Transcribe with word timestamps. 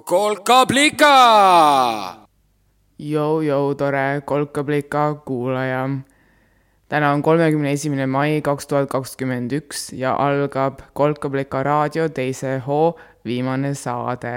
kolkablika. 0.00 1.14
Jou-jou, 2.98 3.74
tore 3.74 4.22
kolkablika 4.24 5.14
kuulaja. 5.14 5.88
täna 6.88 7.12
on 7.12 7.22
kolmekümne 7.22 7.72
esimene 7.72 8.06
mai 8.06 8.40
kaks 8.42 8.66
tuhat 8.66 8.88
kakskümmend 8.90 9.52
üks 9.52 9.92
ja 9.92 10.14
algab 10.14 10.80
Kolkablika 10.92 11.62
raadio 11.62 12.08
teise 12.08 12.58
hoo 12.66 12.98
viimane 13.24 13.74
saade. 13.74 14.32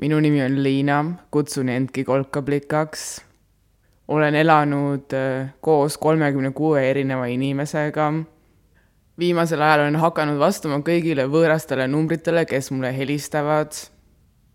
minu 0.00 0.20
nimi 0.20 0.42
on 0.42 0.62
Liina, 0.62 1.04
kutsun 1.30 1.68
endki 1.68 2.04
kolkablikaks. 2.04 3.20
olen 4.08 4.34
elanud 4.34 5.12
äh, 5.12 5.54
koos 5.60 5.98
kolmekümne 5.98 6.50
kuue 6.50 6.90
erineva 6.90 7.26
inimesega 7.26 8.12
viimasel 9.18 9.62
ajal 9.62 9.84
olen 9.86 9.98
hakanud 9.98 10.38
vastama 10.38 10.78
kõigile 10.86 11.26
võõrastele 11.30 11.88
numbritele, 11.90 12.44
kes 12.46 12.70
mulle 12.70 12.92
helistavad. 12.96 13.72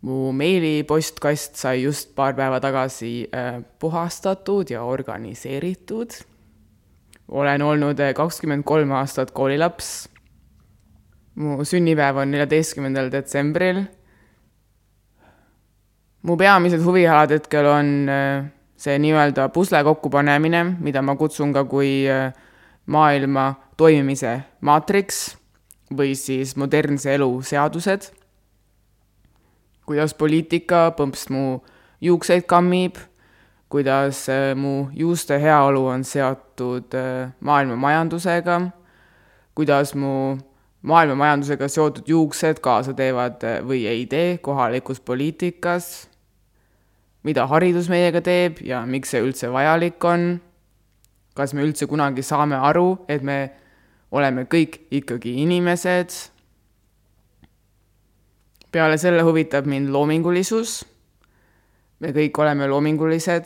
mu 0.04 0.34
meilipostkast 0.36 1.56
sai 1.56 1.86
just 1.86 2.10
paar 2.16 2.34
päeva 2.36 2.60
tagasi 2.60 3.30
äh, 3.32 3.62
puhastatud 3.80 4.70
ja 4.70 4.84
organiseeritud. 4.84 6.12
olen 7.28 7.62
olnud 7.62 8.00
äh, 8.00 8.14
kakskümmend 8.14 8.64
kolm 8.64 8.92
aastat 8.92 9.32
koolilaps. 9.32 10.10
mu 11.36 11.66
sünnipäev 11.66 12.18
on 12.18 12.32
neljateistkümnendal 12.32 13.12
detsembril. 13.12 13.84
mu 16.22 16.38
peamised 16.38 16.82
huvialad 16.82 17.32
hetkel 17.32 17.66
on 17.66 18.10
äh, 18.10 18.46
see 18.78 19.00
nii-öelda 19.00 19.50
pusle 19.50 19.84
kokkupanemine, 19.84 20.64
mida 20.80 21.02
ma 21.02 21.16
kutsun 21.16 21.54
ka 21.54 21.64
kui 21.64 22.10
äh, 22.10 22.34
maailma 22.86 23.56
toimimise 23.78 24.42
maatriks 24.62 25.38
või 25.94 26.16
siis 26.18 26.56
modernse 26.58 27.14
elu 27.16 27.30
seadused, 27.46 28.10
kuidas 29.86 30.14
poliitika 30.18 30.92
põmps 30.98 31.28
mu 31.34 31.60
juukseid 32.04 32.48
kammib, 32.50 32.98
kuidas 33.74 34.28
äh, 34.30 34.54
mu 34.56 34.88
juuste 34.94 35.40
heaolu 35.42 35.86
on 35.92 36.04
seotud 36.04 36.94
äh, 36.98 37.34
maailma 37.40 37.76
majandusega, 37.76 38.60
kuidas 39.56 39.96
mu 39.96 40.38
maailma 40.82 41.16
majandusega 41.16 41.68
seotud 41.68 42.08
juuksed 42.08 42.62
kaasa 42.64 42.94
teevad 42.94 43.44
äh, 43.44 43.60
või 43.66 43.86
ei 43.90 44.06
tee 44.06 44.38
kohalikus 44.38 45.00
poliitikas, 45.02 46.08
mida 47.24 47.48
haridus 47.48 47.90
meiega 47.90 48.22
teeb 48.22 48.62
ja 48.68 48.84
miks 48.86 49.14
see 49.14 49.24
üldse 49.24 49.52
vajalik 49.52 50.04
on. 50.06 50.36
Kas 51.34 51.56
me 51.58 51.64
üldse 51.66 51.88
kunagi 51.90 52.22
saame 52.22 52.60
aru, 52.62 53.00
et 53.10 53.24
me 53.26 53.38
oleme 54.14 54.46
kõik 54.46 54.78
ikkagi 54.94 55.34
inimesed. 55.42 56.14
peale 58.72 58.98
selle 58.98 59.22
huvitab 59.22 59.66
mind 59.66 59.90
loomingulisus. 59.90 60.86
me 62.00 62.14
kõik 62.14 62.38
oleme 62.38 62.68
loomingulised. 62.68 63.46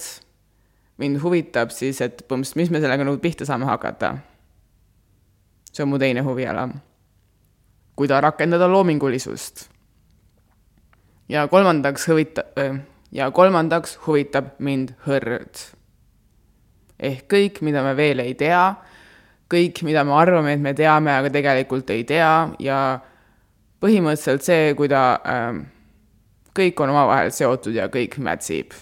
mind 0.98 1.22
huvitab 1.24 1.72
siis, 1.72 2.02
et 2.02 2.26
põhimõtteliselt, 2.28 2.56
mis 2.56 2.70
me 2.72 2.82
sellega 2.84 3.04
nagu 3.04 3.18
pihta 3.18 3.46
saame 3.46 3.66
hakata. 3.66 4.18
see 5.72 5.84
on 5.84 5.90
mu 5.90 6.00
teine 6.00 6.22
huviala. 6.22 6.70
kuidas 7.96 8.22
rakendada 8.22 8.68
loomingulisust. 8.68 9.70
ja 11.30 11.48
kolmandaks 11.48 12.08
huvita- 12.08 12.84
ja 13.12 13.31
kolmandaks 13.31 14.00
huvitab 14.08 14.59
mind 14.59 14.96
hõrd 15.08 15.78
ehk 17.00 17.28
kõik, 17.30 17.62
mida 17.62 17.84
me 17.84 17.94
veel 17.94 18.20
ei 18.20 18.34
tea, 18.34 18.75
kõik, 19.52 19.84
mida 19.88 20.03
me 20.03 20.16
arvame, 20.18 20.53
et 20.53 20.63
me 20.63 20.74
teame, 20.78 21.12
aga 21.12 21.31
tegelikult 21.34 21.90
ei 21.94 22.03
tea 22.08 22.31
ja 22.63 22.80
põhimõtteliselt 23.84 24.46
see, 24.46 24.74
kuida 24.78 25.03
äh, 25.22 25.62
kõik 26.58 26.84
on 26.84 26.94
omavahel 26.96 27.31
seotud 27.31 27.75
ja 27.78 27.88
kõik 27.94 28.18
mätsib. 28.19 28.75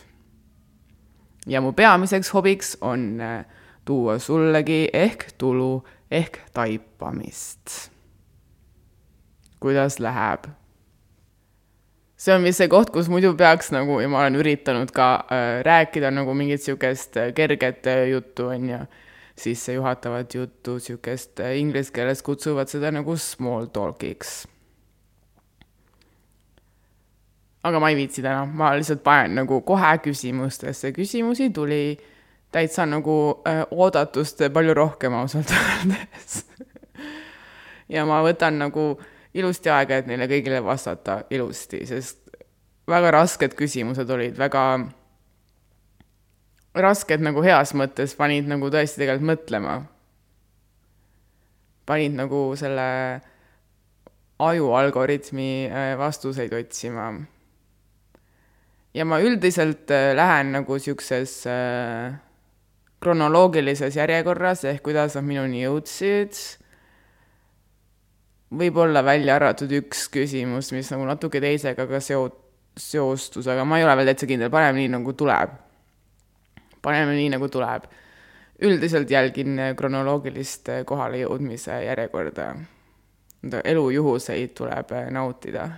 ja 1.48 1.62
mu 1.62 1.74
peamiseks 1.78 2.32
hobiks 2.34 2.78
on 2.82 3.22
äh, 3.22 3.46
tuua 3.86 4.20
sullegi 4.20 4.90
ehk 4.94 5.32
tulu 5.38 5.84
ehk 6.12 6.40
taipamist. 6.54 7.92
kuidas 9.60 10.00
läheb? 10.00 10.50
see 12.18 12.34
on 12.34 12.46
vist 12.48 12.62
see 12.62 12.70
koht, 12.72 12.92
kus 12.94 13.10
muidu 13.12 13.34
peaks 13.38 13.72
nagu 13.76 14.00
ja 14.02 14.10
ma 14.10 14.24
olen 14.24 14.40
üritanud 14.40 14.92
ka 14.96 15.10
äh, 15.28 15.62
rääkida 15.68 16.12
nagu 16.16 16.34
mingit 16.34 16.64
niisugust 16.64 17.18
äh, 17.20 17.34
kerget 17.36 17.88
äh, 17.92 18.08
juttu, 18.10 18.48
on 18.54 18.70
ju, 18.70 18.80
sissejuhatavat 19.38 20.34
juttu, 20.34 20.74
niisugust 20.80 21.40
äh, 21.40 21.58
inglise 21.60 21.92
keeles 21.92 22.24
kutsuvad 22.24 22.72
seda 22.72 22.92
nagu 22.92 23.18
small 23.18 23.66
talk'iks. 23.66 24.48
aga 27.66 27.80
ma 27.82 27.90
ei 27.90 27.96
viitsi 27.98 28.22
täna, 28.22 28.46
ma 28.46 28.76
lihtsalt 28.78 29.02
panen 29.04 29.40
nagu 29.42 29.62
kohe 29.66 29.98
küsimustesse, 29.98 30.92
küsimusi 30.94 31.50
tuli 31.50 31.98
täitsa 32.52 32.86
nagu 32.86 33.42
äh, 33.48 33.64
oodatust 33.72 34.46
palju 34.54 34.74
rohkem 34.74 35.14
ausalt 35.14 35.52
öeldes 35.52 36.46
ja 37.96 38.06
ma 38.06 38.22
võtan 38.24 38.62
nagu 38.62 38.94
ilusti 39.34 39.70
aega, 39.70 39.98
et 39.98 40.08
neile 40.08 40.30
kõigile 40.32 40.62
vastata 40.64 41.24
ilusti, 41.30 41.82
sest 41.90 42.22
väga 42.88 43.12
rasked 43.12 43.58
küsimused 43.58 44.10
olid, 44.10 44.38
väga 44.38 44.64
rasked 46.76 47.24
nagu 47.24 47.44
heas 47.46 47.74
mõttes, 47.78 48.16
panid 48.18 48.50
nagu 48.52 48.70
tõesti 48.72 49.02
tegelikult 49.02 49.30
mõtlema. 49.32 49.76
panid 51.86 52.16
nagu 52.18 52.56
selle 52.58 53.22
aju 54.42 54.74
algoritmi 54.76 55.70
äh, 55.70 55.94
vastuseid 55.98 56.54
otsima. 56.54 57.14
ja 58.94 59.06
ma 59.06 59.20
üldiselt 59.22 59.92
äh, 59.92 60.14
lähen 60.16 60.52
nagu 60.52 60.74
niisuguses 60.74 61.46
äh, 61.48 62.16
kronoloogilises 63.00 63.96
järjekorras, 63.96 64.64
ehk 64.66 64.84
kuidas 64.84 65.16
nad 65.16 65.24
minuni 65.24 65.64
jõudsid 65.64 66.34
võib-olla 68.56 69.04
välja 69.06 69.36
arvatud 69.36 69.72
üks 69.82 70.08
küsimus, 70.14 70.72
mis 70.76 70.90
nagu 70.94 71.06
natuke 71.08 71.42
teisega 71.44 71.88
ka 71.90 72.02
seo-, 72.04 72.32
seostus, 72.78 73.48
aga 73.52 73.66
ma 73.68 73.80
ei 73.80 73.86
ole 73.88 73.96
veel 74.00 74.12
täitsa 74.12 74.30
kindel, 74.30 74.52
paneme 74.54 74.80
nii, 74.80 74.92
nagu 74.98 75.16
tuleb. 75.18 75.56
Paneme 76.86 77.18
nii, 77.18 77.32
nagu 77.34 77.50
tuleb. 77.50 77.90
üldiselt 78.62 79.10
jälgin 79.12 79.60
kronoloogilist 79.76 80.70
kohalejõudmise 80.86 81.82
järjekorda. 81.86 82.56
elu 83.64 83.90
juhuseid 83.90 84.54
tuleb 84.54 84.92
nautida. 85.12 85.70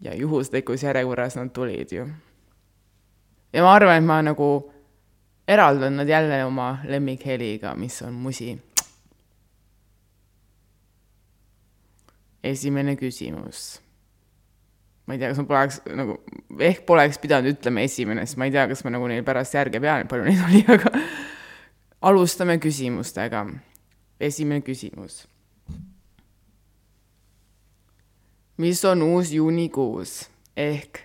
ja 0.00 0.14
juhuslikus 0.14 0.82
järjekorras 0.82 1.36
nad 1.36 1.50
tulid 1.50 1.92
ju. 1.92 2.08
ja 3.52 3.62
ma 3.62 3.74
arvan, 3.74 3.96
et 3.96 4.04
ma 4.04 4.22
nagu 4.22 4.72
eraldan 5.48 5.96
nad 5.96 6.08
jälle 6.08 6.44
oma 6.44 6.78
lemmikheliga, 6.84 7.74
mis 7.74 8.02
on 8.02 8.12
musi 8.12 8.58
esimene 12.42 12.96
küsimus. 12.96 13.80
Ma 15.08 15.16
ei 15.16 15.22
tea, 15.22 15.30
kas 15.32 15.40
ma 15.40 15.48
poleks 15.48 15.78
nagu, 15.96 16.18
ehk 16.60 16.82
poleks 16.88 17.16
pidanud 17.22 17.54
ütlema 17.54 17.80
esimene, 17.88 18.26
sest 18.28 18.36
ma 18.36 18.44
ei 18.44 18.52
tea, 18.52 18.66
kas 18.68 18.84
ma 18.84 18.92
nagu 18.92 19.08
neil 19.08 19.24
pärast 19.24 19.56
järge 19.56 19.80
pean, 19.80 20.04
palju 20.10 20.26
neid 20.26 20.42
oli, 20.46 20.60
aga 20.68 20.92
alustame 22.10 22.58
küsimustega. 22.60 23.46
esimene 24.20 24.60
küsimus. 24.66 25.24
mis 28.58 28.84
on 28.84 29.02
uus 29.06 29.30
juunikuus 29.32 30.26
ehk 30.58 30.98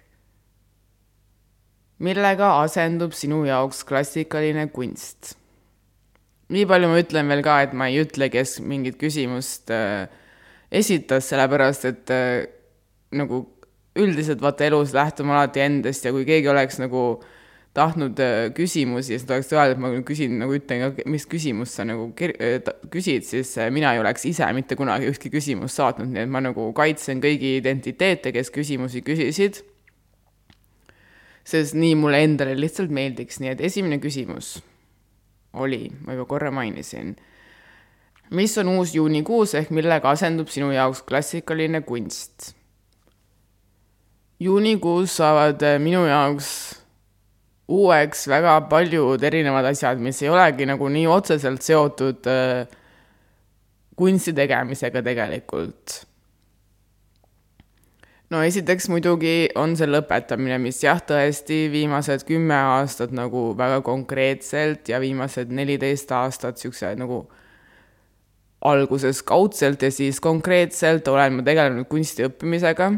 millega 2.02 2.48
asendub 2.64 3.14
sinu 3.14 3.44
jaoks 3.46 3.84
klassikaline 3.88 4.68
kunst? 4.74 5.38
nii 6.50 6.66
palju 6.68 6.92
ma 6.92 7.00
ütlen 7.00 7.32
veel 7.32 7.46
ka, 7.46 7.62
et 7.64 7.72
ma 7.78 7.88
ei 7.88 8.02
ütle, 8.04 8.28
kes 8.34 8.60
mingit 8.60 9.00
küsimust 9.00 9.72
äh, 9.72 10.10
esitas, 10.74 11.30
sellepärast 11.30 11.86
et 11.88 12.12
äh, 12.12 12.50
nagu 13.16 13.46
üldiselt 14.00 14.42
vaata 14.42 14.66
elus 14.66 14.94
lähtume 14.94 15.34
alati 15.36 15.62
endast 15.64 16.06
ja 16.06 16.12
kui 16.14 16.26
keegi 16.26 16.50
oleks 16.50 16.80
nagu 16.82 17.04
tahtnud 17.74 18.20
äh, 18.22 18.52
küsimusi, 18.54 19.14
siis 19.14 19.26
ta 19.26 19.36
oleks 19.38 19.50
öelnud, 19.54 19.74
et 19.74 19.82
ma 19.82 19.90
küsin, 20.06 20.38
nagu 20.42 20.54
ütlen 20.54 20.84
ka, 20.84 21.06
mis 21.10 21.26
küsimust 21.30 21.80
sa 21.80 21.86
nagu 21.90 22.12
äh, 22.22 22.60
küsid, 22.94 23.26
siis 23.26 23.56
äh, 23.58 23.72
mina 23.74 23.96
ei 23.96 24.02
oleks 24.02 24.26
ise 24.30 24.50
mitte 24.54 24.78
kunagi 24.78 25.10
ühtki 25.10 25.32
küsimust 25.34 25.82
saatnud, 25.82 26.12
nii 26.14 26.26
et 26.28 26.34
ma 26.34 26.42
nagu 26.46 26.70
kaitsen 26.78 27.22
kõigi 27.24 27.56
identiteete, 27.62 28.34
kes 28.36 28.54
küsimusi 28.54 29.02
küsisid. 29.06 29.64
sest 31.44 31.76
nii 31.76 31.96
mulle 32.00 32.22
endale 32.24 32.54
lihtsalt 32.56 32.94
meeldiks, 32.94 33.42
nii 33.44 33.52
et 33.52 33.62
esimene 33.62 33.98
küsimus 34.00 34.62
oli, 35.54 35.90
ma 36.06 36.14
juba 36.16 36.30
korra 36.30 36.54
mainisin 36.54 37.18
mis 38.34 38.58
on 38.58 38.70
uus 38.78 38.94
juunikuus 38.96 39.54
ehk 39.60 39.74
millega 39.76 40.14
asendub 40.14 40.50
sinu 40.50 40.72
jaoks 40.74 41.04
klassikaline 41.06 41.82
kunst? 41.86 42.54
Juunikuus 44.40 45.18
saavad 45.18 45.62
eh, 45.62 45.80
minu 45.80 46.06
jaoks 46.08 46.84
uueks 47.68 48.28
väga 48.28 48.56
paljud 48.70 49.24
erinevad 49.24 49.66
asjad, 49.72 50.02
mis 50.04 50.22
ei 50.24 50.32
olegi 50.32 50.68
nagu 50.68 50.90
nii 50.92 51.06
otseselt 51.08 51.64
seotud 51.64 52.28
äh, 52.28 52.66
kunsti 53.96 54.34
tegemisega 54.34 55.04
tegelikult. 55.06 56.02
no 58.34 58.42
esiteks 58.42 58.88
muidugi 58.90 59.52
on 59.62 59.76
see 59.78 59.86
lõpetamine, 59.88 60.58
mis 60.58 60.82
jah, 60.82 60.98
tõesti 61.06 61.68
viimased 61.72 62.26
kümme 62.26 62.58
aastat 62.58 63.14
nagu 63.14 63.52
väga 63.58 63.84
konkreetselt 63.86 64.90
ja 64.90 65.00
viimased 65.00 65.54
neliteist 65.54 66.12
aastat 66.12 66.58
niisuguse 66.58 66.96
nagu 66.98 67.28
alguses 68.66 69.22
kaudselt 69.28 69.84
ja 69.84 69.92
siis 69.92 70.20
konkreetselt 70.24 71.08
olen 71.08 71.38
ma 71.38 71.46
tegelenud 71.46 71.88
kunsti 71.92 72.26
õppimisega. 72.26 72.90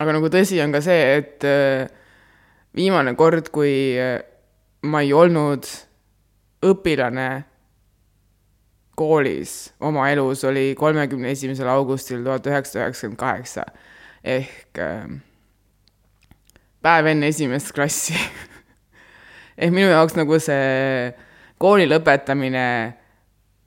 Aga 0.00 0.14
nagu 0.16 0.30
tõsi 0.32 0.60
on 0.64 0.72
ka 0.74 0.80
see, 0.84 1.00
et 1.18 1.46
äh, 1.48 1.86
viimane 2.76 3.14
kord, 3.18 3.50
kui 3.54 3.96
äh, 4.00 4.20
ma 4.88 5.02
ei 5.04 5.12
olnud 5.16 5.66
õpilane 6.62 7.30
koolis 8.98 9.72
oma 9.82 10.08
elus, 10.12 10.44
oli 10.48 10.72
kolmekümne 10.78 11.32
esimesel 11.32 11.68
augustil 11.72 12.22
tuhat 12.24 12.46
üheksasada 12.46 12.86
üheksakümmend 12.86 13.20
kaheksa. 13.20 13.66
Ehk 14.22 14.80
äh, 14.80 15.10
päev 16.82 17.10
enne 17.12 17.30
esimest 17.32 17.72
klassi. 17.74 18.16
Ehk 19.60 19.74
minu 19.74 19.90
jaoks 19.90 20.16
nagu 20.18 20.38
see 20.42 21.12
kooli 21.62 21.86
lõpetamine 21.90 22.66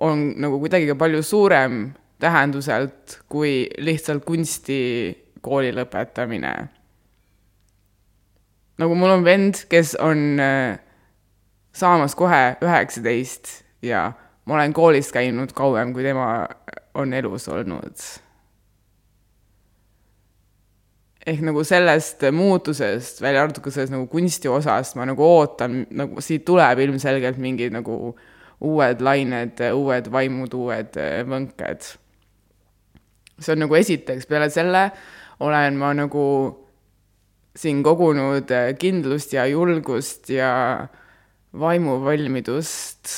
on 0.04 0.34
nagu 0.42 0.60
kuidagi 0.60 0.90
ka 0.90 0.98
palju 1.00 1.22
suurem 1.24 1.94
tähenduselt 2.20 3.20
kui 3.32 3.66
lihtsalt 3.80 4.26
kunstikooli 5.46 5.72
lõpetamine. 5.76 6.68
nagu 8.78 8.96
mul 8.96 9.10
on 9.10 9.24
vend, 9.24 9.66
kes 9.70 9.96
on 10.04 10.40
äh, 10.40 10.80
saamas 11.74 12.16
kohe 12.16 12.58
üheksateist 12.62 13.64
ja 13.82 14.12
ma 14.46 14.58
olen 14.58 14.74
koolis 14.74 15.12
käinud 15.12 15.54
kauem, 15.54 15.94
kui 15.94 16.04
tema 16.04 16.48
on 16.94 17.14
elus 17.14 17.48
olnud 17.48 17.96
ehk 21.26 21.42
nagu 21.42 21.64
sellest 21.64 22.22
muutusest, 22.32 23.22
välja 23.22 23.42
arvatud 23.42 23.64
ka 23.64 23.72
sellest 23.72 23.94
nagu 23.96 24.08
kunsti 24.08 24.48
osast, 24.48 24.96
ma 24.96 25.06
nagu 25.06 25.24
ootan, 25.24 25.86
nagu 25.90 26.22
siit 26.22 26.44
tuleb 26.46 26.80
ilmselgelt 26.80 27.40
mingid 27.42 27.74
nagu 27.74 28.16
uued 28.62 29.02
lained, 29.02 29.62
uued 29.74 30.12
vaimud, 30.12 30.54
uued 30.54 30.98
äh, 30.98 31.22
võnked. 31.26 31.96
see 33.40 33.52
on 33.52 33.66
nagu 33.66 33.76
esiteks, 33.76 34.28
peale 34.28 34.50
selle 34.50 34.92
olen 35.40 35.78
ma 35.80 35.94
nagu 35.94 36.26
siin 37.56 37.82
kogunud 37.84 38.52
äh, 38.52 38.74
kindlust 38.80 39.34
ja 39.34 39.46
julgust 39.48 40.30
ja 40.30 40.88
vaimuvalmidust. 41.60 43.10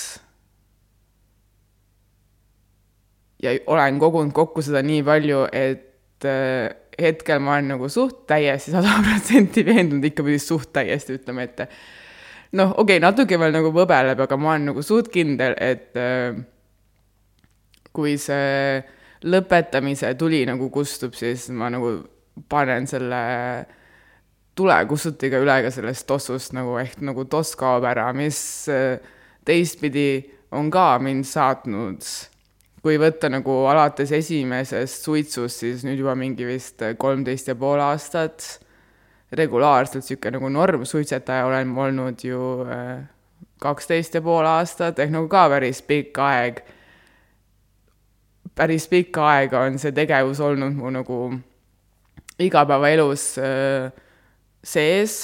ja 3.44 3.54
olen 3.66 4.00
kogunud 4.00 4.34
kokku 4.34 4.62
seda 4.66 4.82
nii 4.82 5.04
palju, 5.06 5.46
et 5.54 6.26
äh, 6.26 6.74
hetkel 7.02 7.40
ma 7.40 7.58
olen 7.58 7.74
nagu 7.76 7.90
suht 7.90 8.26
täiesti 8.30 8.74
sada 8.74 8.98
protsenti 9.06 9.66
veendunud, 9.66 10.06
ikka 10.10 10.26
pidi 10.26 10.40
suht 10.42 10.72
täiesti 10.74 11.18
ütlema 11.20 11.46
ette. 11.46 11.68
noh, 12.58 12.72
okei 12.72 12.98
okay,, 12.98 13.04
natuke 13.04 13.40
veel 13.40 13.54
nagu 13.54 13.74
võbeleb, 13.74 14.22
aga 14.26 14.38
ma 14.42 14.54
olen 14.56 14.72
nagu 14.72 14.86
suht 14.86 15.12
kindel, 15.14 15.58
et 15.62 15.98
äh, 15.98 16.38
kui 17.94 18.18
see 18.22 18.82
lõpetamise 19.28 20.14
tuli 20.20 20.44
nagu 20.48 20.70
kustub, 20.74 21.16
siis 21.18 21.50
ma 21.54 21.72
nagu 21.74 21.92
panen 22.50 22.88
selle 22.90 23.22
tulekustutiga 24.58 25.42
üle 25.44 25.60
ka 25.66 25.72
sellest 25.74 26.08
tossust 26.10 26.56
nagu 26.58 26.78
ehk 26.82 27.02
nagu 27.06 27.28
toss 27.30 27.58
kaob 27.60 27.86
ära, 27.88 28.10
mis 28.18 28.40
äh, 28.74 28.98
teistpidi 29.46 30.10
on 30.56 30.72
ka 30.74 30.96
mind 31.04 31.28
saatnud 31.28 32.06
kui 32.86 32.96
võtta 33.02 33.28
nagu 33.28 33.66
alates 33.68 34.14
esimesest 34.16 35.04
suitsust, 35.04 35.64
siis 35.64 35.84
nüüd 35.84 36.00
juba 36.00 36.14
mingi 36.16 36.46
vist 36.48 36.84
kolmteist 37.02 37.50
ja 37.52 37.56
pool 37.60 37.82
aastat 37.84 38.46
regulaarselt 39.36 40.06
niisugune 40.06 40.38
nagu 40.38 40.50
normsuitsetaja 40.54 41.46
olen 41.50 41.74
olnud 41.78 42.24
ju 42.24 42.42
äh, 42.64 43.04
kaksteist 43.60 44.16
ja 44.16 44.22
pool 44.22 44.46
aastat, 44.48 45.00
ehk 45.00 45.12
nagu 45.12 45.28
ka 45.28 45.48
päris 45.52 45.82
pikk 45.84 46.20
aeg. 46.24 46.62
Päris 48.58 48.88
pikka 48.90 49.26
aega 49.36 49.64
on 49.68 49.78
see 49.82 49.94
tegevus 49.96 50.42
olnud 50.44 50.76
mu 50.78 50.92
nagu 50.94 51.22
igapäevaelus 52.42 53.30
äh, 53.42 53.90
sees 54.64 55.18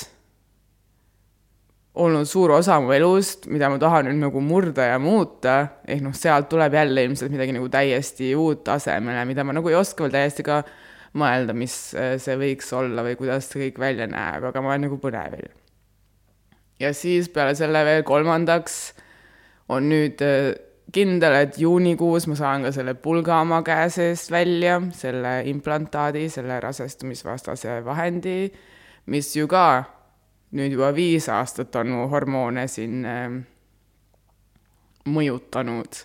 olnud 1.93 2.25
suur 2.25 2.55
osa 2.55 2.79
mu 2.81 2.93
elust, 2.93 3.45
mida 3.53 3.69
ma 3.69 3.77
tahan 3.81 4.07
nüüd 4.09 4.21
nagu 4.23 4.41
murda 4.41 4.87
ja 4.89 4.99
muuta, 5.01 5.57
ehk 5.85 6.01
noh, 6.01 6.15
sealt 6.17 6.49
tuleb 6.49 6.73
jälle 6.73 7.03
ilmselt 7.05 7.33
midagi 7.33 7.53
nagu 7.53 7.69
täiesti 7.73 8.31
uut 8.37 8.69
asemele, 8.73 9.25
mida 9.29 9.45
ma 9.45 9.53
nagu 9.53 9.69
ei 9.69 9.77
oska 9.77 10.05
veel 10.05 10.15
täiesti 10.15 10.45
ka 10.47 10.63
mõelda, 11.21 11.53
mis 11.57 11.75
äh, 11.93 12.15
see 12.21 12.37
võiks 12.41 12.71
olla 12.73 13.05
või 13.05 13.17
kuidas 13.19 13.49
see 13.49 13.67
kõik 13.67 13.81
välja 13.83 14.09
näeb, 14.09 14.49
aga 14.49 14.63
ma 14.63 14.73
olen 14.73 14.87
nagu 14.87 14.97
põnevil. 15.01 15.51
ja 16.81 16.89
siis 16.97 17.29
peale 17.29 17.53
selle 17.55 17.85
veel 17.85 18.01
kolmandaks 18.03 18.79
on 19.69 19.85
nüüd 19.93 20.21
äh, 20.25 20.55
kindel, 20.93 21.35
et 21.41 21.57
juunikuus 21.57 22.27
ma 22.29 22.37
saan 22.37 22.67
ka 22.67 22.71
selle 22.75 22.93
pulga 22.99 23.39
oma 23.41 23.61
käe 23.65 23.89
seest 23.93 24.31
välja, 24.31 24.79
selle 24.95 25.39
implantaadi, 25.49 26.27
selle 26.29 26.59
rasestumisvastase 26.63 27.79
vahendi, 27.85 28.37
mis 29.09 29.33
ju 29.35 29.49
ka 29.51 29.65
nüüd 30.53 30.75
juba 30.75 30.91
viis 30.95 31.27
aastat 31.33 31.75
on 31.81 31.93
mu 31.95 32.07
hormoone 32.11 32.67
siin 32.69 33.05
äh, 33.09 33.39
mõjutanud. 35.09 36.03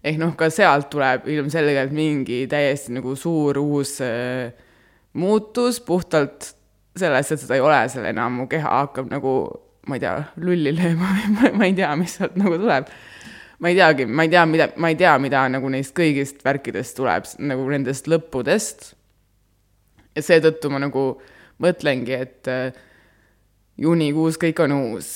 ehk 0.00 0.16
noh, 0.16 0.32
ka 0.36 0.48
sealt 0.48 0.88
tuleb 0.92 1.28
ilmselgelt 1.28 1.92
mingi 1.92 2.46
täiesti 2.48 2.96
nagu 2.96 3.12
suur 3.16 3.58
uus 3.60 3.98
äh, 4.04 4.52
muutus 5.12 5.80
puhtalt 5.84 6.54
sellest, 6.96 7.32
et 7.32 7.42
seda 7.42 7.58
ei 7.58 7.64
ole 7.64 7.80
seal 7.92 8.08
enam, 8.10 8.40
mu 8.40 8.48
keha 8.50 8.72
hakkab 8.80 9.10
nagu, 9.12 9.34
ma 9.88 9.98
ei 9.98 10.02
tea, 10.02 10.16
lulli 10.42 10.72
lööma 10.76 11.14
või 11.40 11.52
ma 11.58 11.68
ei 11.68 11.76
tea, 11.76 11.92
mis 12.00 12.16
sealt 12.18 12.38
nagu 12.40 12.58
tuleb. 12.60 12.90
Ma 13.60 13.68
ei 13.68 13.76
teagi, 13.76 14.06
ma 14.06 14.24
ei 14.24 14.32
tea, 14.32 14.44
mida, 14.46 14.70
ma 14.76 14.88
ei 14.88 14.96
tea, 14.96 15.16
mida 15.20 15.44
nagu 15.52 15.68
neist 15.72 15.92
kõigist 15.96 16.40
värkidest 16.44 16.96
tuleb, 16.96 17.28
nagu 17.44 17.66
nendest 17.70 18.08
lõppudest. 18.08 18.94
ja 20.16 20.22
seetõttu 20.24 20.70
ma 20.72 20.80
nagu 20.82 21.04
mõtlengi, 21.60 22.16
et 22.16 22.48
äh, 22.48 22.72
juunikuus 23.78 24.40
kõik 24.40 24.64
on 24.64 24.76
uus. 24.78 25.10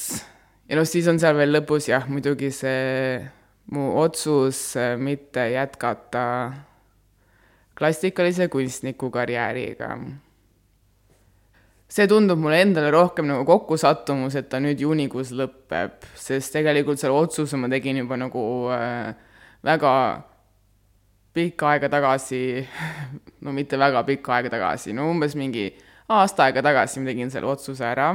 ja 0.69 0.76
noh, 0.76 0.87
siis 0.88 1.09
on 1.09 1.19
seal 1.21 1.37
veel 1.40 1.57
lõpus 1.57 1.88
jah, 1.88 2.04
muidugi 2.09 2.52
see 2.52 3.25
mu 3.73 3.95
otsus 4.02 4.76
äh, 4.76 4.95
mitte 5.00 5.49
jätkata 5.54 6.26
klassikalise 7.75 8.49
kunstniku 8.49 9.11
karjääriga. 9.11 9.97
See 11.88 12.07
tundub 12.11 12.41
mulle 12.41 12.61
endale 12.64 12.91
rohkem 12.95 13.29
nagu 13.29 13.45
kokkusattumus, 13.49 14.37
et 14.41 14.49
ta 14.50 14.61
nüüd 14.62 14.81
juunikuus 14.81 15.33
lõpeb, 15.37 15.99
sest 16.19 16.55
tegelikult 16.57 17.00
selle 17.00 17.17
otsuse 17.17 17.59
ma 17.61 17.71
tegin 17.73 18.00
juba 18.03 18.19
nagu 18.21 18.45
äh, 18.75 19.12
väga 19.64 19.95
pikka 21.35 21.75
aega 21.75 21.91
tagasi, 21.93 22.45
no 23.45 23.55
mitte 23.57 23.79
väga 23.81 24.05
pikka 24.07 24.38
aega 24.38 24.55
tagasi, 24.57 24.95
no 24.97 25.11
umbes 25.12 25.37
mingi 25.38 25.69
aasta 26.09 26.49
aega 26.49 26.62
tagasi 26.64 27.03
ma 27.03 27.12
tegin 27.12 27.33
selle 27.33 27.50
otsuse 27.53 27.85
ära 27.87 28.12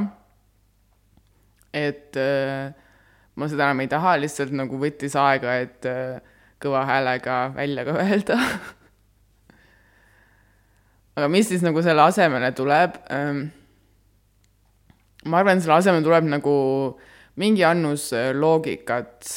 et 1.72 2.16
äh, 2.18 2.72
ma 3.38 3.48
seda 3.48 3.68
enam 3.68 3.84
ei 3.84 3.90
taha, 3.90 4.16
lihtsalt 4.20 4.52
nagu 4.56 4.78
võttis 4.80 5.14
aega, 5.18 5.54
et 5.62 5.86
äh, 5.88 6.18
kõva 6.62 6.84
häälega 6.88 7.38
välja 7.54 7.86
ka 7.86 7.96
öelda 8.04 8.38
aga 11.16 11.30
mis 11.32 11.48
siis 11.50 11.64
nagu 11.66 11.82
selle 11.84 12.04
asemele 12.10 12.52
tuleb 12.56 13.00
ähm,? 13.14 13.48
Ma 15.24 15.40
arvan, 15.40 15.60
selle 15.60 15.78
asemele 15.80 16.04
tuleb 16.04 16.28
nagu 16.30 16.54
mingi 17.40 17.64
annus 17.64 18.10
äh, 18.16 18.30
loogikat 18.36 19.28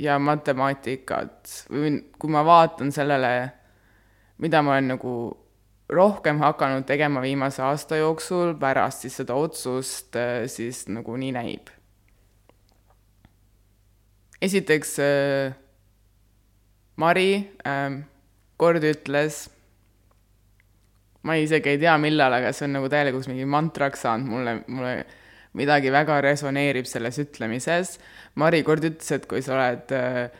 ja 0.00 0.18
matemaatikat 0.22 1.66
või 1.72 1.98
kui 2.18 2.32
ma 2.32 2.42
vaatan 2.46 2.92
sellele, 2.94 3.32
mida 4.40 4.62
ma 4.64 4.76
olen 4.76 4.94
nagu 4.94 5.14
rohkem 5.90 6.38
hakanud 6.40 6.86
tegema 6.86 7.22
viimase 7.22 7.62
aasta 7.66 7.98
jooksul 7.98 8.54
pärast 8.60 9.04
siis 9.04 9.18
seda 9.20 9.36
otsust, 9.36 10.16
äh, 10.16 10.46
siis 10.46 10.86
nagu 10.88 11.16
nii 11.16 11.32
näib. 11.36 11.70
esiteks 14.40 14.98
äh, 15.04 15.56
Mari 16.96 17.32
äh, 17.66 18.00
kord 18.56 18.84
ütles, 18.84 19.48
ma 21.22 21.36
isegi 21.36 21.74
ei 21.74 21.80
tea, 21.80 21.96
millal, 22.00 22.32
aga 22.38 22.52
see 22.56 22.66
on 22.68 22.78
nagu 22.78 22.88
täielikuks 22.92 23.28
mingi 23.28 23.48
mantraks 23.48 24.06
saanud 24.06 24.30
mulle, 24.30 24.54
mulle 24.72 24.94
midagi 25.58 25.90
väga 25.92 26.20
resoneerib 26.24 26.86
selles 26.88 27.18
ütlemises. 27.20 27.98
Mari 28.40 28.62
kord 28.66 28.86
ütles, 28.86 29.10
et 29.16 29.26
kui 29.28 29.42
sa 29.44 29.56
oled 29.56 29.92
äh, 29.96 30.30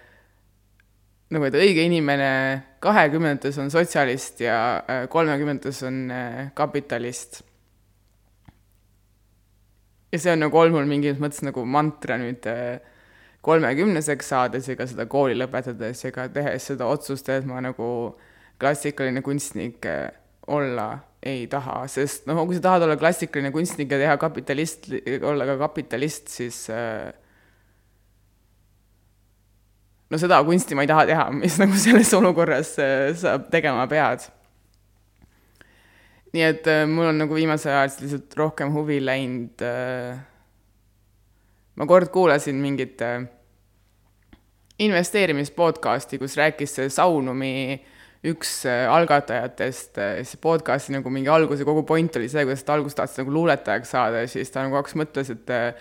nagu, 1.31 1.47
et 1.47 1.59
õige 1.59 1.85
inimene 1.87 2.31
kahekümnendates 2.83 3.59
on 3.63 3.71
sotsialist 3.73 4.43
ja 4.45 4.57
äh, 4.81 5.05
kolmekümnendates 5.11 5.83
on 5.87 6.03
äh, 6.15 6.43
kapitalist. 6.55 7.43
ja 10.11 10.19
see 10.19 10.33
on 10.33 10.41
nagu 10.43 10.59
olnud 10.59 10.75
mul 10.75 10.89
mingis 10.91 11.21
mõttes 11.23 11.45
nagu 11.47 11.63
mantra 11.63 12.17
nüüd 12.19 12.47
äh, 12.51 12.81
kolmekümneseks 13.47 14.33
saades 14.33 14.67
ka 14.77 14.87
seda 14.91 15.07
kooli 15.07 15.37
lõpetades 15.39 16.03
ka 16.15 16.27
tehes 16.35 16.67
seda 16.73 16.89
otsust, 16.91 17.29
et 17.31 17.47
ma 17.47 17.61
nagu 17.63 17.87
klassikaline 18.61 19.23
kunstnik 19.23 19.87
olla 20.51 20.91
ei 21.23 21.45
taha, 21.53 21.83
sest 21.91 22.29
noh, 22.29 22.39
kui 22.49 22.57
sa 22.57 22.65
tahad 22.65 22.87
olla 22.87 22.97
klassikaline 23.01 23.53
kunstnik 23.53 23.91
ja 23.93 23.99
teha 24.01 24.17
kapitalist, 24.21 24.89
olla 25.21 25.45
ka 25.51 25.57
kapitalist, 25.61 26.31
siis 26.33 26.63
äh, 26.73 27.11
no 30.09 30.21
seda 30.21 30.41
kunsti 30.47 30.77
ma 30.77 30.87
ei 30.87 30.91
taha 30.91 31.05
teha, 31.11 31.27
mis 31.37 31.59
nagu 31.61 31.77
selles 31.77 32.13
olukorras 32.17 32.73
äh, 32.81 33.11
sa 33.21 33.37
tegema 33.53 33.85
pead. 33.91 34.31
nii 36.33 36.47
et 36.47 36.67
äh, 36.71 36.87
mul 36.89 37.11
on 37.11 37.21
nagu 37.21 37.37
viimasel 37.37 37.75
ajal 37.75 37.93
lihtsalt 38.01 38.39
rohkem 38.39 38.73
huvi 38.73 39.01
läinud 39.05 39.65
ma 41.77 41.87
kord 41.91 42.09
kuulasin 42.15 42.57
mingit 42.63 43.03
investeerimispodcasti, 44.81 46.19
kus 46.19 46.37
rääkis 46.41 46.79
see 46.79 46.89
Saunumi 46.89 47.53
üks 48.21 48.67
äh, 48.69 48.85
algatajatest, 48.93 49.97
äh, 49.99 50.21
see 50.29 50.41
podcasti 50.43 50.93
nagu 50.93 51.11
mingi 51.13 51.31
alguse 51.33 51.65
kogu 51.65 51.87
point 51.89 52.17
oli 52.21 52.29
see, 52.29 52.45
kuidas 52.45 52.67
ta 52.67 52.77
alguses 52.77 52.99
tahtis 52.99 53.23
nagu 53.23 53.33
luuletajaks 53.33 53.95
saada 53.97 54.21
ja 54.21 54.29
siis 54.29 54.53
ta 54.53 54.67
nagu 54.67 54.77
hakkas 54.77 54.97
mõtles, 55.01 55.33
et 55.33 55.53
äh, 55.57 55.73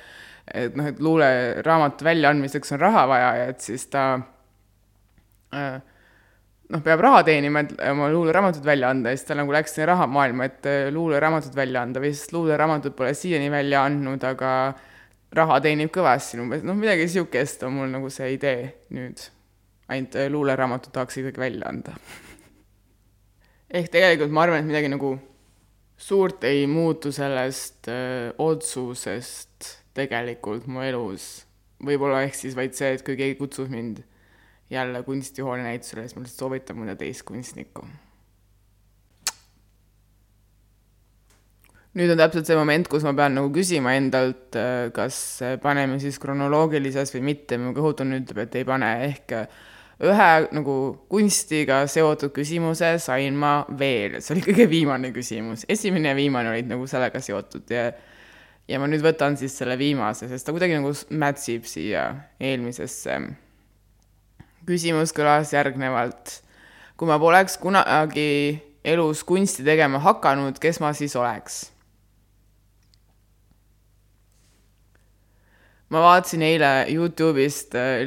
et 0.49 0.77
noh, 0.79 0.87
et 0.87 1.01
luuleraamatu 1.03 2.07
väljaandmiseks 2.07 2.71
on 2.73 2.81
raha 2.81 3.03
vaja 3.11 3.33
ja 3.37 3.49
et 3.51 3.59
siis 3.61 3.83
ta 3.91 4.05
noh, 5.51 6.81
peab 6.85 7.03
raha 7.05 7.19
teenima, 7.27 7.61
et 7.61 7.75
oma 7.91 8.07
luuleraamatut 8.09 8.65
välja 8.65 8.89
anda 8.89 9.11
ja 9.11 9.19
siis 9.19 9.27
ta 9.27 9.37
nagu 9.37 9.53
läks 9.53 9.75
sinna 9.75 9.91
rahamaailma, 9.91 10.47
et 10.49 10.69
luuleraamatut 10.95 11.53
välja 11.59 11.83
anda 11.85 12.01
või 12.01 12.15
siis 12.15 12.31
luuleraamatut 12.33 12.95
pole 12.97 13.11
siiani 13.19 13.51
välja 13.53 13.83
andnud, 13.91 14.25
aga 14.25 14.53
raha 15.37 15.59
teenib 15.67 15.91
kõvasti 15.93 16.41
umbes, 16.41 16.65
noh, 16.65 16.79
midagi 16.79 17.05
niisugust 17.05 17.67
on 17.67 17.75
mul 17.75 17.93
nagu 17.93 18.09
see 18.13 18.31
idee 18.39 18.71
nüüd. 18.95 19.27
ainult 19.89 20.17
luuleraamatut 20.33 20.93
tahaks 20.95 21.21
ikkagi 21.21 21.45
välja 21.45 21.69
anda 21.69 21.93
ehk 23.69 23.91
tegelikult 23.93 24.33
ma 24.33 24.45
arvan, 24.45 24.63
et 24.63 24.69
midagi 24.69 24.89
nagu 24.91 25.13
suurt 25.99 26.43
ei 26.47 26.65
muutu 26.67 27.11
sellest 27.11 27.89
öö, 27.91 28.31
otsusest 28.39 29.73
tegelikult 29.93 30.67
mu 30.67 30.83
elus. 30.85 31.45
võib-olla 31.83 32.23
ehk 32.25 32.35
siis 32.35 32.55
vaid 32.57 32.75
see, 32.75 32.91
et 32.95 33.03
kui 33.05 33.15
keegi 33.19 33.37
kutsub 33.39 33.69
mind 33.71 34.01
jälle 34.69 35.03
kunstihoone 35.03 35.63
näitusele, 35.63 36.03
siis 36.05 36.15
ma 36.15 36.23
lihtsalt 36.23 36.43
soovitan 36.43 36.79
mõnda 36.79 36.95
teist 36.99 37.23
kunstnikku. 37.27 37.87
nüüd 41.99 42.11
on 42.13 42.19
täpselt 42.21 42.47
see 42.47 42.55
moment, 42.55 42.87
kus 42.87 43.03
ma 43.03 43.11
pean 43.17 43.33
nagu 43.35 43.49
küsima 43.51 43.95
endalt, 43.97 44.55
kas 44.95 45.17
paneme 45.63 45.97
siis 45.99 46.19
kronoloogilises 46.21 47.11
või 47.15 47.23
mitte, 47.31 47.57
mu 47.59 47.73
kõhutunne 47.75 48.21
ütleb, 48.21 48.45
et 48.45 48.55
ei 48.55 48.67
pane, 48.67 48.91
ehk 49.09 49.33
ühe 49.99 50.29
nagu 50.55 50.75
kunstiga 51.11 51.81
seotud 51.91 52.31
küsimuse 52.35 52.93
sain 53.03 53.35
ma 53.35 53.65
veel, 53.79 54.19
see 54.23 54.37
oli 54.37 54.45
kõige 54.45 54.69
viimane 54.71 55.11
küsimus, 55.15 55.65
esimene 55.67 56.13
ja 56.13 56.15
viimane 56.15 56.53
olid 56.53 56.69
nagu 56.71 56.87
sellega 56.87 57.19
seotud 57.23 57.67
ja 57.73 57.89
ja 58.69 58.77
ma 58.79 58.87
nüüd 58.87 59.03
võtan 59.03 59.35
siis 59.39 59.55
selle 59.57 59.75
viimase, 59.79 60.29
sest 60.29 60.45
ta 60.45 60.53
kuidagi 60.53 60.77
nagu 60.77 60.93
mätsib 61.09 61.65
siia 61.67 62.05
eelmisesse. 62.39 63.17
küsimus 64.69 65.11
kõlas 65.15 65.53
järgnevalt. 65.53 66.41
kui 66.97 67.07
ma 67.07 67.19
poleks 67.19 67.57
kunagi 67.57 68.61
elus 68.83 69.23
kunsti 69.23 69.63
tegema 69.63 69.99
hakanud, 69.99 70.59
kes 70.59 70.79
ma 70.79 70.93
siis 70.93 71.15
oleks? 71.15 71.71
ma 75.89 75.99
vaatasin 75.99 76.41
eile 76.45 76.85
Youtube'ist 76.87 77.75
äh, 77.75 78.05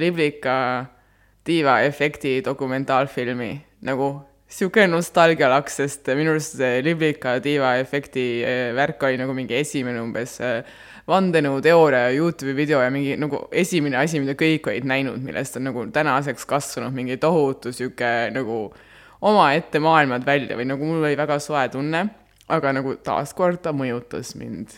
Liblika 1.43 1.47
diivaefekti 1.47 2.45
dokumentaalfilmi 2.45 3.65
nagu 3.83 4.23
niisugune 4.49 4.87
nostalgialaks, 4.93 5.77
sest 5.81 6.07
minu 6.15 6.31
arust 6.31 6.57
see 6.57 6.83
Liblika 6.83 7.39
diivaefekti 7.43 8.45
eh, 8.45 8.73
värk 8.77 9.03
oli 9.03 9.19
nagu 9.19 9.35
mingi 9.35 9.57
esimene 9.57 10.01
umbes 10.01 10.41
eh, 10.41 10.63
vandenõuteooria 11.09 12.13
Youtube'i 12.15 12.55
video 12.55 12.81
ja 12.83 12.91
mingi 12.91 13.17
nagu 13.17 13.49
esimene 13.51 13.99
asi, 13.99 14.21
mida 14.21 14.37
kõik 14.39 14.69
olid 14.71 14.87
näinud, 14.87 15.19
millest 15.23 15.57
on 15.57 15.67
nagu 15.67 15.87
tänaseks 15.91 16.47
kasvanud 16.47 16.95
mingi 16.95 17.17
tohutu 17.17 17.73
niisugune 17.73 18.31
nagu 18.37 18.73
omaette 19.23 19.81
maailmad 19.83 20.27
välja 20.27 20.57
või 20.57 20.69
nagu 20.71 20.87
mul 20.87 21.03
oli 21.03 21.19
väga 21.19 21.41
soe 21.43 21.67
tunne, 21.73 22.07
aga 22.49 22.77
nagu 22.79 22.95
taaskord 23.03 23.63
ta 23.65 23.75
mõjutas 23.75 24.37
mind. 24.39 24.71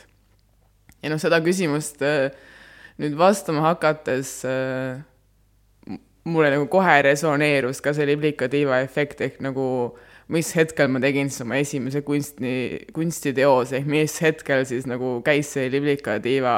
ja 1.03 1.13
noh, 1.13 1.21
seda 1.21 1.43
küsimust 1.45 2.01
eh, 2.01 2.31
nüüd 2.97 3.19
vastama 3.19 3.67
hakates 3.69 4.45
äh, 4.49 5.03
mulle 6.25 6.51
nagu 6.55 6.67
kohe 6.73 6.97
resoneerus 7.05 7.83
ka 7.85 7.93
see 7.97 8.07
Liblika 8.09 8.49
tiiva 8.53 8.81
efekt 8.85 9.21
ehk 9.25 9.41
nagu 9.45 9.67
mis 10.33 10.55
hetkel 10.57 10.89
ma 10.89 11.03
tegin 11.03 11.29
siis 11.29 11.45
oma 11.45 11.59
esimese 11.61 12.01
kunsti, 12.07 12.55
kunstiteose 12.97 13.81
ehk 13.81 13.91
mis 13.93 14.17
hetkel 14.25 14.65
siis 14.69 14.89
nagu 14.89 15.19
käis 15.27 15.53
see 15.53 15.69
Liblika 15.73 16.17
tiiva 16.25 16.57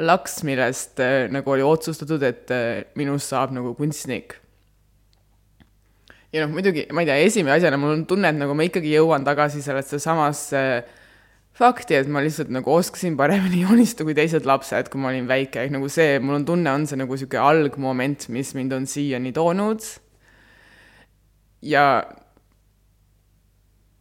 laks, 0.00 0.40
millest 0.42 0.98
äh, 1.04 1.28
nagu 1.30 1.52
oli 1.54 1.62
otsustatud, 1.62 2.24
et 2.26 2.50
äh, 2.50 2.82
minust 2.98 3.30
saab 3.30 3.52
nagu 3.54 3.76
kunstnik. 3.78 4.40
ja 6.34 6.42
noh, 6.42 6.50
muidugi, 6.50 6.88
ma 6.90 7.04
ei 7.04 7.06
tea, 7.06 7.20
esimene 7.28 7.54
asjana 7.54 7.78
mul 7.78 7.92
on 7.94 8.06
tunne, 8.10 8.32
et 8.32 8.40
nagu 8.40 8.56
ma 8.58 8.66
ikkagi 8.66 8.90
jõuan 8.96 9.22
tagasi 9.22 9.62
sellesse 9.62 10.00
samasse 10.02 10.62
äh, 10.80 11.03
fakti, 11.54 11.94
et 11.94 12.10
ma 12.10 12.22
lihtsalt 12.24 12.50
nagu 12.54 12.72
oskasin 12.74 13.16
paremini 13.18 13.62
joonistada 13.66 14.08
kui 14.08 14.16
teised 14.18 14.48
lapsed, 14.48 14.90
kui 14.90 15.02
ma 15.02 15.12
olin 15.12 15.28
väike, 15.30 15.62
ehk 15.62 15.76
nagu 15.76 15.90
see, 15.92 16.18
mul 16.22 16.40
on 16.40 16.48
tunne, 16.48 16.72
on 16.72 16.88
see 16.90 16.98
nagu 16.98 17.14
niisugune 17.14 17.44
algmoment, 17.44 18.28
mis 18.34 18.52
mind 18.58 18.74
on 18.74 18.90
siiani 18.90 19.32
toonud. 19.36 19.86
ja 21.64 21.84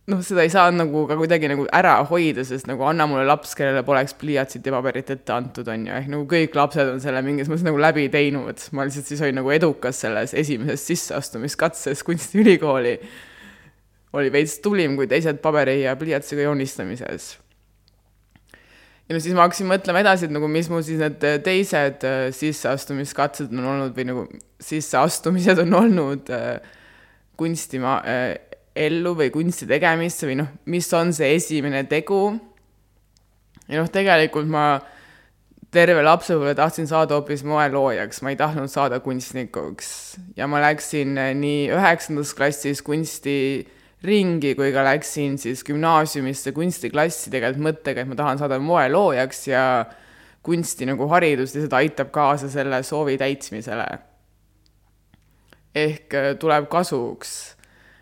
noh, 0.10 0.24
seda 0.26 0.44
ei 0.44 0.50
saa 0.52 0.72
nagu 0.74 1.06
ka 1.08 1.16
kuidagi 1.20 1.48
nagu 1.52 1.68
ära 1.72 1.94
hoida, 2.10 2.44
sest 2.48 2.68
nagu 2.68 2.84
anna 2.90 3.06
mulle 3.08 3.28
laps, 3.30 3.54
kellele 3.56 3.86
poleks 3.88 4.18
pliiatsit 4.20 4.66
ja 4.66 4.74
paberit 4.74 5.14
ette 5.14 5.36
antud, 5.36 5.70
on 5.70 5.86
ju, 5.88 5.94
ehk 6.00 6.10
nagu 6.12 6.26
kõik 6.34 6.58
lapsed 6.58 6.90
on 6.96 7.00
selle 7.06 7.22
mingis 7.24 7.52
mõttes 7.52 7.68
nagu 7.70 7.80
läbi 7.80 8.10
teinud. 8.12 8.66
ma 8.74 8.90
lihtsalt 8.90 9.14
siis 9.14 9.22
olin 9.22 9.40
nagu 9.40 9.54
edukas 9.54 10.02
selles 10.04 10.34
esimeses 10.34 10.90
sisseastumiskatses 10.90 12.04
kunstiülikooli. 12.04 12.98
oli 14.14 14.34
veits 14.34 14.60
tublim 14.66 14.98
kui 14.98 15.08
teised 15.08 15.40
paberi 15.46 15.84
ja 15.86 15.96
pliiatsiga 15.96 16.50
joonistamises 16.50 17.32
ja 19.14 19.22
siis 19.24 19.36
ma 19.36 19.46
hakkasin 19.48 19.70
mõtlema 19.70 20.02
edasi, 20.04 20.28
et 20.28 20.34
nagu 20.34 20.48
mis 20.52 20.70
mul 20.72 20.84
siis 20.86 21.02
need 21.02 21.20
teised 21.46 22.06
äh, 22.08 22.30
sisseastumiskatsed 22.36 23.54
on 23.54 23.68
olnud 23.74 23.98
või 23.98 24.08
nagu 24.10 24.24
sisseastumised 24.64 25.62
on 25.66 25.78
olnud 25.82 26.32
äh, 26.34 26.58
kunstima 27.40 28.00
äh, 28.08 28.26
ellu 28.76 29.14
või 29.20 29.30
kunsti 29.34 29.68
tegemisse 29.70 30.28
või 30.30 30.40
noh, 30.42 30.50
mis 30.70 30.90
on 30.98 31.14
see 31.14 31.36
esimene 31.38 31.84
tegu. 31.90 32.34
ja 33.68 33.84
noh, 33.84 33.92
tegelikult 33.94 34.50
ma 34.50 34.66
terve 35.74 36.04
lapsepõlve 36.06 36.54
tahtsin 36.58 36.90
saada 36.90 37.18
hoopis 37.18 37.42
moeloojaks, 37.48 38.22
ma 38.22 38.34
ei 38.34 38.38
tahtnud 38.38 38.70
saada 38.70 39.00
kunstnikuks 39.02 39.88
ja 40.38 40.48
ma 40.50 40.62
läksin 40.62 41.18
nii 41.40 41.70
üheksandas 41.74 42.34
klassis 42.38 42.84
kunsti 42.86 43.38
ringi, 44.04 44.54
kui 44.60 44.72
ka 44.76 44.84
läksin 44.84 45.38
siis 45.40 45.64
gümnaasiumisse 45.68 46.52
kunstiklassi 46.56 47.32
tegelikult 47.32 47.68
mõttega, 47.70 48.04
et 48.04 48.10
ma 48.10 48.18
tahan 48.20 48.42
saada 48.42 48.60
moeloojaks 48.60 49.46
ja 49.48 49.64
kunsti 50.44 50.88
nagu 50.90 51.08
haridus 51.12 51.56
lihtsalt 51.56 51.78
aitab 51.80 52.12
kaasa 52.16 52.50
selle 52.52 52.82
soovi 52.84 53.18
täitsmisele. 53.22 53.88
ehk 55.76 56.14
äh, 56.14 56.36
tuleb 56.40 56.68
kasuks. 56.70 57.56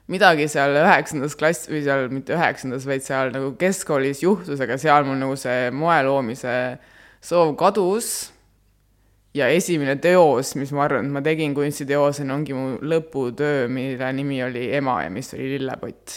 midagi 0.08 0.48
seal 0.51 0.75
üheksandas 0.75 1.38
klass 1.38 1.70
või 1.70 1.84
seal 1.86 2.10
mitte 2.10 2.34
üheksandas, 2.36 2.86
vaid 2.86 3.05
seal 3.05 3.31
nagu 3.31 3.53
keskkoolis 3.55 4.24
juhtus, 4.24 4.60
aga 4.60 4.77
seal 4.77 5.05
mul 5.05 5.22
nagu 5.22 5.38
see 5.39 5.70
moe 5.72 6.01
loomise 6.03 6.79
soov 7.22 7.55
kadus 7.55 8.31
ja 9.38 9.48
esimene 9.52 9.96
teos, 10.04 10.56
mis 10.60 10.72
ma 10.76 10.86
arvan, 10.86 11.08
et 11.08 11.16
ma 11.16 11.24
tegin 11.24 11.56
kunstiteosena, 11.56 12.36
ongi 12.36 12.56
mu 12.56 12.78
lõputöö, 12.84 13.68
mille 13.72 14.14
nimi 14.16 14.42
oli 14.44 14.68
Ema 14.76 15.02
ja 15.06 15.12
mis 15.14 15.34
oli 15.36 15.54
lillepott. 15.56 16.16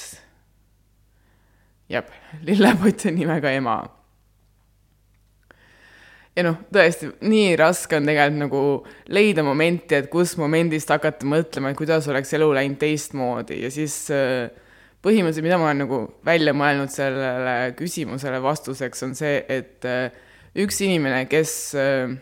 jah, 1.89 2.09
lillepott 2.49 3.07
on 3.07 3.15
nimega 3.21 3.53
Ema. 3.55 3.77
ja 6.35 6.47
noh, 6.49 6.59
tõesti, 6.75 7.13
nii 7.23 7.55
raske 7.61 8.01
on 8.01 8.11
tegelikult 8.11 8.43
nagu 8.43 8.65
leida 9.15 9.47
momenti, 9.47 9.95
et 9.95 10.11
kus 10.11 10.35
momendist 10.41 10.91
hakata 10.91 11.27
mõtlema, 11.31 11.71
et 11.71 11.79
kuidas 11.79 12.11
oleks 12.11 12.35
elu 12.35 12.51
läinud 12.59 12.81
teistmoodi 12.83 13.63
ja 13.63 13.71
siis 13.71 14.01
äh, 14.11 14.51
põhimõtteliselt, 15.05 15.47
mida 15.47 15.61
ma 15.61 15.71
olen 15.71 15.85
nagu 15.85 16.03
välja 16.27 16.55
mõelnud 16.57 16.91
sellele 16.91 17.75
küsimusele 17.79 18.43
vastuseks, 18.43 19.07
on 19.07 19.15
see, 19.15 19.39
et 19.47 19.87
äh, 19.87 20.09
üks 20.59 20.81
inimene, 20.83 21.29
kes 21.31 21.53
äh, 21.79 22.17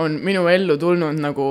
on 0.00 0.18
minu 0.24 0.46
ellu 0.50 0.76
tulnud 0.80 1.20
nagu 1.20 1.50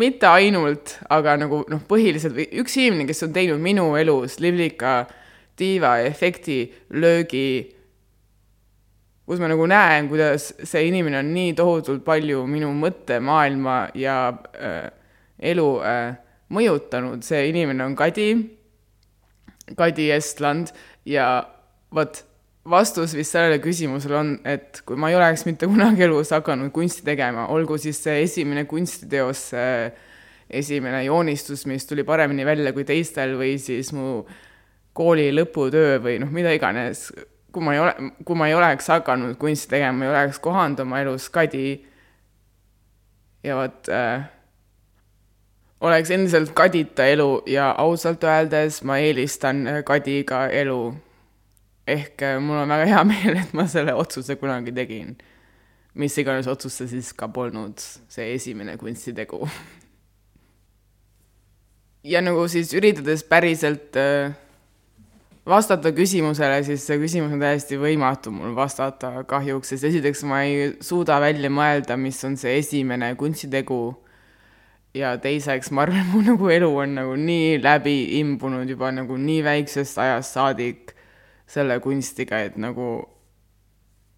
mitte 0.00 0.28
ainult, 0.28 0.96
aga 1.12 1.36
nagu 1.40 1.64
noh, 1.68 1.82
põhiliselt 1.88 2.36
või 2.36 2.46
üks 2.62 2.76
inimene, 2.80 3.08
kes 3.10 3.26
on 3.26 3.34
teinud 3.34 3.60
minu 3.62 3.90
elus 4.00 4.38
Livlika 4.40 5.02
diiva 5.60 5.98
efekti 6.06 6.62
löögi, 6.96 7.74
kus 9.28 9.42
ma 9.42 9.50
nagu 9.50 9.66
näen, 9.70 10.08
kuidas 10.10 10.50
see 10.64 10.86
inimene 10.88 11.20
on 11.20 11.34
nii 11.34 11.52
tohutult 11.58 12.04
palju 12.06 12.46
minu 12.48 12.72
mõttemaailma 12.80 13.76
ja 13.98 14.16
äh, 14.56 14.88
elu 15.52 15.68
äh, 15.84 16.16
mõjutanud, 16.50 17.22
see 17.26 17.44
inimene 17.52 17.84
on 17.86 17.98
Kadi 17.98 18.30
Kadi 19.76 20.08
Estland 20.10 20.72
ja 21.06 21.28
vot 21.94 22.24
vastus 22.68 23.14
vist 23.16 23.32
sellele 23.32 23.60
küsimusele 23.62 24.16
on, 24.18 24.34
et 24.44 24.82
kui 24.86 24.98
ma 25.00 25.10
ei 25.10 25.16
oleks 25.16 25.46
mitte 25.48 25.68
kunagi 25.70 26.04
elus 26.06 26.32
hakanud 26.34 26.72
kunsti 26.74 27.04
tegema, 27.06 27.48
olgu 27.52 27.78
siis 27.80 28.02
see 28.04 28.20
esimene 28.26 28.66
kunstiteos, 28.68 29.48
esimene 30.50 31.04
joonistus, 31.06 31.64
mis 31.70 31.86
tuli 31.88 32.04
paremini 32.04 32.44
välja 32.44 32.74
kui 32.76 32.84
teistel 32.84 33.36
või 33.40 33.56
siis 33.62 33.92
mu 33.96 34.24
kooli 34.96 35.30
lõputöö 35.32 36.00
või 36.02 36.18
noh, 36.20 36.32
mida 36.34 36.52
iganes, 36.52 37.08
kui 37.52 37.64
ma 37.64 37.76
ei 37.76 37.80
ole, 37.80 38.10
kui 38.26 38.36
ma 38.38 38.50
ei 38.50 38.56
oleks 38.58 38.90
hakanud 38.90 39.38
kunsti 39.40 39.76
tegema, 39.76 40.04
ei 40.04 40.12
oleks 40.12 40.42
kohanud 40.42 40.82
oma 40.84 41.00
elus 41.00 41.30
Kadi 41.32 41.78
ja 43.44 43.56
vot 43.56 43.88
äh, 43.88 44.26
oleks 45.80 46.10
endiselt 46.10 46.52
kadita 46.54 47.06
elu 47.08 47.42
ja 47.48 47.70
ausalt 47.78 48.24
öeldes 48.24 48.82
ma 48.84 48.98
eelistan 49.00 49.66
äh, 49.66 49.84
kadiga 49.84 50.46
elu. 50.48 50.94
Ehk 51.96 52.26
äh, 52.26 52.38
mul 52.42 52.62
on 52.62 52.74
väga 52.74 52.88
hea 52.92 53.02
meel, 53.12 53.42
et 53.42 53.54
ma 53.56 53.66
selle 53.70 53.96
otsuse 53.98 54.38
kunagi 54.40 54.74
tegin. 54.76 55.16
mis 55.94 56.14
iganes 56.22 56.46
otsus 56.46 56.76
see 56.78 56.86
siis 56.86 57.08
ka 57.18 57.26
polnud, 57.28 57.82
see 58.08 58.28
esimene 58.36 58.76
kunstitegu. 58.78 59.42
ja 62.12 62.22
nagu 62.22 62.46
siis 62.48 62.70
üritades 62.78 63.24
päriselt 63.26 63.98
äh, 63.98 64.30
vastata 65.50 65.90
küsimusele, 65.96 66.60
siis 66.64 66.84
see 66.86 66.98
küsimus 67.00 67.34
on 67.34 67.42
täiesti 67.42 67.78
võimatu 67.80 68.32
mul 68.34 68.54
vastata 68.56 69.24
kahjuks, 69.28 69.72
sest 69.72 69.88
esiteks 69.90 70.22
ma 70.28 70.44
ei 70.46 70.70
suuda 70.84 71.18
välja 71.22 71.50
mõelda, 71.52 71.98
mis 71.98 72.20
on 72.24 72.38
see 72.40 72.58
esimene 72.60 73.14
kunstitegu. 73.18 73.80
ja 74.94 75.12
teiseks, 75.22 75.68
ma 75.70 75.84
arvan, 75.84 76.06
mu 76.10 76.20
nagu 76.26 76.48
elu 76.50 76.68
on 76.82 76.96
nagu 76.98 77.12
nii 77.14 77.60
läbi 77.62 78.18
imbunud 78.18 78.68
juba 78.68 78.90
nagu 78.90 79.16
nii 79.16 79.44
väiksest 79.46 79.98
ajast 80.02 80.34
saadik 80.34 80.94
selle 81.50 81.80
kunstiga, 81.82 82.38
et 82.46 82.56
nagu 82.60 82.86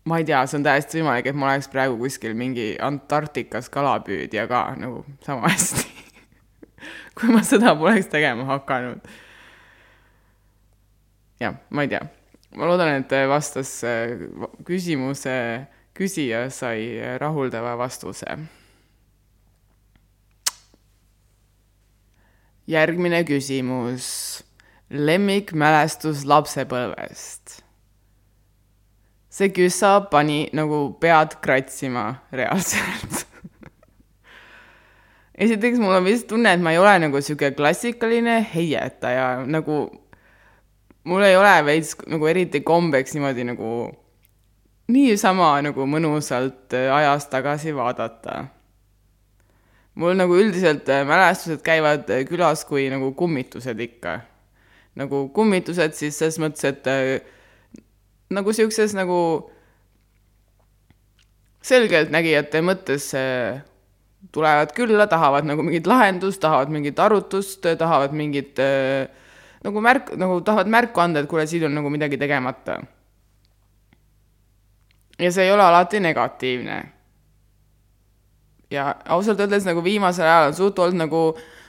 ma 0.04 0.18
ei 0.20 0.28
tea, 0.28 0.42
see 0.46 0.58
on 0.60 0.66
täiesti 0.66 1.00
võimalik, 1.00 1.30
et 1.30 1.38
ma 1.38 1.52
oleks 1.52 1.70
praegu 1.72 1.96
kuskil 2.00 2.36
mingi 2.36 2.72
Antarktikas 2.82 3.70
kalapüüdja 3.72 4.46
ka 4.50 4.64
nagu 4.80 5.04
sama 5.24 5.48
hästi 5.52 5.88
kui 7.18 7.30
ma 7.30 7.42
seda 7.46 7.76
poleks 7.78 8.08
tegema 8.10 8.44
hakanud 8.48 9.00
jah, 11.42 11.58
ma 11.70 11.82
ei 11.82 11.88
tea. 11.88 12.02
ma 12.56 12.68
loodan, 12.68 13.00
et 13.00 13.12
vastas 13.28 13.70
küsimuse, 14.66 15.36
küsija 15.96 16.46
sai 16.50 17.00
rahuldava 17.20 17.76
vastuse. 17.80 18.38
järgmine 22.72 23.24
küsimus. 23.26 24.06
Lemmikmälestus 24.92 26.26
lapsepõlvest. 26.28 27.62
see 29.32 29.48
küssa 29.48 30.00
pani 30.12 30.50
nagu 30.52 30.92
pead 31.00 31.38
kratsima 31.40 32.04
reaalselt 32.32 33.22
esiteks 35.44 35.80
mul 35.80 35.96
on 35.96 36.04
vist 36.04 36.28
tunne, 36.28 36.52
et 36.52 36.60
ma 36.60 36.74
ei 36.74 36.78
ole 36.78 36.98
nagu 37.06 37.20
sihuke 37.24 37.54
klassikaline 37.56 38.38
heietaja, 38.52 39.46
nagu 39.48 39.86
mul 41.08 41.24
ei 41.26 41.36
ole 41.36 41.54
veits 41.66 41.96
nagu 42.06 42.28
eriti 42.30 42.60
kombeks 42.60 43.16
niimoodi 43.16 43.46
nagu 43.48 43.70
niisama 44.92 45.54
nagu 45.64 45.86
mõnusalt 45.88 46.74
äh, 46.76 46.90
ajas 46.94 47.28
tagasi 47.32 47.74
vaadata. 47.74 48.44
mul 49.94 50.14
nagu 50.16 50.36
üldiselt 50.36 50.88
äh, 50.88 51.06
mälestused 51.06 51.62
käivad 51.64 52.10
äh, 52.10 52.26
külas 52.28 52.64
kui 52.64 52.88
nagu 52.90 53.12
kummitused 53.14 53.80
ikka. 53.80 54.20
Nagu 54.98 55.26
kummitused 55.34 55.96
siis 55.96 56.18
selles 56.18 56.38
mõttes, 56.42 56.64
et 56.68 58.32
nagu 58.32 58.52
siukses 58.52 58.92
nagu 58.96 59.18
selgeltnägijate 61.62 62.60
mõttes 62.64 63.12
tulevad 64.30 64.72
külla, 64.76 65.06
tahavad 65.06 65.46
nagu 65.48 65.62
mingit 65.62 65.86
lahendust, 65.86 66.40
tahavad 66.42 66.70
mingit 66.70 66.98
arutust, 66.98 67.66
tahavad 67.78 68.14
mingit 68.14 68.58
äh, 68.62 69.08
nagu 69.64 69.82
märk, 69.82 70.12
nagu 70.18 70.40
tahavad 70.44 70.70
märku 70.70 71.02
anda, 71.02 71.22
et 71.22 71.30
kuule, 71.30 71.46
siin 71.46 71.66
on 71.66 71.74
nagu 71.74 71.90
midagi 71.90 72.18
tegemata. 72.18 72.80
ja 75.18 75.30
see 75.32 75.44
ei 75.44 75.52
ole 75.52 75.62
alati 75.62 76.00
negatiivne. 76.00 76.82
ja 78.70 78.94
ausalt 79.08 79.40
öeldes 79.40 79.64
nagu 79.64 79.84
viimasel 79.84 80.26
ajal 80.26 80.46
on 80.46 80.54
suht 80.54 80.78
olnud 80.78 80.98
nagu 80.98 81.22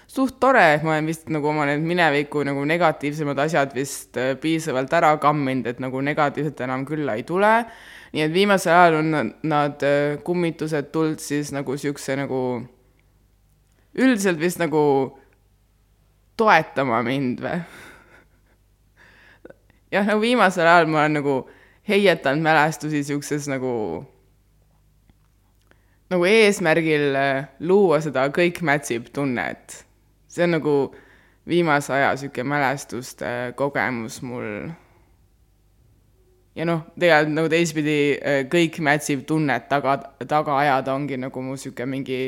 suht 0.07 0.39
tore, 0.39 0.63
et 0.75 0.83
ma 0.85 0.95
olen 0.95 1.09
vist 1.09 1.29
nagu 1.33 1.49
oma 1.49 1.65
need 1.69 1.83
mineviku 1.87 2.43
nagu 2.45 2.63
negatiivsemad 2.67 3.39
asjad 3.45 3.73
vist 3.75 4.17
äh, 4.19 4.35
piisavalt 4.39 4.93
ära 4.93 5.15
kamminud, 5.21 5.67
et 5.71 5.81
nagu 5.83 6.01
negatiivset 6.01 6.61
enam 6.65 6.85
külla 6.85 7.17
ei 7.17 7.25
tule. 7.27 7.53
nii 8.13 8.21
et 8.21 8.33
viimasel 8.33 8.77
ajal 8.77 8.99
on 8.99 9.11
nad, 9.11 9.33
nad 9.41 9.87
äh, 9.87 10.19
kummitused 10.23 10.91
tulnud 10.93 11.19
siis 11.19 11.51
nagu 11.55 11.77
siukse 11.77 12.15
nagu 12.19 12.61
üldiselt 13.97 14.39
vist 14.39 14.61
nagu 14.61 14.83
toetama 16.37 17.01
mind 17.05 17.41
või? 17.41 17.57
jah, 19.93 20.05
nagu 20.05 20.21
viimasel 20.21 20.67
ajal 20.67 20.89
ma 20.91 21.05
olen 21.05 21.21
nagu 21.21 21.37
heietanud 21.89 22.43
mälestusi 22.43 23.03
siukses 23.03 23.47
nagu, 23.51 24.03
nagu 26.09 26.29
eesmärgil 26.29 27.09
äh, 27.17 27.49
luua 27.59 27.99
seda 28.03 28.27
kõik 28.33 28.61
mätsib 28.65 29.11
tunnet. 29.13 29.83
See 30.33 30.43
on 30.47 30.55
nagu 30.57 30.75
viimase 31.47 31.93
aja 31.93 32.15
sihuke 32.17 32.43
mälestuste 32.43 33.53
kogemus 33.55 34.21
mul. 34.21 34.69
ja 36.55 36.65
noh, 36.65 36.85
tegelikult 36.99 37.35
nagu 37.37 37.51
teistpidi 37.51 37.97
äh, 38.17 38.43
kõik 38.49 38.79
mätsib 38.85 39.25
tunnet 39.29 39.67
taga, 39.69 39.97
taga 40.29 40.57
ajada 40.61 40.93
ongi 40.93 41.17
nagu 41.17 41.41
mu 41.41 41.57
sihuke 41.57 41.85
mingi 41.89 42.21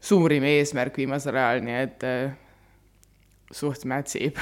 suurim 0.00 0.44
eesmärk 0.46 0.96
viimasel 0.98 1.36
ajal, 1.38 1.62
nii 1.66 1.78
et 1.82 2.06
äh, 2.06 2.34
suht 3.54 3.86
mätsib 3.90 4.38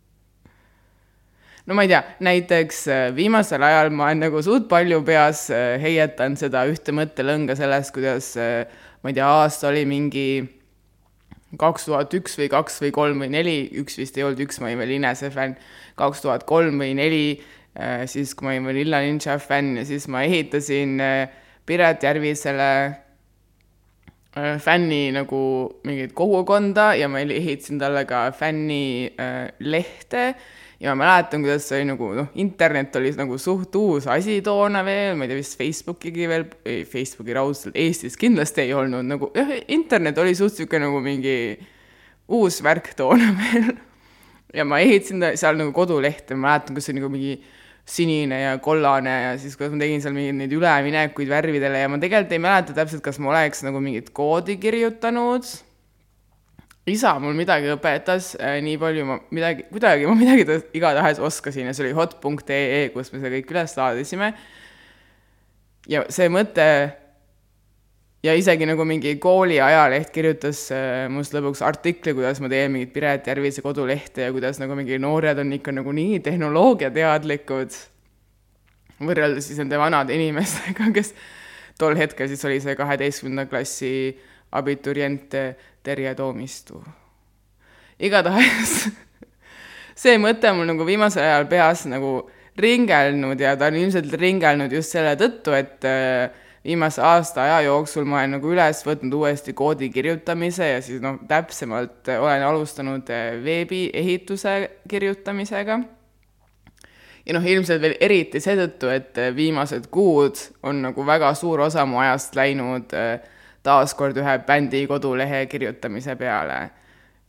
no 1.66 1.74
ma 1.74 1.86
ei 1.86 1.92
tea, 1.94 2.02
näiteks 2.30 2.82
äh, 2.88 3.06
viimasel 3.14 3.62
ajal 3.62 3.92
ma 3.94 4.08
olen 4.10 4.26
nagu 4.26 4.42
suht 4.42 4.66
palju 4.70 5.02
peas 5.06 5.48
heietanud 5.82 6.40
seda 6.40 6.66
ühte 6.70 6.94
mõttelõnga 6.94 7.58
sellest, 7.58 7.94
kuidas 7.94 8.34
ma 8.36 9.10
ei 9.10 9.18
tea, 9.18 9.26
aasta 9.26 9.68
oli 9.70 9.82
mingi 9.86 10.28
kaks 11.58 11.86
tuhat 11.86 12.14
üks 12.18 12.34
või 12.40 12.48
kaks 12.52 12.80
või 12.82 12.92
kolm 12.94 13.22
või 13.24 13.30
neli, 13.32 13.58
üks 13.80 13.98
vist 14.00 14.18
ei 14.18 14.26
olnud 14.26 14.42
üks, 14.42 14.58
ma 14.60 14.70
olin 14.70 14.82
veel 14.82 14.96
Inese 14.98 15.30
fänn, 15.34 15.56
kaks 15.98 16.24
tuhat 16.24 16.44
kolm 16.48 16.82
või 16.82 16.92
neli, 16.98 17.38
siis 18.10 18.34
kui 18.34 18.48
ma 18.48 18.54
olin 18.54 18.66
veel 18.70 18.82
Illa 18.82 19.00
Ninja 19.04 19.38
fänn 19.38 19.76
ja 19.78 19.84
siis 19.86 20.08
ma 20.10 20.24
ehitasin 20.26 20.98
Piret 21.66 22.02
Järvisele 22.02 22.70
fänni 24.60 25.12
nagu 25.16 25.40
mingit 25.84 26.12
kogukonda 26.16 26.94
ja 26.98 27.08
ma 27.08 27.22
ehitasin 27.24 27.78
talle 27.80 28.04
ka 28.08 28.26
fännilehte 28.36 30.24
äh, 30.28 30.34
ja 30.80 30.92
ma 30.94 31.04
mäletan, 31.04 31.42
kuidas 31.44 31.66
see 31.68 31.80
oli 31.80 31.88
nagu 31.88 32.10
noh, 32.18 32.28
internet 32.42 32.96
oli 33.00 33.12
nagu 33.16 33.38
suht 33.40 33.74
uus 33.80 34.06
asi 34.12 34.38
toona 34.44 34.82
veel, 34.84 35.16
ma 35.16 35.24
ei 35.24 35.32
tea, 35.32 35.40
vist 35.40 35.56
Facebookigi 35.58 36.28
veel, 36.28 36.46
ei 36.68 36.84
Facebooki 36.88 37.36
raudselt 37.36 37.78
Eestis 37.80 38.18
kindlasti 38.20 38.66
ei 38.66 38.74
olnud 38.76 39.06
nagu 39.08 39.30
jah, 39.36 39.54
internet 39.72 40.18
oli 40.20 40.36
suht 40.36 40.58
sihuke 40.58 40.80
nagu 40.82 41.00
mingi 41.04 41.36
uus 42.28 42.60
värk 42.64 42.92
toona 42.98 43.32
veel. 43.40 43.70
ja 44.54 44.66
ma 44.68 44.80
ehitasin 44.84 45.30
seal 45.38 45.56
nagu 45.60 45.72
kodulehte, 45.76 46.36
ma 46.36 46.50
mäletan, 46.50 46.76
kus 46.76 46.90
oli 46.92 47.00
nagu 47.00 47.12
mingi 47.12 47.38
sinine 47.86 48.40
ja 48.42 48.56
kollane 48.58 49.12
ja 49.22 49.36
siis, 49.38 49.54
kuidas 49.56 49.72
ma 49.76 49.80
tegin 49.80 50.02
seal 50.02 50.14
mingeid 50.16 50.40
neid 50.40 50.52
üleminekuid 50.58 51.30
värvidele 51.30 51.84
ja 51.84 51.88
ma 51.88 52.00
tegelikult 52.02 52.34
ei 52.34 52.42
mäleta 52.42 52.74
täpselt, 52.76 53.04
kas 53.04 53.20
ma 53.22 53.30
oleks 53.32 53.62
nagu 53.64 53.80
mingit 53.80 54.10
koodi 54.16 54.58
kirjutanud 54.60 55.46
isa 56.86 57.16
mul 57.18 57.34
midagi 57.34 57.72
õpetas 57.74 58.34
äh,, 58.38 58.60
nii 58.62 58.76
palju 58.78 59.06
ma 59.08 59.16
midagi, 59.34 59.66
kuidagi 59.72 60.06
ma 60.06 60.14
midagi 60.18 60.60
igatahes 60.78 61.18
oskasin 61.18 61.70
ja 61.70 61.74
see 61.74 61.88
oli 61.88 61.96
hot.ee, 61.96 62.86
kus 62.94 63.10
me 63.12 63.18
selle 63.18 63.40
kõik 63.40 63.50
üles 63.56 63.74
laadisime. 63.78 64.30
ja 65.90 66.04
see 66.12 66.30
mõte 66.30 66.68
ja 68.26 68.34
isegi 68.38 68.68
nagu 68.70 68.86
mingi 68.86 69.16
kooli 69.22 69.58
ajaleht 69.62 70.12
kirjutas 70.14 70.62
äh, 70.74 71.06
must 71.12 71.34
lõpuks 71.34 71.62
artikli, 71.66 72.14
kuidas 72.16 72.40
ma 72.42 72.50
teen 72.52 72.72
mingit 72.74 72.94
Piret 72.94 73.26
Järvise 73.30 73.64
kodulehte 73.64 74.28
ja 74.28 74.32
kuidas 74.34 74.62
nagu 74.62 74.78
mingi 74.78 74.98
noored 75.02 75.42
on 75.42 75.52
ikka 75.58 75.74
nagu 75.74 75.94
nii 75.94 76.20
tehnoloogiateadlikud 76.26 77.76
võrreldes 79.06 79.50
siis 79.50 79.58
nende 79.60 79.78
vanade 79.80 80.14
inimestega, 80.16 80.90
kes 80.96 81.12
tol 81.78 81.98
hetkel 81.98 82.30
siis 82.30 82.46
oli 82.48 82.62
see 82.62 82.78
kaheteistkümnenda 82.78 83.50
klassi 83.50 83.92
abiturient 84.56 85.34
Terje 85.86 86.14
Toomistu. 86.18 86.80
igatahes 88.02 88.72
see 90.02 90.18
mõte 90.20 90.50
mul 90.52 90.66
nagu 90.68 90.86
viimasel 90.88 91.24
ajal 91.24 91.46
peas 91.50 91.86
nagu 91.88 92.18
ringelnud 92.58 93.40
ja 93.40 93.54
ta 93.56 93.70
on 93.70 93.78
ilmselt 93.78 94.12
ringelnud 94.18 94.72
just 94.72 94.92
selle 94.92 95.14
tõttu, 95.20 95.54
et 95.56 95.86
äh, 95.86 96.32
viimase 96.66 97.02
aasta 97.04 97.44
aja 97.44 97.60
jooksul 97.68 98.06
ma 98.08 98.20
olen 98.20 98.36
nagu 98.36 98.50
üles 98.50 98.82
võtnud 98.86 99.14
uuesti 99.14 99.54
koodi 99.56 99.88
kirjutamise 99.94 100.72
ja 100.72 100.80
siis 100.82 101.02
noh, 101.04 101.20
täpsemalt 101.28 102.10
olen 102.16 102.42
alustanud 102.42 103.12
veebiehituse 103.44 104.56
kirjutamisega 104.90 105.78
ja 107.26 107.36
noh, 107.38 107.46
ilmselt 107.46 107.82
veel 107.82 107.96
eriti 108.00 108.42
seetõttu, 108.42 108.90
et 108.90 109.22
viimased 109.36 109.88
kuud 109.94 110.42
on 110.66 110.82
nagu 110.88 111.06
väga 111.06 111.32
suur 111.38 111.66
osa 111.68 111.86
mu 111.86 112.02
ajast 112.02 112.36
läinud 112.38 112.94
äh, 112.96 113.32
taaskord 113.66 114.16
ühe 114.22 114.38
bändi 114.46 114.86
kodulehe 114.86 115.46
kirjutamise 115.50 116.16
peale. 116.16 116.70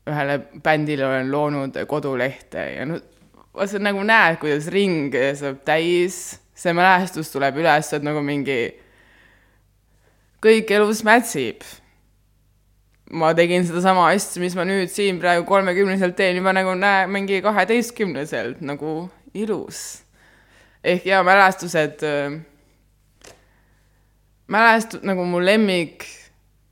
ühele 0.08 0.39
bändile 0.63 1.06
olen 1.06 1.32
loonud 1.32 1.78
kodulehte 1.88 2.62
ja 2.78 2.86
noh, 2.88 3.02
sa 3.65 3.80
nagu 3.82 4.04
näed, 4.06 4.38
kuidas 4.41 4.69
ring 4.71 5.15
saab 5.36 5.63
täis, 5.67 6.38
see 6.58 6.73
mälestus 6.78 7.32
tuleb 7.34 7.58
üles, 7.60 7.89
et 7.93 8.06
nagu 8.06 8.21
mingi 8.23 8.60
kõik 10.43 10.71
elus 10.78 11.04
mätsib. 11.08 11.65
ma 13.08 13.32
tegin 13.32 13.63
sedasama 13.63 14.10
asja, 14.12 14.41
mis 14.43 14.56
ma 14.56 14.65
nüüd 14.67 14.91
siin 14.91 15.19
praegu 15.21 15.45
kolmekümneselt 15.47 16.17
teen, 16.17 16.41
juba 16.41 16.52
nagu 16.52 16.73
näe, 16.76 17.06
mingi 17.08 17.39
kaheteistkümneselt 17.41 18.62
nagu 18.62 19.10
ilus. 19.34 20.04
ehk 20.84 21.06
ja 21.06 21.23
mälestused, 21.23 22.04
äh, 22.04 22.39
mälestud 24.47 25.04
nagu 25.04 25.26
mu 25.26 25.39
lemmik 25.43 26.06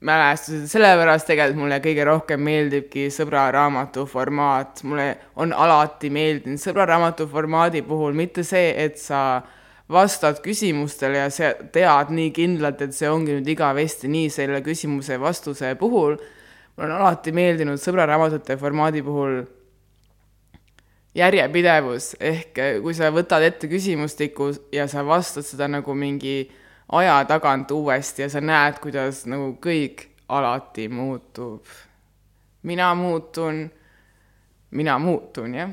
mälestused, 0.06 0.68
sellepärast 0.70 1.28
tegelikult 1.30 1.64
mulle 1.64 1.80
kõige 1.84 2.06
rohkem 2.08 2.44
meeldibki 2.46 3.08
sõbraraamatu 3.14 4.06
formaat, 4.10 4.84
mulle 4.86 5.08
on 5.42 5.54
alati 5.54 6.12
meeldinud 6.14 6.62
sõbraraamatu 6.62 7.28
formaadi 7.32 7.82
puhul 7.88 8.16
mitte 8.18 8.46
see, 8.46 8.72
et 8.86 9.00
sa 9.02 9.42
vastad 9.92 10.42
küsimustele 10.46 11.24
ja 11.24 11.30
sa 11.34 11.52
tead 11.74 12.14
nii 12.14 12.32
kindlalt, 12.36 12.82
et 12.82 12.96
see 12.98 13.10
ongi 13.10 13.38
nüüd 13.38 13.50
igavesti 13.56 14.10
nii 14.12 14.32
selle 14.34 14.62
küsimuse 14.66 15.20
vastuse 15.22 15.76
puhul. 15.80 16.18
mulle 16.76 16.92
on 16.92 17.02
alati 17.02 17.32
meeldinud 17.32 17.80
sõbraraamatute 17.80 18.58
formaadi 18.60 19.02
puhul 19.06 19.44
järjepidevus 21.16 22.16
ehk 22.20 22.60
eh, 22.60 22.78
kui 22.84 22.94
sa 22.94 23.12
võtad 23.16 23.46
ette 23.46 23.70
küsimustiku 23.72 24.52
ja 24.76 24.88
sa 24.92 25.06
vastad 25.08 25.48
seda 25.48 25.70
nagu 25.72 25.96
mingi 25.96 26.44
aja 26.92 27.26
tagant 27.26 27.72
uuesti 27.72 28.22
ja 28.22 28.30
sa 28.30 28.42
näed, 28.42 28.80
kuidas 28.82 29.26
nagu 29.30 29.56
kõik 29.62 30.08
alati 30.30 30.88
muutub. 30.90 31.66
mina 32.64 32.96
muutun, 32.96 33.72
mina 34.72 35.00
muutun, 35.00 35.56
jah. 35.56 35.70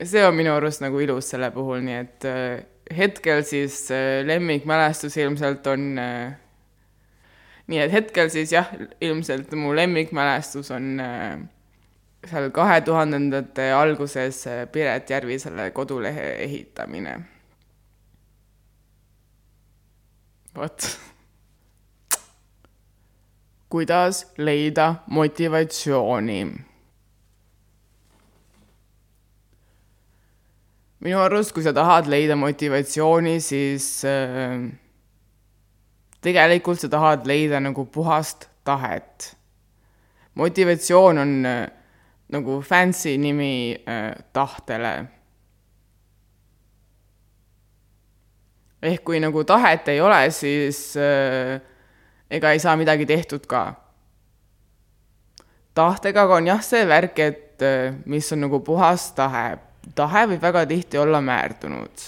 ja 0.00 0.06
see 0.06 0.24
on 0.26 0.34
minu 0.34 0.52
arust 0.54 0.80
nagu 0.80 1.00
ilus 1.00 1.30
selle 1.30 1.50
puhul, 1.50 1.80
nii 1.84 1.96
et 1.96 2.24
äh, 2.28 2.64
hetkel 2.96 3.42
siis 3.42 3.90
äh, 3.90 4.24
lemmikmälestus 4.26 5.16
ilmselt 5.16 5.66
on 5.66 5.98
äh, 5.98 6.34
nii 7.66 7.80
et 7.80 7.92
hetkel 7.92 8.28
siis 8.28 8.52
jah, 8.52 8.68
ilmselt 9.00 9.52
mu 9.56 9.72
lemmikmälestus 9.76 10.70
on 10.70 11.00
seal 12.24 12.50
kahe 12.50 12.80
tuhandendate 12.80 13.70
alguses 13.72 14.44
Piret 14.72 15.10
Järvisele 15.10 15.70
kodulehe 15.70 16.32
ehitamine. 16.44 17.33
Vot. 20.56 20.98
kuidas 23.68 24.26
leida 24.38 24.94
motivatsiooni? 25.06 26.40
minu 31.04 31.18
arust, 31.20 31.52
kui 31.52 31.62
sa 31.62 31.72
tahad 31.76 32.06
leida 32.08 32.36
motivatsiooni, 32.36 33.36
siis 33.44 33.86
äh, 34.08 34.62
tegelikult 36.24 36.80
sa 36.80 36.88
tahad 36.88 37.26
leida 37.28 37.60
nagu 37.60 37.84
puhast 37.84 38.48
tahet. 38.64 39.36
motivatsioon 40.34 41.18
on 41.18 41.46
äh, 41.46 41.68
nagu 42.32 42.62
fancy 42.62 43.18
nimi 43.18 43.76
äh, 43.88 44.14
tahtele. 44.32 44.94
Ehk 48.84 49.04
kui 49.04 49.20
nagu 49.22 49.44
tahet 49.48 49.88
ei 49.88 50.00
ole, 50.04 50.20
siis 50.34 50.96
äh, 51.00 51.60
ega 52.30 52.52
ei 52.52 52.60
saa 52.62 52.76
midagi 52.76 53.06
tehtud 53.06 53.46
ka. 53.48 53.74
tahtega 55.74 56.26
on 56.36 56.46
jah 56.46 56.60
see 56.62 56.84
värk, 56.88 57.18
et 57.18 57.62
äh, 57.62 57.94
mis 58.06 58.32
on 58.32 58.44
nagu 58.46 58.60
puhas 58.60 59.12
tahe. 59.16 59.56
tahe 59.94 60.26
võib 60.32 60.42
väga 60.42 60.66
tihti 60.66 60.98
olla 60.98 61.20
määrdunud 61.20 62.04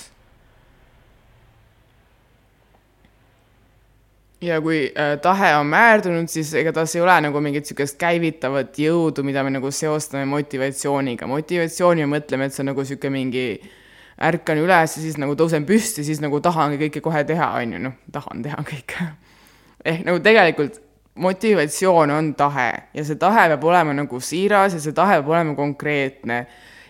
ja 4.41 4.61
kui 4.61 4.93
äh, 4.93 5.17
tahe 5.23 5.55
on 5.57 5.67
määrdunud, 5.67 6.29
siis 6.29 6.53
ega 6.55 6.73
tas 6.77 6.95
ei 6.97 7.03
ole 7.03 7.17
nagu 7.25 7.41
mingit 7.41 7.65
niisugust 7.65 7.97
käivitavat 8.01 8.77
jõudu, 8.79 9.25
mida 9.25 9.45
me 9.45 9.55
nagu 9.55 9.71
seostame 9.73 10.27
motivatsiooniga. 10.29 11.27
motivatsiooni 11.27 12.05
me 12.07 12.19
mõtleme, 12.19 12.47
et 12.47 12.55
see 12.55 12.63
on 12.65 12.71
nagu 12.73 12.85
niisugune 12.85 13.15
mingi 13.17 13.47
ärkan 14.17 14.59
üles 14.63 14.97
ja 14.97 15.03
siis 15.03 15.19
nagu 15.21 15.37
tõusen 15.37 15.67
püsti, 15.69 16.05
siis 16.07 16.23
nagu 16.25 16.41
tahangi 16.41 16.81
kõike 16.87 17.03
kohe 17.05 17.23
teha, 17.29 17.53
on 17.61 17.77
ju, 17.77 17.83
noh, 17.89 17.97
tahan 18.13 18.43
teha 18.45 18.65
kõike. 18.65 19.09
ehk 19.85 20.07
nagu 20.07 20.23
tegelikult 20.25 20.81
motivatsioon 21.17 22.11
on 22.13 22.35
tahe 22.37 22.71
ja 22.95 23.05
see 23.05 23.17
tahe 23.21 23.49
peab 23.53 23.65
olema 23.65 23.95
nagu 23.97 24.21
siiras 24.21 24.77
ja 24.77 24.81
see 24.81 24.97
tahe 24.97 25.21
peab 25.21 25.31
olema 25.33 25.55
konkreetne 25.57 26.47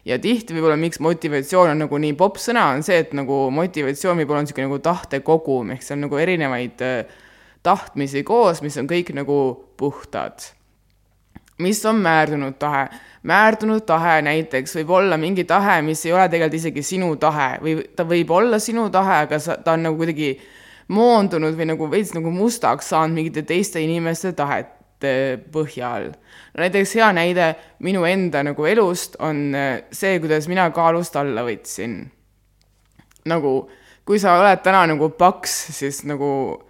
ja 0.07 0.19
tihti 0.23 0.55
võib-olla, 0.55 0.79
miks 0.79 1.01
motivatsioon 1.03 1.73
on 1.75 1.83
nagu 1.85 1.99
nii 2.03 2.15
popp 2.19 2.39
sõna, 2.43 2.69
on 2.75 2.85
see, 2.87 2.99
et 3.03 3.15
nagu 3.17 3.47
motivatsioon 3.55 4.23
võib 4.23 4.33
olla 4.33 4.45
niisugune 4.45 4.69
nagu 4.69 4.79
tahtekogum, 4.83 5.73
ehk 5.75 5.83
see 5.83 5.97
on 5.97 6.05
nagu 6.07 6.21
erinevaid 6.23 6.85
äh, 6.87 7.17
tahtmisi 7.67 8.23
koos, 8.27 8.63
mis 8.63 8.79
on 8.79 8.91
kõik 8.91 9.11
nagu 9.17 9.39
puhtad. 9.79 10.53
Mis 11.59 11.85
on 11.87 12.01
määrdunud 12.05 12.59
tahe? 12.59 12.89
määrdunud 13.27 13.83
tahe 13.87 14.21
näiteks 14.23 14.77
võib 14.79 14.91
olla 15.01 15.17
mingi 15.19 15.45
tahe, 15.45 15.81
mis 15.83 16.05
ei 16.07 16.13
ole 16.15 16.29
tegelikult 16.31 16.61
isegi 16.61 16.83
sinu 16.83 17.17
tahe 17.19 17.57
või 17.63 17.81
ta 17.97 18.05
võib 18.07 18.31
olla 18.31 18.61
sinu 18.63 18.87
tahe, 18.95 19.23
aga 19.27 19.39
sa, 19.43 19.57
ta 19.59 19.75
on 19.75 19.83
nagu 19.89 19.99
kuidagi 19.99 20.37
moondunud 20.95 21.57
või 21.59 21.67
nagu 21.73 21.89
veits 21.91 22.15
nagu 22.15 22.31
mustaks 22.31 22.93
saanud 22.93 23.19
mingite 23.19 23.43
teiste 23.43 23.83
inimeste 23.83 24.33
tahete 24.39 25.15
põhjal. 25.53 26.13
näiteks 26.59 26.95
hea 26.95 27.09
näide 27.13 27.49
minu 27.83 28.05
enda 28.07 28.45
nagu 28.47 28.67
elust 28.67 29.19
on 29.19 29.55
äh, 29.55 29.83
see, 29.91 30.21
kuidas 30.21 30.47
mina 30.49 30.71
kaalust 30.71 31.17
alla 31.17 31.43
võtsin. 31.47 32.05
nagu 33.25 33.57
kui 34.07 34.19
sa 34.23 34.39
oled 34.39 34.63
täna 34.63 34.85
nagu 34.87 35.11
paks, 35.19 35.55
siis 35.75 36.05
nagu 36.07 36.63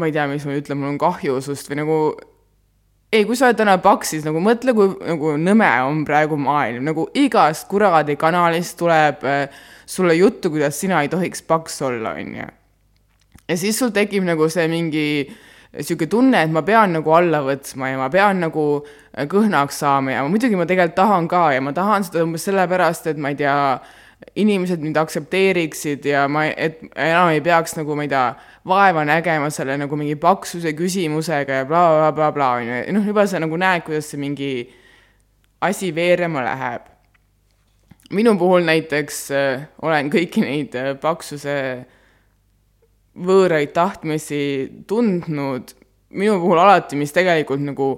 ma 0.00 0.08
ei 0.08 0.16
tea, 0.16 0.26
mis 0.30 0.46
ma 0.48 0.56
ütlen, 0.56 0.80
mul 0.80 0.94
on 0.94 1.00
kahju 1.00 1.38
sust 1.44 1.68
või 1.70 1.82
nagu 1.82 2.00
ei, 3.10 3.24
kui 3.26 3.36
sa 3.36 3.48
oled 3.48 3.58
täna 3.58 3.74
paks, 3.82 4.12
siis 4.14 4.26
nagu 4.26 4.40
mõtle, 4.42 4.74
kui 4.76 4.92
nagu 5.02 5.34
nõme 5.40 5.68
on 5.86 6.04
praegu 6.06 6.38
maailm, 6.38 6.86
nagu 6.86 7.08
igast 7.18 7.66
kuradi 7.70 8.14
kanalist 8.18 8.76
tuleb 8.78 9.24
äh, 9.26 9.62
sulle 9.86 10.14
juttu, 10.14 10.52
kuidas 10.54 10.78
sina 10.78 11.02
ei 11.02 11.10
tohiks 11.10 11.42
paks 11.42 11.80
olla, 11.86 12.14
on 12.18 12.36
ju. 12.38 12.50
ja 13.50 13.56
siis 13.58 13.78
sul 13.78 13.90
tekib 13.94 14.26
nagu 14.26 14.46
see 14.48 14.68
mingi 14.70 15.06
niisugune 15.70 16.10
tunne, 16.10 16.42
et 16.42 16.50
ma 16.54 16.62
pean 16.66 16.94
nagu 16.98 17.12
alla 17.14 17.42
võtma 17.46 17.90
ja 17.92 17.98
ma 17.98 18.08
pean 18.10 18.44
nagu 18.46 18.66
äh, 18.78 19.26
kõhnaks 19.30 19.82
saama 19.82 20.14
ja 20.14 20.22
muidugi 20.26 20.58
ma 20.58 20.66
tegelikult 20.70 20.98
tahan 20.98 21.28
ka 21.30 21.48
ja 21.54 21.62
ma 21.62 21.74
tahan 21.74 22.06
seda 22.06 22.22
umbes 22.26 22.46
sellepärast, 22.46 23.10
et 23.10 23.18
ma 23.18 23.34
ei 23.34 23.38
tea, 23.42 23.58
inimesed 24.36 24.82
mind 24.82 24.98
aktsepteeriksid 25.00 26.04
ja 26.06 26.26
ma, 26.28 26.44
et 26.50 26.82
enam 26.94 27.30
ei 27.32 27.40
peaks 27.44 27.74
nagu, 27.78 27.96
ma 27.96 28.04
ei 28.04 28.12
tea, 28.12 28.26
vaeva 28.68 29.04
nägema 29.08 29.48
selle 29.52 29.78
nagu 29.80 29.96
mingi 29.96 30.16
paksuse 30.20 30.74
küsimusega 30.76 31.62
ja 31.62 31.68
blablabla 31.68 32.12
bla, 32.12 32.30
bla, 32.30 32.32
bla, 32.36 32.50
on 32.60 32.68
ju, 32.68 32.94
noh, 32.96 33.08
juba 33.10 33.26
sa 33.26 33.40
nagu 33.42 33.58
näed, 33.60 33.84
kuidas 33.86 34.10
see 34.12 34.20
mingi 34.20 34.50
asi 35.64 35.94
veerema 35.96 36.44
läheb. 36.44 36.88
minu 38.10 38.34
puhul 38.38 38.64
näiteks 38.66 39.18
äh, 39.30 39.66
olen 39.82 40.10
kõiki 40.10 40.42
neid 40.42 40.74
äh, 40.74 40.94
paksuse 40.98 41.56
võõraid 43.14 43.70
tahtmisi 43.74 44.42
tundnud, 44.86 45.74
minu 46.10 46.40
puhul 46.42 46.58
alati, 46.58 46.96
mis 46.98 47.12
tegelikult 47.14 47.62
nagu 47.62 47.92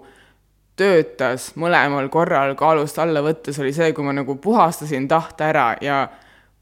töötas 0.77 1.51
mõlemal 1.61 2.09
korral 2.13 2.55
kaalust 2.59 2.99
alla 3.03 3.23
võttes, 3.25 3.59
oli 3.61 3.73
see, 3.77 3.93
kui 3.93 4.05
ma 4.07 4.15
nagu 4.17 4.37
puhastasin 4.41 5.09
tahte 5.09 5.45
ära 5.51 5.67
ja 5.85 6.07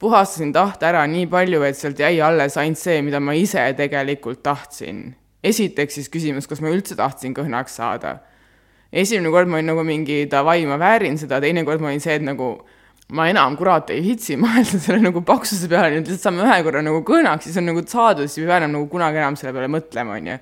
puhastasin 0.01 0.53
tahte 0.53 0.89
ära 0.89 1.05
nii 1.07 1.29
palju, 1.31 1.63
et 1.67 1.79
sealt 1.79 2.01
jäi 2.01 2.19
alles 2.25 2.57
ainult 2.61 2.81
see, 2.81 2.99
mida 3.07 3.21
ma 3.23 3.37
ise 3.39 3.63
tegelikult 3.79 4.43
tahtsin. 4.43 5.15
esiteks 5.45 5.95
siis 5.95 6.11
küsimus, 6.13 6.49
kas 6.49 6.61
ma 6.61 6.73
üldse 6.73 6.97
tahtsin 6.97 7.35
kõhnaks 7.37 7.79
saada. 7.81 8.19
esimene 8.93 9.31
kord 9.31 9.49
ma 9.49 9.61
olin 9.61 9.71
nagu 9.73 9.85
mingi 9.85 10.27
davai, 10.31 10.67
ma 10.67 10.79
väärin 10.79 11.19
seda, 11.19 11.41
teine 11.41 11.65
kord 11.65 11.81
ma 11.81 11.89
olin 11.89 12.01
see, 12.01 12.19
et 12.19 12.27
nagu 12.27 12.57
ma 13.13 13.29
enam 13.31 13.57
kurat 13.57 13.91
ei 13.91 14.03
viitsi 14.03 14.37
mõelda 14.37 14.81
selle 14.85 15.05
nagu 15.05 15.23
paksuse 15.23 15.69
peale, 15.69 15.95
nüüd 15.95 16.11
lihtsalt 16.11 16.27
saame 16.31 16.43
ühe 16.49 16.63
korra 16.67 16.83
nagu 16.83 17.05
kõhnaks, 17.07 17.47
siis 17.47 17.57
on 17.63 17.71
nagu 17.71 17.85
saadud, 17.87 18.27
siis 18.27 18.43
ei 18.43 18.51
pea 18.51 18.59
enam 18.65 18.75
nagu 18.75 18.91
kunagi 18.91 19.23
enam 19.23 19.39
selle 19.39 19.55
peale 19.55 19.71
mõtlema, 19.71 20.19
on 20.19 20.33
ju 20.33 20.41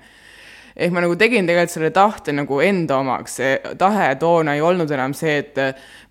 ehk 0.79 0.93
ma 0.95 1.01
nagu 1.03 1.15
tegin 1.19 1.47
tegelikult 1.47 1.73
selle 1.73 1.89
tahte 1.95 2.31
nagu 2.35 2.59
enda 2.63 3.01
omaks, 3.03 3.33
see 3.39 3.55
tahe 3.79 4.07
toona 4.21 4.55
ei 4.55 4.63
olnud 4.63 4.91
enam 4.95 5.15
see, 5.17 5.35
et 5.41 5.59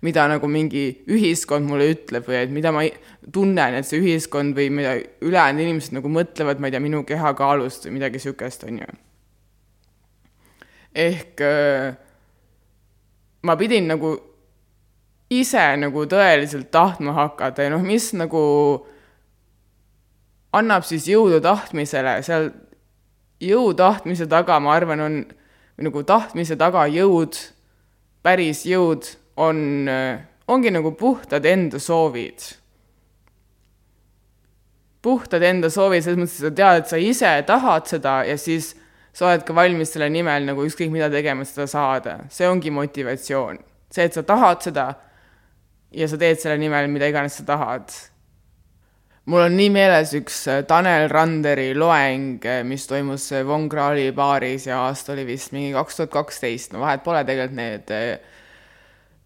mida 0.05 0.27
nagu 0.29 0.49
mingi 0.51 0.83
ühiskond 1.09 1.65
mulle 1.65 1.89
ütleb 1.95 2.27
või 2.29 2.37
et 2.43 2.53
mida 2.53 2.73
ma 2.75 2.83
tunnen, 3.33 3.79
et 3.79 3.87
see 3.89 4.01
ühiskond 4.01 4.53
või 4.57 4.69
mida 4.73 4.93
ülejäänud 5.25 5.65
inimesed 5.65 5.97
nagu 5.97 6.11
mõtlevad, 6.13 6.61
ma 6.61 6.69
ei 6.69 6.75
tea, 6.75 6.83
minu 6.85 7.01
kehakaalust 7.07 7.89
või 7.89 7.97
midagi 7.97 8.21
niisugust, 8.21 8.67
on 8.69 8.77
ju. 8.83 8.93
ehk 11.09 11.43
ma 13.41 13.57
pidin 13.57 13.89
nagu 13.89 14.13
ise 15.33 15.65
nagu 15.81 16.05
tõeliselt 16.09 16.69
tahtma 16.73 17.13
hakata 17.17 17.65
ja 17.65 17.73
noh, 17.73 17.83
mis 17.85 18.11
nagu 18.17 18.41
annab 20.53 20.85
siis 20.85 21.05
jõudu 21.09 21.41
tahtmisele, 21.45 22.19
seal 22.25 22.49
jõu 23.39 23.73
tahtmise 23.77 24.27
taga, 24.29 24.59
ma 24.59 24.75
arvan, 24.75 25.03
on 25.03 25.19
nagu 25.79 26.03
tahtmise 26.03 26.57
taga 26.59 26.85
jõud, 26.91 27.37
päris 28.25 28.65
jõud 28.67 29.07
on, 29.39 29.87
ongi 30.47 30.73
nagu 30.75 30.91
puhtad 30.99 31.45
enda 31.45 31.79
soovid. 31.79 32.55
puhtad 35.01 35.43
enda 35.47 35.69
soovid, 35.71 36.03
selles 36.03 36.19
mõttes, 36.19 36.41
et 36.41 36.43
sa 36.43 36.51
tead, 36.51 36.81
et 36.81 36.89
sa 36.91 36.97
ise 36.99 37.29
tahad 37.47 37.85
seda 37.87 38.17
ja 38.27 38.35
siis 38.37 38.73
sa 39.15 39.29
oled 39.29 39.45
ka 39.47 39.55
valmis 39.55 39.93
selle 39.93 40.09
nimel 40.11 40.43
nagu 40.43 40.65
ükskõik 40.67 40.91
mida 40.91 41.07
tegema, 41.11 41.45
seda 41.47 41.67
saada. 41.67 42.17
see 42.29 42.47
ongi 42.47 42.71
motivatsioon. 42.71 43.59
see, 43.89 44.03
et 44.03 44.13
sa 44.13 44.23
tahad 44.23 44.61
seda 44.61 44.93
ja 45.91 46.07
sa 46.07 46.17
teed 46.17 46.39
selle 46.41 46.57
nimel, 46.57 46.87
mida 46.91 47.07
iganes 47.07 47.39
sa 47.39 47.45
tahad. 47.45 47.89
Mul 49.29 49.45
on 49.45 49.55
nii 49.57 49.69
meeles 49.73 50.13
üks 50.17 50.41
äh, 50.49 50.63
Tanel 50.67 51.07
Randeri 51.11 51.69
loeng, 51.77 52.39
äh, 52.45 52.63
mis 52.65 52.87
toimus 52.89 53.29
äh, 53.35 53.45
Von 53.45 53.67
Krahli 53.69 54.09
baaris 54.15 54.65
ja 54.69 54.81
aasta 54.87 55.13
oli 55.13 55.25
vist 55.27 55.53
mingi 55.53 55.73
kaks 55.75 55.99
tuhat 55.99 56.13
kaksteist, 56.13 56.73
no 56.73 56.81
vahet 56.81 57.03
pole 57.05 57.21
tegelikult 57.27 57.57
need 57.59 57.93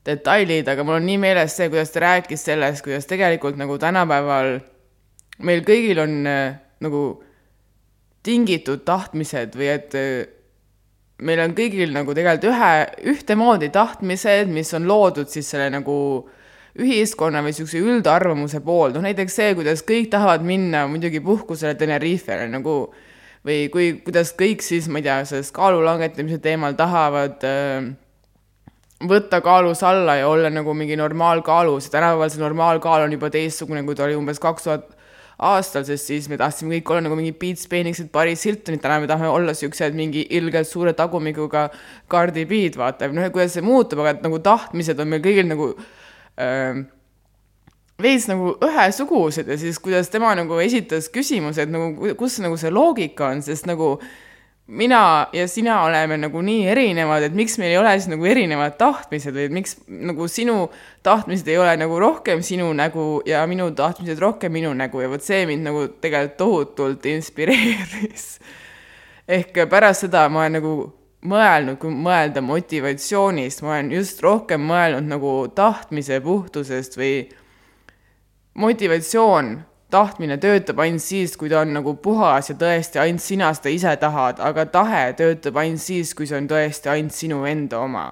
detailid, 0.03 0.67
aga 0.67 0.83
mul 0.83 0.99
on 0.99 1.07
nii 1.07 1.19
meeles 1.23 1.55
see, 1.55 1.69
kuidas 1.71 1.93
ta 1.93 2.03
rääkis 2.03 2.43
sellest, 2.49 2.83
kuidas 2.83 3.07
tegelikult 3.07 3.59
nagu 3.59 3.79
tänapäeval 3.79 4.57
meil 5.47 5.63
kõigil 5.63 6.03
on 6.03 6.19
nagu 6.83 7.03
tingitud 8.23 8.83
tahtmised 8.87 9.55
või 9.55 9.71
et 9.71 9.95
meil 11.23 11.43
on 11.45 11.55
kõigil 11.55 11.95
nagu 11.95 12.11
tegelikult 12.11 12.51
ühe, 12.51 12.73
ühtemoodi 13.13 13.71
tahtmised, 13.71 14.51
mis 14.51 14.75
on 14.75 14.87
loodud 14.89 15.31
siis 15.31 15.47
selle 15.55 15.71
nagu 15.71 15.95
äh, 16.19 16.42
ühiskonna 16.79 17.43
või 17.43 17.53
niisuguse 17.53 17.81
üldarvamuse 17.85 18.61
pool, 18.65 18.93
noh 18.95 19.03
näiteks 19.05 19.35
see, 19.37 19.51
kuidas 19.57 19.83
kõik 19.85 20.09
tahavad 20.13 20.45
minna 20.45 20.87
muidugi 20.89 21.21
puhkusele 21.21 21.75
Tenerifele 21.77 22.47
nagu 22.49 22.77
või 23.45 23.67
kui, 23.69 23.89
kuidas 24.05 24.31
kõik 24.39 24.63
siis, 24.65 24.87
ma 24.89 25.01
ei 25.01 25.05
tea, 25.05 25.19
sellest 25.29 25.53
kaalu 25.53 25.83
langetamise 25.85 26.39
teemal 26.41 26.73
tahavad 26.79 27.45
äh, 27.45 27.91
võtta 29.03 29.41
kaalus 29.43 29.83
alla 29.85 30.17
ja 30.21 30.27
olla 30.31 30.49
nagu 30.53 30.73
mingi 30.77 30.97
normaalkaalus 30.97 31.91
tänapäeval 31.93 32.31
see 32.33 32.41
normaalkaal 32.41 33.05
on 33.05 33.15
juba 33.17 33.29
teistsugune, 33.33 33.83
kui 33.85 33.97
ta 33.99 34.07
oli 34.07 34.17
umbes 34.17 34.41
kaks 34.41 34.67
tuhat 34.67 34.91
aastal, 35.43 35.83
sest 35.85 36.09
siis 36.09 36.29
me 36.31 36.37
tahtsime 36.39 36.77
kõik 36.77 36.91
olla 36.93 37.03
nagu 37.07 37.17
mingid 37.19 37.37
Beats 37.41 37.67
Phoenixid, 37.69 38.09
Paris 38.13 38.45
Hiltonid, 38.47 38.81
täna 38.83 38.99
me 39.01 39.09
tahame 39.09 39.31
olla 39.33 39.55
siuksed 39.57 39.97
mingi 39.97 40.23
ilgelt 40.37 40.69
suure 40.69 40.93
tagumikuga 40.97 41.67
Cardi 42.09 42.45
B-d, 42.49 42.77
vaata, 42.79 43.09
noh, 43.11 43.27
kuidas 43.33 43.57
see 43.57 43.65
muutub, 43.65 44.03
aga 44.03 44.15
et 44.15 44.23
nagu 44.25 44.39
tahtmised 44.45 45.01
on 45.03 45.11
meil 45.11 45.23
kõigil 45.25 45.49
nagu 45.49 45.73
veits 48.03 48.27
nagu 48.29 48.53
ühesugused 48.63 49.47
ja 49.47 49.57
siis, 49.59 49.79
kuidas 49.81 50.11
tema 50.13 50.33
nagu 50.37 50.59
esitas 50.63 51.09
küsimused 51.13 51.71
nagu, 51.71 52.13
kus 52.19 52.39
nagu 52.43 52.57
see 52.59 52.71
loogika 52.73 53.29
on, 53.31 53.43
sest 53.45 53.67
nagu 53.69 53.95
mina 54.67 55.27
ja 55.35 55.47
sina 55.47 55.81
oleme 55.83 56.17
nagu 56.17 56.41
nii 56.41 56.67
erinevad, 56.71 57.25
et 57.27 57.35
miks 57.35 57.57
meil 57.59 57.73
ei 57.73 57.77
ole 57.77 57.91
siis 57.97 58.09
nagu 58.11 58.25
erinevad 58.25 58.77
tahtmised 58.79 59.35
või 59.35 59.47
et 59.49 59.55
miks 59.55 59.77
nagu 59.87 60.27
sinu 60.31 60.57
tahtmised 61.03 61.47
ei 61.51 61.59
ole 61.59 61.75
nagu 61.77 61.99
rohkem 61.99 62.41
sinu 62.45 62.71
nägu 62.77 63.21
ja 63.27 63.43
minu 63.47 63.69
tahtmised 63.75 64.19
rohkem 64.23 64.55
minu 64.55 64.73
nägu 64.77 65.03
ja 65.03 65.11
vot 65.11 65.23
see 65.25 65.43
mind 65.49 65.67
nagu 65.67 65.85
tegelikult 66.01 66.37
tohutult 66.39 67.05
inspireeris. 67.11 68.27
ehk 69.27 69.65
pärast 69.69 70.07
seda 70.07 70.29
ma 70.31 70.45
olen 70.45 70.61
nagu 70.61 70.75
mõelnud, 71.23 71.77
kui 71.79 71.91
mõelda 71.91 72.41
motivatsioonist, 72.43 73.63
ma 73.63 73.75
olen 73.77 73.91
just 73.95 74.21
rohkem 74.23 74.63
mõelnud 74.67 75.07
nagu 75.07 75.33
tahtmise 75.55 76.19
puhtusest 76.23 76.97
või 76.99 77.15
motivatsioon, 78.59 79.55
tahtmine 79.93 80.37
töötab 80.41 80.81
ainult 80.83 81.03
siis, 81.05 81.35
kui 81.37 81.51
ta 81.51 81.61
on 81.61 81.73
nagu 81.75 81.95
puhas 82.01 82.49
ja 82.49 82.57
tõesti 82.59 83.01
ainult 83.01 83.23
sina 83.23 83.51
seda 83.53 83.73
ise 83.73 83.95
tahad, 84.01 84.41
aga 84.41 84.65
tahe 84.73 85.03
töötab 85.17 85.59
ainult 85.61 85.83
siis, 85.83 86.13
kui 86.17 86.27
see 86.29 86.39
on 86.39 86.49
tõesti 86.49 86.91
ainult 86.91 87.15
sinu 87.15 87.43
enda 87.49 87.79
oma. 87.79 88.11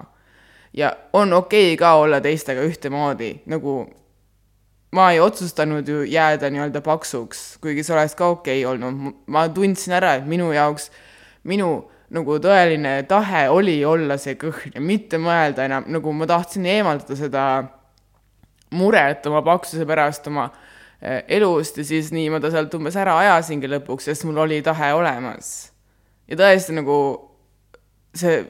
ja 0.72 0.94
on 1.12 1.32
okei 1.32 1.74
okay 1.74 1.76
ka 1.76 1.94
olla 2.00 2.20
teistega 2.20 2.62
ühtemoodi, 2.64 3.42
nagu 3.46 3.82
ma 4.96 5.10
ei 5.12 5.20
otsustanud 5.20 5.88
ju 5.88 6.02
jääda 6.08 6.48
nii-öelda 6.50 6.80
paksuks, 6.80 7.58
kuigi 7.60 7.84
see 7.84 7.94
oleks 7.96 8.14
ka 8.14 8.30
okei 8.32 8.64
okay 8.64 8.72
olnud, 8.72 9.16
ma 9.26 9.48
tundsin 9.48 9.92
ära, 9.92 10.14
et 10.14 10.26
minu 10.26 10.52
jaoks, 10.52 10.90
minu 11.44 11.91
nagu 12.12 12.36
tõeline 12.44 12.96
tahe 13.08 13.46
oli 13.52 13.78
olla 13.88 14.18
see 14.20 14.36
kõhn 14.40 14.74
ja 14.76 14.82
mitte 14.84 15.20
mõelda 15.22 15.64
enam, 15.68 15.86
nagu 15.92 16.12
ma 16.16 16.28
tahtsin 16.28 16.66
eemaldada 16.68 17.16
seda 17.16 17.44
muret 18.76 19.26
oma 19.28 19.42
paksuse 19.46 19.86
pärast 19.88 20.28
oma 20.28 20.48
eh, 21.00 21.22
elust 21.38 21.80
ja 21.80 21.86
siis 21.88 22.12
nii 22.12 22.28
ma 22.32 22.40
ta 22.40 22.52
sealt 22.52 22.74
umbes 22.76 22.96
ära 23.00 23.16
ajasingi 23.22 23.70
lõpuks, 23.76 24.10
sest 24.10 24.26
mul 24.28 24.42
oli 24.44 24.60
tahe 24.64 24.92
olemas. 24.96 25.72
ja 26.28 26.38
tõesti 26.40 26.76
nagu 26.76 26.98
see, 28.16 28.42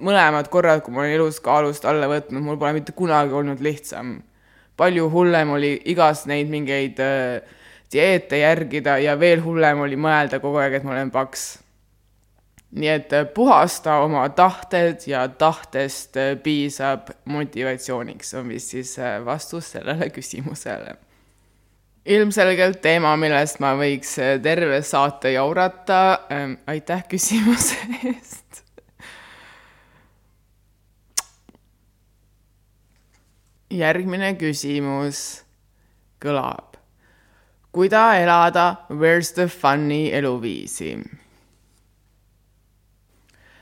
mõlemad 0.00 0.48
korrad, 0.52 0.80
kui 0.84 0.94
ma 0.94 1.04
olen 1.04 1.16
elus 1.18 1.42
kaalust 1.44 1.84
alla 1.88 2.08
võtnud, 2.08 2.44
mul 2.44 2.58
pole 2.60 2.74
mitte 2.80 2.96
kunagi 2.96 3.36
olnud 3.36 3.60
lihtsam. 3.64 4.18
palju 4.76 5.08
hullem 5.12 5.56
oli 5.58 5.76
igast 5.92 6.28
neid 6.30 6.48
mingeid 6.48 7.00
äh, 7.04 7.56
dieete 7.92 8.40
järgida 8.40 8.98
ja 9.02 9.16
veel 9.20 9.44
hullem 9.44 9.84
oli 9.84 9.96
mõelda 9.96 10.40
kogu 10.40 10.60
aeg, 10.60 10.78
et 10.78 10.84
ma 10.84 10.96
olen 10.96 11.10
paks 11.12 11.48
nii 12.70 12.88
et 12.88 13.12
äh, 13.12 13.26
puhasta 13.34 13.98
oma 14.04 14.28
tahted 14.28 15.06
ja 15.06 15.28
tahtest 15.28 16.16
äh, 16.16 16.36
piisab 16.42 17.10
motivatsiooniks, 17.24 18.34
on 18.34 18.48
vist 18.48 18.70
siis 18.70 18.98
äh, 18.98 19.24
vastus 19.24 19.70
sellele 19.72 20.10
küsimusele. 20.16 20.96
ilmselgelt 22.08 22.80
teema, 22.80 23.16
millest 23.16 23.58
ma 23.60 23.74
võiks 23.76 24.14
terve 24.42 24.82
saate 24.82 25.32
jaurata. 25.32 26.20
Ähm, 26.32 26.54
aitäh 26.66 27.04
küsimuse 27.08 27.76
eest. 28.12 28.64
järgmine 33.70 34.32
küsimus 34.40 35.42
kõlab. 36.20 36.76
kuida 37.72 38.16
elada 38.16 38.86
Where's 38.88 39.34
the 39.36 39.48
fun'i 39.48 40.08
eluviisi 40.12 40.96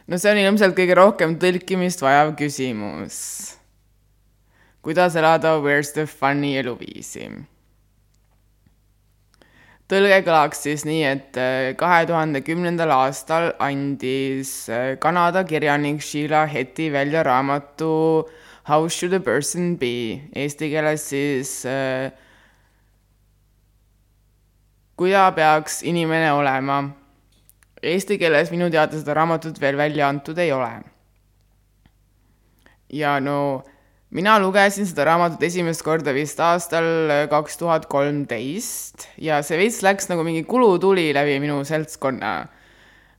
no 0.06 0.18
see 0.18 0.30
on 0.30 0.38
ilmselt 0.38 0.76
kõige 0.78 0.94
rohkem 0.98 1.34
tõlkimist 1.42 2.02
vajav 2.04 2.36
küsimus. 2.38 3.18
kuidas 4.82 5.16
elada 5.18 5.56
Where's 5.58 5.92
the 5.96 6.06
fun'i 6.06 6.54
eluviisi? 6.60 7.26
tõlge 9.90 10.20
kõlaks 10.26 10.62
siis 10.66 10.84
nii, 10.86 11.02
et 11.06 11.38
äh, 11.38 11.72
kahe 11.78 12.06
tuhande 12.06 12.42
kümnendal 12.46 12.90
aastal 12.94 13.52
andis 13.62 14.68
äh, 14.70 14.94
Kanada 14.98 15.44
kirjanik 15.46 16.02
Sheila 16.02 16.46
Heti 16.46 16.90
välja 16.92 17.22
raamatu 17.26 18.26
How 18.66 18.88
should 18.88 19.14
a 19.14 19.20
person 19.20 19.76
be, 19.78 20.26
eesti 20.34 20.70
keeles 20.72 21.04
siis 21.10 21.60
äh, 21.70 22.10
kuida 24.98 25.28
peaks 25.34 25.82
inimene 25.86 26.32
olema 26.34 26.80
Eesti 27.82 28.16
keeles 28.18 28.50
minu 28.52 28.70
teada 28.72 28.96
seda 28.96 29.14
raamatut 29.16 29.58
veel 29.60 29.76
välja 29.76 30.08
antud 30.08 30.38
ei 30.38 30.52
ole. 30.52 30.70
ja 32.88 33.18
no 33.20 33.64
mina 34.14 34.38
lugesin 34.38 34.86
seda 34.86 35.04
raamatut 35.08 35.42
esimest 35.42 35.82
korda 35.82 36.14
vist 36.14 36.38
aastal 36.40 36.86
äh, 37.10 37.24
kaks 37.28 37.58
tuhat 37.58 37.88
kolmteist 37.90 39.08
ja 39.18 39.42
see 39.42 39.58
veits 39.58 39.82
läks 39.82 40.08
nagu 40.08 40.22
mingi 40.24 40.44
kulutuli 40.46 41.10
läbi 41.14 41.40
minu 41.42 41.64
seltskonna. 41.64 42.46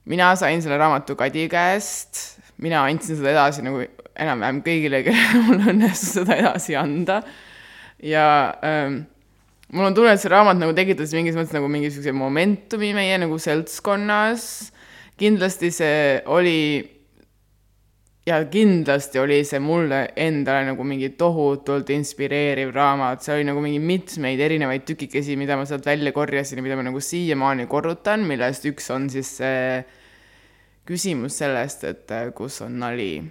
mina 0.06 0.36
sain 0.36 0.62
selle 0.62 0.78
raamatu 0.78 1.16
Kadi 1.16 1.50
käest, 1.52 2.40
mina 2.58 2.86
andsin 2.88 3.20
seda 3.20 3.36
edasi 3.36 3.66
nagu 3.66 3.84
enam-vähem 4.18 4.64
kõigile, 4.66 5.04
kellele 5.06 5.44
mul 5.50 5.70
õnnestus 5.74 6.16
seda 6.22 6.40
edasi 6.40 6.76
anda 6.80 7.22
ja 8.02 8.54
ähm, 8.64 9.04
mul 9.74 9.90
on 9.90 9.96
tunne, 9.96 10.14
et 10.16 10.22
see 10.22 10.32
raamat 10.32 10.60
nagu 10.62 10.76
tekitas 10.76 11.14
mingis 11.16 11.36
mõttes 11.36 11.56
nagu 11.56 11.70
mingi 11.72 11.92
siukse 11.92 12.14
momentumi 12.16 12.94
meie 12.96 13.18
nagu 13.20 13.40
seltskonnas. 13.42 14.72
kindlasti 15.18 15.72
see 15.74 16.22
oli 16.26 16.60
ja 18.28 18.42
kindlasti 18.52 19.20
oli 19.20 19.40
see 19.48 19.60
mulle 19.64 20.02
endale 20.20 20.66
nagu 20.68 20.84
mingi 20.84 21.14
tohutult 21.20 21.90
inspireeriv 21.96 22.74
raamat, 22.76 23.24
see 23.24 23.38
oli 23.38 23.48
nagu 23.48 23.64
mingi 23.64 23.80
mitmeid 23.80 24.42
erinevaid 24.44 24.84
tükikesi, 24.88 25.38
mida 25.40 25.56
ma 25.58 25.66
sealt 25.68 25.88
välja 25.88 26.12
korjasin 26.16 26.60
ja 26.60 26.66
mida 26.66 26.76
ma 26.76 26.84
nagu 26.90 27.00
siiamaani 27.04 27.68
korrutan, 27.72 28.26
millest 28.28 28.68
üks 28.68 28.92
on 28.92 29.08
siis 29.14 29.32
see 29.40 29.82
küsimus 30.88 31.40
sellest, 31.40 31.84
et 31.88 32.12
äh, 32.16 32.30
kus 32.36 32.62
on 32.66 32.80
nali. 32.80 33.24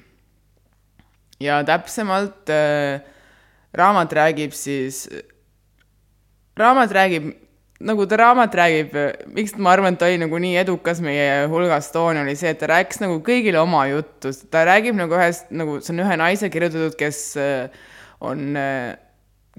ja 1.40 1.60
täpsemalt 1.68 2.48
äh, 2.52 3.04
raamat 3.76 4.12
räägib 4.16 4.56
siis, 4.56 5.04
raamat 6.56 6.92
räägib, 6.96 7.30
nagu 7.86 8.06
ta 8.08 8.18
raamat 8.20 8.54
räägib, 8.56 8.94
miks 9.36 9.56
ma 9.60 9.74
arvan, 9.76 9.96
et 9.96 10.00
ta 10.00 10.10
oli 10.10 10.20
nagu 10.22 10.40
nii 10.42 10.56
edukas 10.62 11.02
meie 11.04 11.46
hulgas 11.52 11.90
toona, 11.94 12.24
oli 12.24 12.36
see, 12.38 12.52
et 12.54 12.60
ta 12.62 12.70
rääkis 12.72 13.02
nagu 13.04 13.18
kõigile 13.24 13.60
oma 13.62 13.86
juttu, 13.90 14.32
ta 14.50 14.64
räägib 14.68 14.96
nagu 14.98 15.18
ühest, 15.18 15.50
nagu 15.50 15.80
see 15.80 15.94
on 15.94 16.04
ühe 16.06 16.20
naise 16.20 16.50
kirjutatud, 16.52 16.96
kes 17.00 17.20
on 18.24 18.56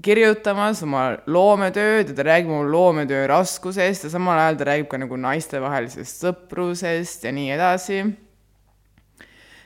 kirjutamas 0.04 0.82
oma 0.86 1.04
loometööd 1.26 2.12
ja 2.12 2.16
ta 2.18 2.26
räägib 2.26 2.52
oma 2.54 2.66
loometöö 2.70 3.26
raskusest 3.30 4.06
ja 4.06 4.12
samal 4.12 4.38
ajal 4.38 4.58
ta 4.60 4.68
räägib 4.70 4.90
ka 4.90 5.00
nagu 5.02 5.18
naistevahelisest 5.18 6.24
sõprusest 6.24 7.26
ja 7.26 7.34
nii 7.34 7.50
edasi. 7.56 8.02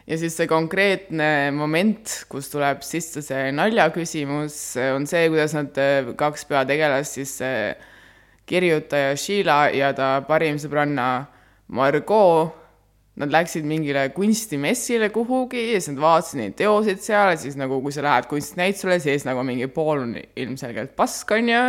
Ja 0.07 0.19
siis 0.19 0.37
see 0.37 0.49
konkreetne 0.51 1.51
moment, 1.57 2.17
kus 2.33 2.51
tuleb 2.53 2.83
sisse 2.87 3.23
see 3.25 3.53
naljaküsimus, 3.55 4.59
on 4.95 5.07
see, 5.11 5.29
kuidas 5.33 5.55
nad 5.59 5.83
kaks 6.19 6.49
peategelast, 6.51 7.21
siis 7.21 7.37
see 7.43 7.69
kirjutaja 8.51 9.15
Sheila 9.17 9.61
ja 9.75 9.93
ta 9.97 10.17
parim 10.27 10.59
sõbranna 10.61 11.13
Margot 11.73 12.63
Nad 13.21 13.29
läksid 13.29 13.67
mingile 13.69 14.07
kunstimessile 14.17 15.11
kuhugi 15.13 15.67
ja 15.75 15.81
siis 15.81 15.91
nad 15.93 15.99
vaatasid 16.01 16.39
neid 16.41 16.55
teoseid 16.57 17.03
seal 17.05 17.35
ja 17.35 17.37
siis 17.37 17.59
nagu, 17.61 17.77
kui 17.85 17.93
sa 17.93 18.01
lähed 18.07 18.25
kunstnäitusele, 18.31 18.97
siis 19.05 19.27
nagu 19.29 19.43
mingi 19.45 19.69
pool 19.69 20.01
on 20.07 20.15
ilmselgelt 20.17 20.95
pask, 20.97 21.35
on 21.37 21.51
ju. 21.53 21.61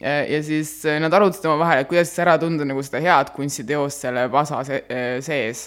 ja 0.00 0.38
siis 0.46 0.72
nad 1.04 1.12
arutasid 1.12 1.50
omavahel, 1.50 1.82
et 1.82 1.90
kuidas 1.90 2.14
ära 2.24 2.38
tunda 2.40 2.64
nagu 2.64 2.80
seda 2.86 3.02
head 3.04 3.34
kunstiteost 3.36 4.06
selle 4.06 4.24
pasa 4.32 4.62
sees. 4.64 5.66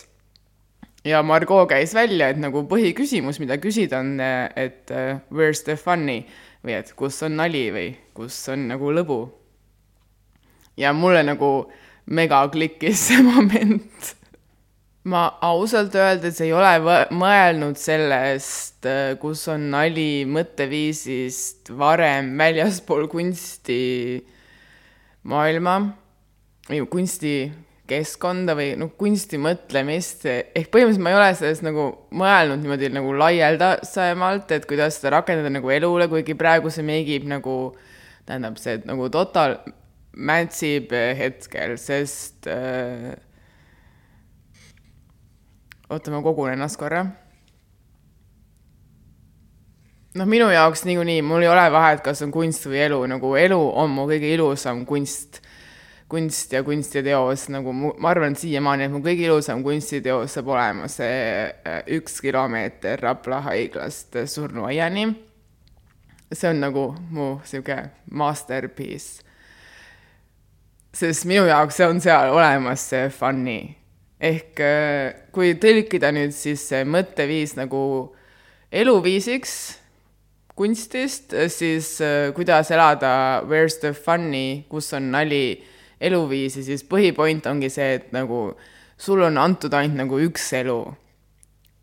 Ja 1.05 1.23
Margot 1.23 1.69
käis 1.69 1.95
välja, 1.97 2.29
et 2.29 2.39
nagu 2.41 2.65
põhiküsimus, 2.69 3.39
mida 3.41 3.57
küsida 3.61 4.01
on, 4.03 4.19
et 4.19 4.91
where's 5.31 5.63
the 5.65 5.77
funny 5.79 6.21
või 6.61 6.77
et 6.77 6.93
kus 6.97 7.21
on 7.25 7.39
nali 7.39 7.69
või 7.73 7.87
kus 8.17 8.37
on 8.53 8.67
nagu 8.69 8.91
lõbu. 8.93 9.21
ja 10.77 10.93
mulle 10.93 11.23
nagu 11.23 11.71
mega 12.05 12.47
klikkis 12.49 12.99
see 13.07 13.21
moment 13.25 14.15
ma 15.03 15.37
ausalt 15.41 15.95
öeldes 15.97 16.37
ei 16.45 16.51
ole 16.53 16.77
mõelnud 17.17 17.73
sellest, 17.79 18.85
äh, 18.85 19.17
kus 19.21 19.47
on 19.49 19.69
nali 19.73 20.25
mõtteviisist 20.29 21.69
varem 21.77 22.37
väljaspool 22.37 23.07
kunstimaailma 23.09 25.75
või 26.69 26.81
kunstikeskkonda 27.91 28.55
või 28.55 28.75
noh, 28.79 28.91
kunstimõtlemist, 28.97 30.25
ehk 30.25 30.69
põhimõtteliselt 30.71 31.03
ma 31.03 31.11
ei 31.11 31.17
ole 31.17 31.29
sellest 31.35 31.63
nagu 31.65 31.85
mõelnud 32.15 32.61
niimoodi 32.63 32.89
nagu 32.93 33.13
laialdasemalt, 33.19 34.51
et 34.51 34.65
kuidas 34.65 34.99
seda 34.99 35.17
rakendada 35.17 35.51
nagu 35.51 35.69
elule, 35.69 36.07
kuigi 36.07 36.35
praegu 36.35 36.71
see 36.71 36.83
meigib 36.83 37.27
nagu, 37.27 37.75
tähendab 38.25 38.57
see, 38.61 38.79
nagu 38.87 39.09
total 39.11 39.57
mätsib 40.15 40.91
hetkel, 40.91 41.77
sest 41.79 42.47
äh, 42.47 43.11
oota, 45.89 46.11
ma 46.11 46.23
kogun 46.23 46.53
ennast 46.55 46.79
korra. 46.79 47.05
noh, 50.15 50.27
minu 50.27 50.49
jaoks 50.51 50.83
niikuinii, 50.83 51.21
mul 51.23 51.43
ei 51.43 51.51
ole 51.51 51.69
vahet, 51.71 52.01
kas 52.03 52.23
on 52.23 52.31
kunst 52.31 52.67
või 52.67 52.83
elu, 52.83 53.05
nagu 53.07 53.35
elu 53.39 53.59
on 53.79 53.93
mu 53.95 54.07
kõige 54.09 54.27
ilusam 54.31 54.85
kunst, 54.85 55.39
kunst 56.11 56.51
ja 56.53 56.63
kunstiteos, 56.67 57.47
nagu 57.53 57.73
mu, 57.73 57.93
ma 58.01 58.11
arvan 58.11 58.35
siiamaani, 58.35 58.87
et 58.87 58.93
mu 58.93 58.99
kõige 59.03 59.29
ilusam 59.29 59.63
kunstiteos 59.63 60.35
saab 60.35 60.51
olema 60.51 60.89
see 60.91 61.17
äh, 61.47 61.81
üks 61.97 62.19
kilomeeter 62.23 62.99
Rapla 62.99 63.41
haiglast 63.47 64.19
surnuaiani. 64.27 65.07
see 66.31 66.49
on 66.49 66.61
nagu 66.63 66.85
mu 67.09 67.33
sihuke 67.43 67.77
masterpiece. 68.11 69.23
sest 70.93 71.25
minu 71.25 71.47
jaoks 71.47 71.79
see 71.79 71.87
on 71.87 72.01
seal 72.03 72.35
olemas, 72.35 72.89
see 72.91 73.09
funny 73.09 73.59
ehk 74.21 74.59
äh, 74.61 75.13
kui 75.33 75.55
tõlkida 75.57 76.11
nüüd 76.13 76.33
siis 76.35 76.67
see 76.69 76.85
mõtteviis 76.85 77.55
nagu 77.57 77.81
eluviisiks 78.71 79.55
kunstist, 80.55 81.33
siis 81.49 81.95
äh, 82.03 82.29
kuidas 82.35 82.69
elada 82.71 83.41
where's 83.47 83.79
the 83.81 83.93
funny, 83.93 84.65
kus 84.69 84.91
on 84.93 85.09
nali 85.15 85.63
eluviisi, 86.01 86.63
siis 86.65 86.83
põhipoint 86.87 87.45
ongi 87.49 87.69
see, 87.69 87.99
et 87.99 88.09
nagu 88.15 88.55
sul 88.97 89.21
on 89.25 89.37
antud 89.41 89.73
ainult 89.77 89.99
nagu 90.03 90.21
üks 90.21 90.51
elu. 90.61 90.79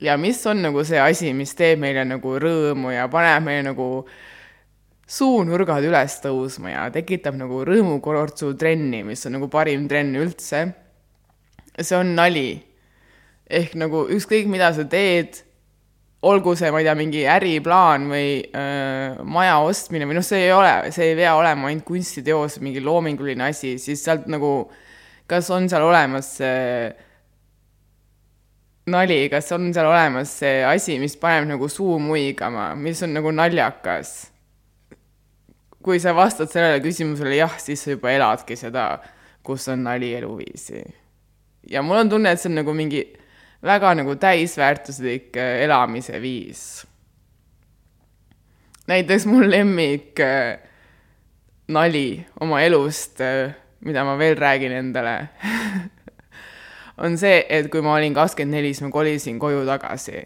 ja 0.01 0.17
mis 0.17 0.45
on 0.47 0.63
nagu 0.63 0.85
see 0.85 0.99
asi, 1.03 1.33
mis 1.35 1.55
teeb 1.59 1.81
meile 1.83 2.05
nagu 2.07 2.35
rõõmu 2.39 2.93
ja 2.95 3.09
paneb 3.11 3.47
meile 3.47 3.71
nagu 3.71 3.89
suunurgad 5.09 5.87
üles 5.89 6.19
tõusma 6.23 6.75
ja 6.75 6.91
tekitab 6.93 7.39
nagu 7.39 7.65
rõõmukortsu 7.65 8.53
trenni, 8.59 9.03
mis 9.03 9.25
on 9.27 9.39
nagu 9.39 9.49
parim 9.49 9.89
trenn 9.89 10.19
üldse 10.21 10.67
see 11.83 11.97
on 11.97 12.15
nali. 12.15 12.65
ehk 13.49 13.73
nagu 13.81 14.03
ükskõik, 14.13 14.45
mida 14.45 14.69
sa 14.77 14.85
teed, 14.85 15.39
olgu 16.23 16.55
see, 16.59 16.71
ma 16.75 16.81
ei 16.83 16.87
tea, 16.87 16.95
mingi 16.99 17.25
äriplaan 17.31 18.09
või 18.11 18.31
öö, 18.43 19.25
maja 19.29 19.59
ostmine 19.63 20.09
või 20.09 20.19
noh, 20.19 20.27
see 20.27 20.49
ei 20.49 20.55
ole, 20.55 20.73
see 20.95 21.13
ei 21.13 21.19
pea 21.19 21.37
olema 21.39 21.69
ainult 21.71 21.87
kunstiteos, 21.87 22.59
mingi 22.65 22.83
loominguline 22.83 23.51
asi, 23.51 23.77
siis 23.83 24.03
sealt 24.03 24.27
nagu, 24.31 24.71
kas 25.31 25.51
on 25.55 25.69
seal 25.71 25.87
olemas 25.87 26.33
see 26.41 26.89
nali, 28.91 29.21
kas 29.31 29.53
on 29.55 29.71
seal 29.77 29.87
olemas 29.91 30.33
see 30.41 30.65
asi, 30.67 30.99
mis 30.99 31.15
paneb 31.21 31.47
nagu 31.53 31.71
suu 31.71 32.01
muigama, 32.03 32.73
mis 32.75 33.03
on 33.07 33.15
nagu 33.19 33.35
naljakas? 33.35 34.19
kui 35.89 36.01
sa 36.03 36.11
vastad 36.13 36.51
sellele 36.51 36.83
küsimusele 36.85 37.37
jah, 37.39 37.55
siis 37.63 37.81
sa 37.81 37.95
juba 37.95 38.11
eladki 38.13 38.59
seda, 38.59 38.97
kus 39.47 39.71
on 39.73 39.87
nali 39.87 40.11
eluviisi 40.19 40.83
ja 41.71 41.83
mul 41.83 42.03
on 42.03 42.11
tunne, 42.11 42.33
et 42.33 42.41
see 42.41 42.51
on 42.51 42.59
nagu 42.61 42.75
mingi 42.77 43.05
väga 43.63 43.95
nagu 43.99 44.15
täisväärtuslik 44.17 45.37
äh, 45.37 45.63
elamise 45.65 46.21
viis. 46.23 46.87
näiteks 48.87 49.27
mu 49.27 49.43
lemmik 49.51 50.21
äh, 50.21 50.59
nali 51.69 52.27
oma 52.41 52.61
elust, 52.61 53.21
äh, 53.21 53.55
mida 53.81 54.05
ma 54.05 54.19
veel 54.19 54.37
räägin 54.37 54.73
endale 54.73 55.29
on 57.03 57.19
see, 57.19 57.45
et 57.49 57.69
kui 57.71 57.83
ma 57.83 57.97
olin 57.97 58.15
kakskümmend 58.15 58.59
neli, 58.59 58.73
siis 58.75 58.87
ma 58.87 58.93
kolisin 58.95 59.39
koju 59.39 59.67
tagasi. 59.67 60.23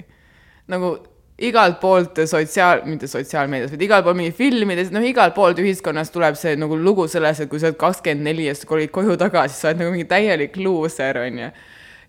nagu 0.68 0.94
igalt 1.42 1.80
poolt 1.80 2.20
sotsiaal, 2.28 2.84
mitte 2.86 3.08
sotsiaalmeedias, 3.10 3.72
vaid 3.72 3.82
igal 3.82 4.04
pool 4.04 4.14
mingi 4.14 4.32
filmides, 4.36 4.92
noh, 4.94 5.02
igalt 5.04 5.34
poolt 5.34 5.58
ühiskonnas 5.58 6.12
tuleb 6.14 6.36
see 6.38 6.54
nagu 6.60 6.76
lugu 6.78 7.08
sellest, 7.10 7.44
et 7.44 7.50
kui 7.50 7.60
sa 7.60 7.70
oled 7.70 7.80
kakskümmend 7.80 8.28
neli 8.28 8.46
ja 8.46 8.54
sa 8.54 8.68
kolid 8.68 8.92
koju 8.94 9.16
tagasi, 9.20 9.58
sa 9.58 9.70
oled 9.70 9.82
nagu 9.82 9.94
mingi 9.96 10.08
täielik 10.10 10.56
luuser, 10.60 11.18
on 11.24 11.42
ju. 11.42 11.50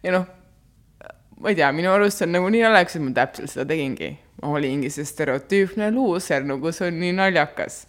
ja 0.04 0.16
noh, 0.20 0.28
ma 1.44 1.52
ei 1.52 1.58
tea, 1.60 1.72
minu 1.76 1.92
arust 1.92 2.22
see 2.22 2.28
on 2.30 2.38
nagu 2.38 2.52
nii 2.54 2.64
naljakas, 2.64 2.96
et 2.96 3.04
ma 3.04 3.16
täpselt 3.18 3.52
seda 3.52 3.68
tegingi. 3.74 4.14
ma 4.42 4.54
olingi 4.58 4.90
see 4.92 5.08
stereotüüpne 5.08 5.92
luuser, 5.96 6.46
nagu 6.48 6.72
see 6.72 6.88
on 6.88 7.02
nii 7.04 7.18
naljakas 7.20 7.84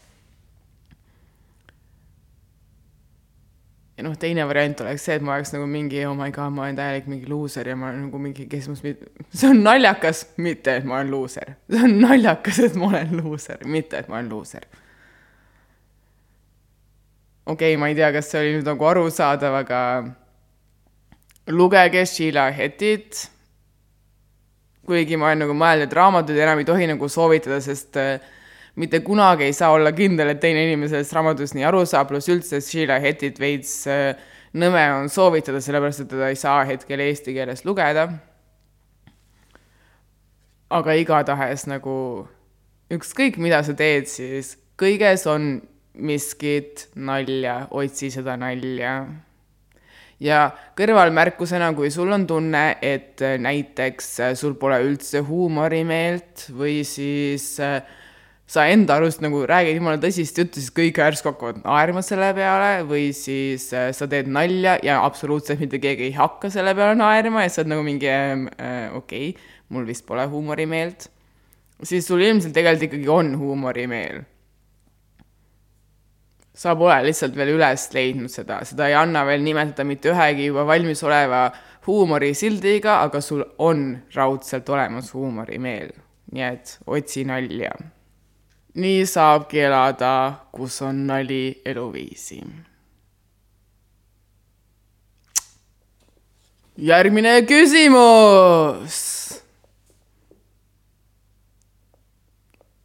ja 3.97 4.03
noh, 4.03 4.15
teine 4.19 4.47
variant 4.49 4.81
oleks 4.83 5.05
see, 5.07 5.19
et 5.19 5.25
ma 5.25 5.37
oleks 5.37 5.53
nagu 5.55 5.67
mingi 5.71 6.01
oh 6.09 6.15
my 6.19 6.31
god, 6.35 6.55
ma 6.55 6.67
olen 6.67 6.79
täielik 6.79 7.07
mingi 7.11 7.29
luuser 7.31 7.69
ja 7.71 7.77
ma 7.79 7.91
olen 7.91 8.09
nagu 8.09 8.21
mingi, 8.23 8.47
kes 8.51 8.67
must, 8.71 8.87
see 9.31 9.51
on 9.51 9.63
naljakas, 9.63 10.25
mitte 10.43 10.79
et 10.81 10.89
ma 10.89 10.99
olen 10.99 11.13
luuser. 11.15 11.55
see 11.71 11.85
on 11.87 12.01
naljakas, 12.03 12.59
et 12.69 12.79
ma 12.81 12.91
olen 12.91 13.15
luuser, 13.21 13.63
mitte 13.71 14.03
et 14.03 14.11
ma 14.11 14.19
olen 14.19 14.33
luuser. 14.33 14.67
okei 17.47 17.75
okay,, 17.75 17.79
ma 17.81 17.93
ei 17.93 17.99
tea, 17.99 18.11
kas 18.17 18.33
see 18.33 18.43
oli 18.43 18.57
nüüd 18.59 18.73
nagu 18.73 18.91
arusaadav, 18.91 19.61
aga 19.63 19.81
lugege 21.55 22.07
Sheila 22.09 22.51
Hettit. 22.51 23.29
Kuigi 24.87 25.19
ma 25.21 25.31
olen 25.31 25.45
nagu 25.45 25.57
mõelnud, 25.59 25.89
et 25.89 25.97
raamatuid 25.97 26.39
enam 26.39 26.61
ei 26.61 26.69
tohi 26.69 26.89
nagu 26.91 27.09
soovitada, 27.11 27.61
sest 27.65 27.99
äh, 28.01 28.19
mitte 28.81 29.01
kunagi 29.07 29.49
ei 29.49 29.57
saa 29.57 29.73
olla 29.75 29.93
kindel, 29.97 30.35
et 30.35 30.41
teine 30.43 30.65
inimene 30.67 30.91
sellest 30.93 31.15
raamatust 31.17 31.57
nii 31.57 31.67
aru 31.69 31.85
saab, 31.89 32.11
pluss 32.11 32.31
üldse 32.33 32.61
Sheila 32.65 33.01
Hettit 33.03 33.41
veits 33.41 33.75
äh, 33.91 34.13
nõme 34.55 34.85
on 35.01 35.11
soovitada, 35.11 35.61
sellepärast 35.63 36.05
et 36.05 36.13
teda 36.13 36.31
ei 36.31 36.39
saa 36.39 36.63
hetkel 36.69 37.03
eesti 37.03 37.35
keeles 37.37 37.65
lugeda. 37.67 38.09
aga 40.75 40.95
igatahes 40.99 41.69
nagu 41.71 42.27
ükskõik, 42.91 43.37
mida 43.39 43.61
sa 43.63 43.77
teed, 43.79 44.09
siis 44.11 44.57
kõiges 44.81 45.23
on 45.31 45.61
miskit 45.95 46.89
nalja, 46.95 47.69
otsi 47.71 48.11
seda 48.11 48.35
nalja. 48.41 49.05
Ja 50.25 50.47
kõrvalmärkusena, 50.79 51.73
kui 51.77 51.91
sul 51.93 52.13
on 52.15 52.25
tunne, 52.29 52.65
et 52.83 53.21
näiteks 53.21 54.15
sul 54.41 54.57
pole 54.61 54.81
üldse 54.87 55.21
huumorimeelt 55.27 56.49
või 56.57 56.81
siis 56.89 57.53
äh, 57.63 57.83
sa 58.47 58.67
enda 58.69 58.99
arust 58.99 59.23
nagu 59.25 59.41
räägid 59.49 59.79
jumala 59.79 59.99
tõsist 60.01 60.37
juttu, 60.39 60.61
siis 60.61 60.73
kõik 60.75 60.99
järsku 61.01 61.31
hakkavad 61.33 61.63
naerma 61.63 62.03
selle 62.05 62.29
peale 62.37 62.85
või 62.89 63.09
siis 63.17 63.71
äh, 63.77 63.89
sa 63.97 64.09
teed 64.11 64.29
nalja 64.33 64.77
ja 64.85 65.01
absoluutselt 65.05 65.63
mitte 65.65 65.81
keegi 65.83 66.11
ei 66.11 66.15
hakka 66.17 66.53
selle 66.53 66.75
peale 66.77 66.99
naerma 66.99 67.47
ja 67.47 67.53
sa 67.53 67.63
oled 67.63 67.73
nagu 67.73 67.87
mingi 67.87 68.11
äh, 68.11 68.93
okei 68.93 69.33
okay,, 69.33 69.51
mul 69.73 69.89
vist 69.89 70.05
pole 70.07 70.27
huumorimeelt. 70.29 71.09
siis 71.83 72.07
sul 72.07 72.23
ilmselt 72.23 72.55
tegelikult 72.55 72.89
ikkagi 72.91 73.09
on 73.09 73.35
huumorimeel. 73.41 74.23
Sa 76.55 76.77
pole 76.79 77.01
lihtsalt 77.09 77.35
veel 77.37 77.57
üles 77.57 77.89
leidnud 77.95 78.31
seda, 78.31 78.61
seda 78.65 78.89
ei 78.89 78.95
anna 78.99 79.25
veel 79.27 79.43
nimetada 79.43 79.85
mitte 79.85 80.13
ühegi 80.13 80.51
juba 80.51 80.67
valmisoleva 80.69 81.49
huumorisildiga, 81.87 83.01
aga 83.09 83.21
sul 83.21 83.43
on 83.59 83.91
raudselt 84.15 84.69
olemas 84.69 85.13
huumorimeel. 85.15 85.93
nii 86.35 86.43
et 86.43 86.79
otsi 86.87 87.23
nalja 87.29 87.75
nii 88.75 89.07
saabki 89.07 89.61
elada, 89.69 90.35
kus 90.53 90.83
on 90.83 91.07
nali 91.07 91.63
eluviisi. 91.65 92.43
järgmine 96.79 97.43
küsimus. 97.47 98.97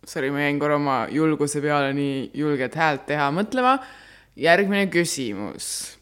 Sorry, 0.09 0.31
ma 0.33 0.41
jäin 0.41 0.57
korra 0.57 0.79
oma 0.79 0.99
julguse 1.13 1.61
peale 1.61 1.93
nii 1.93 2.31
julget 2.33 2.73
häält 2.75 3.05
teha 3.05 3.29
mõtlema. 3.31 3.77
järgmine 4.35 4.87
küsimus. 4.89 5.97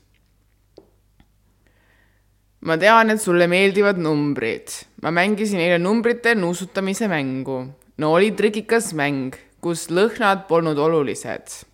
ma 2.62 2.78
tean, 2.78 3.10
et 3.10 3.22
sulle 3.22 3.48
meeldivad 3.48 3.98
numbrid. 3.98 4.72
ma 5.04 5.12
mängisin 5.12 5.60
eile 5.60 5.78
numbrite 5.78 6.36
nuusutamise 6.36 7.08
mängu. 7.08 7.74
no 7.98 8.14
oli 8.14 8.32
trikikas 8.32 8.94
mäng 8.94 9.36
kus 9.62 9.90
lõhnad 9.90 10.46
polnud 10.48 10.78
olulised. 10.78 11.66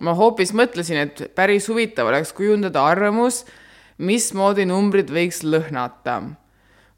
ma 0.00 0.14
hoopis 0.16 0.54
mõtlesin, 0.56 0.96
et 1.04 1.34
päris 1.36 1.68
huvitav 1.68 2.08
oleks 2.08 2.32
kujundada 2.32 2.82
arvamus, 2.82 3.44
mismoodi 3.98 4.64
numbrid 4.66 5.10
võiks 5.12 5.44
lõhnata. 5.44 6.22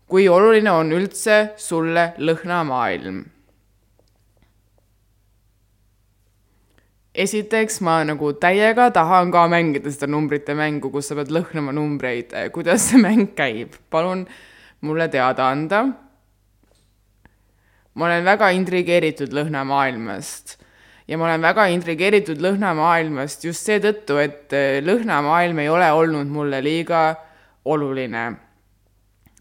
kui 0.07 0.29
oluline 0.29 0.71
on 0.71 0.93
üldse 0.93 1.53
sulle 1.57 2.15
lõhnamaailm? 2.19 3.25
Esiteks 7.15 7.81
ma 7.85 8.01
nagu 8.09 8.33
täiega 8.41 8.89
tahan 8.93 9.33
ka 9.33 9.45
mängida 9.49 9.93
seda 9.93 10.09
numbrite 10.09 10.57
mängu, 10.57 10.91
kus 10.93 11.11
sa 11.11 11.19
pead 11.19 11.33
lõhnama 11.35 11.75
numbreid. 11.77 12.33
kuidas 12.53 12.89
see 12.89 13.01
mäng 13.01 13.35
käib? 13.37 13.77
palun 13.91 14.27
mulle 14.81 15.09
teada 15.09 15.51
anda 15.51 15.85
ma 17.95 18.09
olen 18.09 18.25
väga 18.25 18.49
intrigeeritud 18.57 19.35
lõhnamaailmast 19.37 20.57
ja 21.09 21.19
ma 21.19 21.29
olen 21.29 21.45
väga 21.45 21.67
intrigeeritud 21.75 22.41
lõhnamaailmast 22.41 23.45
just 23.45 23.69
seetõttu, 23.69 24.17
et 24.23 24.55
äh, 24.57 24.79
lõhnamaailm 24.85 25.61
ei 25.61 25.69
ole 25.69 25.91
olnud 25.93 26.31
mulle 26.33 26.63
liiga 26.65 27.03
oluline. 27.65 28.25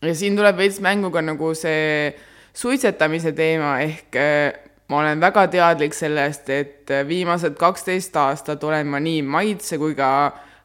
ja 0.01 0.15
siin 0.15 0.35
tuleb 0.35 0.57
veits 0.57 0.81
mängu 0.83 1.11
ka 1.13 1.21
nagu 1.23 1.53
see 1.55 2.11
suitsetamise 2.53 3.31
teema, 3.31 3.77
ehk 3.85 4.19
äh, 4.19 4.60
ma 4.91 4.99
olen 4.99 5.21
väga 5.23 5.45
teadlik 5.47 5.95
sellest, 5.95 6.49
et 6.51 6.91
äh, 6.91 7.05
viimased 7.07 7.55
kaksteist 7.59 8.15
aastat 8.19 8.63
olen 8.67 8.89
ma 8.91 8.99
nii 8.99 9.21
maitse 9.23 9.79
kui 9.79 9.95
ka 9.95 10.11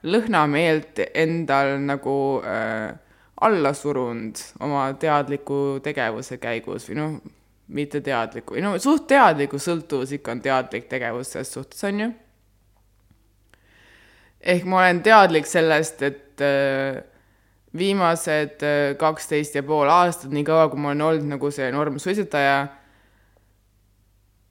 lõhnameelt 0.07 1.01
endal 1.15 1.77
nagu 1.87 2.19
äh, 2.43 2.91
alla 3.47 3.73
surunud 3.77 4.41
oma 4.61 4.89
teadliku 4.99 5.79
tegevuse 5.85 6.41
käigus 6.43 6.89
või 6.91 6.99
noh, 6.99 7.17
mitte 7.77 8.01
teadliku, 8.01 8.57
no 8.63 8.77
suht 8.83 9.09
teadliku 9.11 9.59
sõltuvus 9.63 10.15
ikka 10.17 10.37
on 10.37 10.41
teadlik 10.45 10.87
tegevus 10.91 11.35
selles 11.35 11.53
suhtes, 11.53 11.83
on 11.89 12.01
ju. 12.01 12.09
ehk 14.41 14.67
ma 14.71 14.81
olen 14.85 15.03
teadlik 15.07 15.47
sellest, 15.51 16.03
et 16.07 16.43
äh, 16.45 17.03
viimased 17.77 18.63
äh, 18.63 18.97
kaksteist 18.99 19.59
ja 19.59 19.63
pool 19.67 19.91
aastat, 19.91 20.31
nii 20.33 20.47
kaua 20.47 20.69
kui 20.73 20.81
ma 20.81 20.95
olen 20.95 21.07
olnud 21.11 21.31
nagu 21.37 21.51
see 21.55 21.71
normsuitsetaja, 21.75 22.59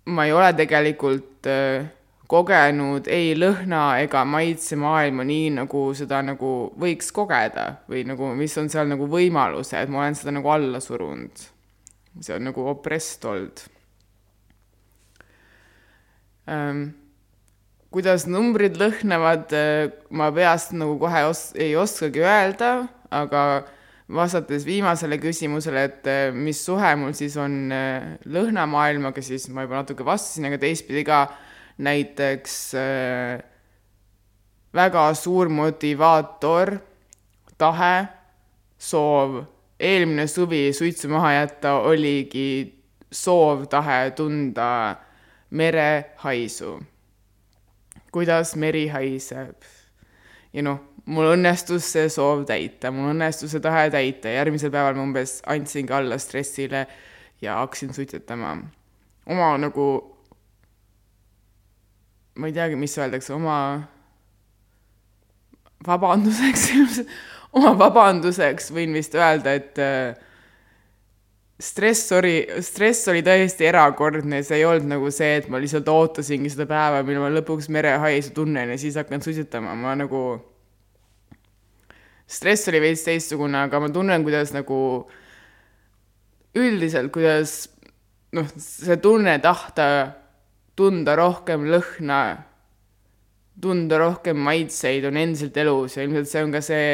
ma 0.05 0.25
ei 0.25 0.33
ole 0.35 0.51
tegelikult 0.57 1.49
äh, 1.49 1.87
kogenud 2.27 3.07
ei 3.07 3.33
lõhna 3.37 3.99
ega 4.01 4.23
maitsemaailma 4.25 5.25
nii, 5.25 5.49
nagu 5.61 5.87
seda 5.97 6.21
nagu 6.25 6.53
võiks 6.81 7.11
kogeda 7.13 7.67
või 7.89 8.05
nagu, 8.09 8.31
mis 8.37 8.55
on 8.61 8.69
seal 8.73 8.89
nagu 8.89 9.09
võimalused, 9.09 9.91
ma 9.93 10.05
olen 10.05 10.17
seda 10.17 10.33
nagu 10.35 10.49
alla 10.53 10.81
surunud 10.81 11.45
see 12.21 12.35
on 12.35 12.47
nagu 12.47 12.67
opressed 12.71 13.25
olnud 13.27 13.63
ähm,. 16.49 16.83
kuidas 17.95 18.25
numbrid 18.27 18.75
lõhnevad, 18.79 19.53
äh, 19.55 19.91
ma 20.11 20.29
peast 20.35 20.73
nagu 20.75 20.97
kohe 20.99 21.25
os-, 21.29 21.53
ei 21.55 21.75
oskagi 21.79 22.23
öelda, 22.23 22.71
aga 23.07 23.63
vastates 24.11 24.65
viimasele 24.65 25.17
küsimusele, 25.17 25.85
et 25.89 26.07
äh, 26.07 26.29
mis 26.33 26.59
suhe 26.65 26.91
mul 26.99 27.15
siis 27.17 27.37
on 27.41 27.71
äh, 27.73 28.15
lõhnamaailmaga, 28.29 29.23
siis 29.25 29.47
ma 29.49 29.65
juba 29.65 29.81
natuke 29.81 30.05
vastasin, 30.05 30.45
aga 30.49 30.59
teistpidi 30.61 31.05
ka 31.07 31.25
näiteks 31.85 32.59
äh, 32.77 33.41
väga 34.75 35.07
suur 35.17 35.49
motivaator, 35.49 36.75
tahe, 37.57 37.95
soov 38.77 39.41
eelmine 39.79 40.27
suvi 40.27 40.69
suitsu 40.73 41.09
maha 41.09 41.33
jätta 41.33 41.79
oligi 41.87 42.75
soov, 43.11 43.65
tahe 43.71 44.11
tunda 44.15 44.95
merehaisu. 45.49 46.79
kuidas 48.11 48.55
meri 48.55 48.87
haiseb. 48.87 49.55
ja 50.53 50.61
noh, 50.63 50.79
mul 51.05 51.31
õnnestus 51.35 51.87
see 51.93 52.09
soov 52.09 52.45
täita, 52.49 52.91
mul 52.93 53.11
õnnestus 53.13 53.53
see 53.53 53.63
tahe 53.63 53.87
täita, 53.93 54.31
järgmisel 54.33 54.73
päeval 54.73 54.97
ma 54.97 55.05
umbes 55.05 55.37
andsingi 55.51 55.93
alla 55.93 56.17
stressile 56.21 56.85
ja 57.41 57.59
hakkasin 57.61 57.93
suitsetama. 57.93 58.55
oma 59.25 59.49
nagu, 59.57 59.87
ma 62.35 62.47
ei 62.49 62.53
teagi, 62.53 62.75
mis 62.79 62.97
öeldakse, 62.97 63.33
oma 63.33 63.57
vabanduseks 65.85 66.69
oma 67.57 67.73
vabanduseks 67.79 68.71
võin 68.75 68.95
vist 68.95 69.15
öelda, 69.15 69.53
et 69.55 69.79
äh, 69.81 70.15
stress 71.61 72.11
oli, 72.15 72.39
stress 72.65 73.07
oli 73.11 73.21
täiesti 73.23 73.69
erakordne, 73.69 74.41
see 74.43 74.59
ei 74.59 74.65
olnud 74.67 74.89
nagu 74.95 75.11
see, 75.13 75.37
et 75.39 75.47
ma 75.51 75.61
lihtsalt 75.61 75.87
ootasingi 75.91 76.51
seda 76.51 76.67
päeva, 76.69 77.03
mil 77.07 77.21
ma 77.21 77.31
lõpuks 77.31 77.69
merehaisu 77.71 78.33
tunnen 78.35 78.73
ja 78.73 78.79
siis 78.81 78.97
hakkan 78.99 79.23
suitsetama, 79.23 79.75
ma 79.79 79.95
nagu, 79.99 80.25
stress 82.27 82.69
oli 82.71 82.81
veits 82.83 83.05
teistsugune, 83.05 83.65
aga 83.67 83.79
ma 83.81 83.91
tunnen, 83.93 84.25
kuidas 84.25 84.53
nagu 84.55 84.79
üldiselt, 86.55 87.11
kuidas 87.13 87.65
noh, 88.35 88.49
see 88.57 88.97
tunne 89.03 89.37
tahta 89.43 89.87
tunda 90.75 91.15
rohkem 91.19 91.67
lõhna, 91.71 92.21
tunda 93.61 93.99
rohkem 94.01 94.39
maitseid 94.43 95.05
on 95.07 95.19
endiselt 95.19 95.55
elus 95.61 95.95
ja 95.95 96.03
ilmselt 96.03 96.31
see 96.31 96.43
on 96.43 96.51
ka 96.55 96.61
see 96.65 96.89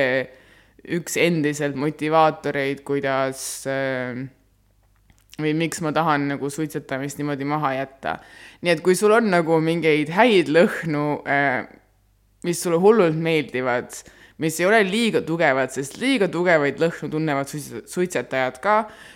üks 0.97 1.17
endiselt 1.21 1.77
motivaatoreid, 1.77 2.83
kuidas 2.85 3.41
äh, 3.69 4.21
või 5.41 5.53
miks 5.57 5.81
ma 5.85 5.93
tahan 5.95 6.27
nagu 6.33 6.49
suitsetamist 6.53 7.19
niimoodi 7.19 7.47
maha 7.49 7.75
jätta. 7.79 8.17
nii 8.61 8.73
et 8.75 8.81
kui 8.85 8.95
sul 8.97 9.13
on 9.15 9.29
nagu 9.33 9.59
mingeid 9.61 10.11
häid 10.13 10.49
lõhnu, 10.53 11.05
äh, 11.25 11.65
mis 12.45 12.61
sulle 12.61 12.81
hullult 12.81 13.17
meeldivad, 13.17 13.93
mis 14.41 14.57
ei 14.59 14.65
ole 14.65 14.81
liiga 14.87 15.21
tugevad, 15.25 15.71
sest 15.73 15.99
liiga 16.01 16.27
tugevaid 16.31 16.81
lõhnu 16.81 17.11
tunnevad 17.13 17.49
suitsetajad 17.51 18.57
ka. 18.63 18.75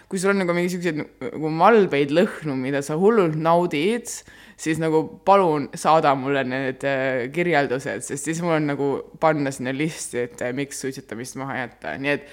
kui 0.10 0.22
sul 0.22 0.36
on 0.36 0.44
nagu 0.44 0.54
mingi 0.54 0.76
siukseid 0.76 1.00
nagu 1.02 1.50
malbeid 1.50 2.14
lõhnu, 2.14 2.54
mida 2.60 2.84
sa 2.86 2.98
hullult 3.00 3.34
naudid, 3.36 4.12
siis 4.58 4.80
nagu 4.80 5.02
palun 5.26 5.70
saada 5.76 6.14
mulle 6.16 6.46
need 6.48 6.86
äh, 6.88 7.26
kirjeldused, 7.34 8.06
sest 8.06 8.30
siis 8.30 8.42
mul 8.46 8.60
on 8.60 8.70
nagu 8.70 8.90
panna 9.20 9.52
sinna 9.52 9.74
listi, 9.76 10.28
et 10.28 10.46
äh, 10.46 10.54
miks 10.56 10.84
suitsetamist 10.86 11.40
maha 11.42 11.64
jätta, 11.64 11.96
nii 12.00 12.14
et 12.14 12.30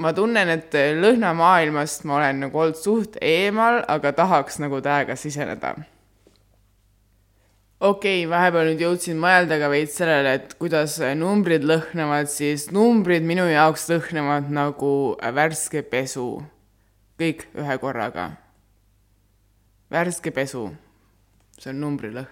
ma 0.00 0.14
tunnen, 0.14 0.54
et 0.54 0.78
äh, 0.78 0.92
lõhnamaailmast 0.98 2.06
ma 2.08 2.20
olen 2.20 2.46
nagu 2.46 2.62
olnud 2.62 2.78
suht 2.78 3.18
eemal, 3.20 3.82
aga 3.90 4.14
tahaks 4.16 4.62
nagu 4.62 4.80
täiega 4.84 5.18
siseneda. 5.18 5.74
Okei 7.80 8.22
okay,, 8.24 8.30
vahepeal 8.30 8.70
nüüd 8.70 8.84
jõudsin 8.84 9.18
mõelda 9.20 9.58
ka 9.60 9.70
veits 9.72 9.98
sellele, 9.98 10.36
et 10.38 10.54
kuidas 10.60 10.96
numbrid 11.18 11.66
lõhnavad, 11.66 12.30
siis 12.30 12.70
numbrid 12.74 13.26
minu 13.26 13.48
jaoks 13.50 13.88
lõhnavad 13.90 14.50
nagu 14.50 14.94
värske 15.18 15.82
pesu. 15.82 16.42
kõik 17.18 17.46
ühe 17.54 17.78
korraga. 17.78 18.30
värske 19.90 20.30
pesu 20.30 20.72
see 21.58 21.70
on 21.70 21.80
numbrilõhn. 21.82 22.26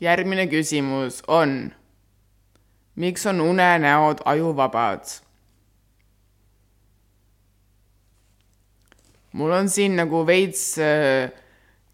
järgmine 0.00 0.44
küsimus 0.50 1.22
on, 1.30 1.72
miks 3.00 3.26
on 3.26 3.40
unenäod 3.40 4.20
ajuvabad? 4.24 5.23
Mul 9.34 9.54
on 9.54 9.68
siin 9.68 9.96
nagu 9.98 10.22
veits 10.26 10.76
äh, 10.78 11.32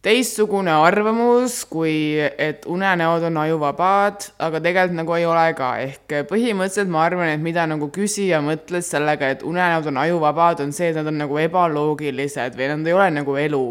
teistsugune 0.04 0.72
arvamus, 0.72 1.60
kui 1.68 2.16
et 2.20 2.64
unenäod 2.68 3.26
on 3.28 3.36
ajuvabad, 3.42 4.30
aga 4.40 4.60
tegelikult 4.64 4.96
nagu 4.96 5.16
ei 5.16 5.26
ole 5.28 5.46
ka, 5.58 5.70
ehk 5.84 6.14
põhimõtteliselt 6.30 6.92
ma 6.92 7.04
arvan, 7.04 7.32
et 7.34 7.44
mida 7.44 7.66
nagu 7.68 7.90
küsija 7.92 8.40
mõtles 8.44 8.88
sellega, 8.92 9.32
et 9.34 9.44
unenäod 9.44 9.90
on 9.92 10.00
ajuvabad, 10.00 10.64
on 10.64 10.72
see, 10.76 10.88
et 10.88 11.00
nad 11.00 11.08
on 11.12 11.20
nagu 11.20 11.40
ebaloogilised 11.40 12.56
või 12.56 12.70
nad 12.72 12.88
ei 12.88 12.96
ole 12.96 13.08
nagu 13.20 13.36
elu. 13.44 13.64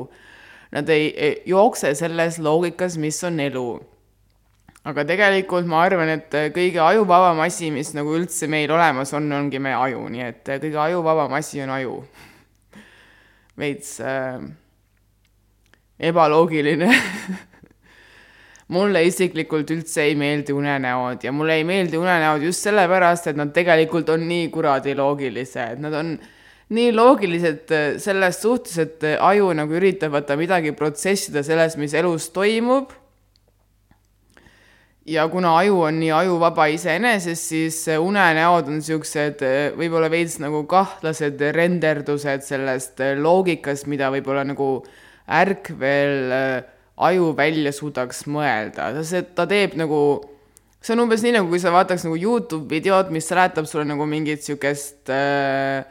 Nad 0.69 0.89
ei, 0.93 1.07
ei 1.17 1.37
jookse 1.49 1.95
selles 1.97 2.37
loogikas, 2.45 2.99
mis 3.01 3.23
on 3.25 3.39
elu. 3.41 3.69
aga 4.89 5.03
tegelikult 5.05 5.65
ma 5.69 5.81
arvan, 5.85 6.09
et 6.13 6.33
kõige 6.53 6.79
ajuvabam 6.81 7.41
asi, 7.43 7.71
mis 7.73 7.89
nagu 7.97 8.13
üldse 8.17 8.47
meil 8.47 8.69
olemas 8.71 9.11
on, 9.17 9.31
ongi 9.33 9.59
meie 9.61 9.75
aju, 9.75 10.05
nii 10.13 10.23
et 10.25 10.51
kõige 10.61 10.77
ajuvabam 10.85 11.33
asi 11.37 11.61
on 11.65 11.73
aju 11.73 11.97
veits 13.59 13.97
äh, 13.99 14.39
ebaloogiline 15.99 16.89
mulle 18.75 19.03
isiklikult 19.07 19.71
üldse 19.73 20.05
ei 20.07 20.15
meeldi 20.19 20.53
unenäod 20.55 21.25
ja 21.25 21.33
mulle 21.35 21.59
ei 21.59 21.65
meeldi 21.67 21.99
unenäod 21.99 22.45
just 22.45 22.65
sellepärast, 22.67 23.31
et 23.31 23.39
nad 23.39 23.53
tegelikult 23.55 24.09
on 24.13 24.27
nii 24.29 24.47
kuradi 24.53 24.95
loogilised, 24.97 25.81
nad 25.83 25.97
on 25.97 26.15
nii 26.75 26.93
loogilised 26.93 27.73
äh, 27.75 27.91
selles 28.01 28.41
suhtes, 28.43 28.77
et 28.81 29.09
aju 29.17 29.51
nagu 29.57 29.77
üritab 29.79 30.13
vaata 30.15 30.37
midagi 30.39 30.75
protsessida 30.77 31.43
selles, 31.45 31.77
mis 31.81 31.95
elus 31.97 32.29
toimub 32.35 32.93
ja 35.09 35.25
kuna 35.31 35.55
aju 35.57 35.81
on 35.87 35.99
nii 35.99 36.11
ajuvaba 36.13 36.69
iseenesest, 36.73 37.51
siis 37.51 37.77
unenäod 37.99 38.69
on 38.69 38.79
niisugused 38.79 39.43
eh, 39.45 39.59
võib-olla 39.77 40.09
veits 40.11 40.37
nagu 40.41 40.63
kahtlased 40.69 41.41
renderdused 41.55 42.45
sellest 42.45 43.01
eh, 43.03 43.15
loogikast, 43.17 43.89
mida 43.91 44.11
võib-olla 44.13 44.45
nagu 44.47 44.71
ärkvel 45.29 46.33
aju 46.99 47.31
välja 47.37 47.71
suudaks 47.75 48.25
mõelda, 48.27 48.91
see, 49.07 49.23
ta 49.35 49.45
teeb 49.49 49.77
nagu, 49.79 49.99
see 50.83 50.95
on 50.95 51.05
umbes 51.05 51.23
nii, 51.23 51.37
nagu 51.37 51.51
kui 51.51 51.61
sa 51.61 51.71
vaataks 51.73 52.03
nagu 52.07 52.17
Youtube 52.19 52.67
videot, 52.71 53.11
mis 53.13 53.29
seletab 53.29 53.69
sulle 53.69 53.87
nagu 53.87 54.07
mingit 54.09 54.41
niisugust 54.43 55.11
äh, 55.13 55.85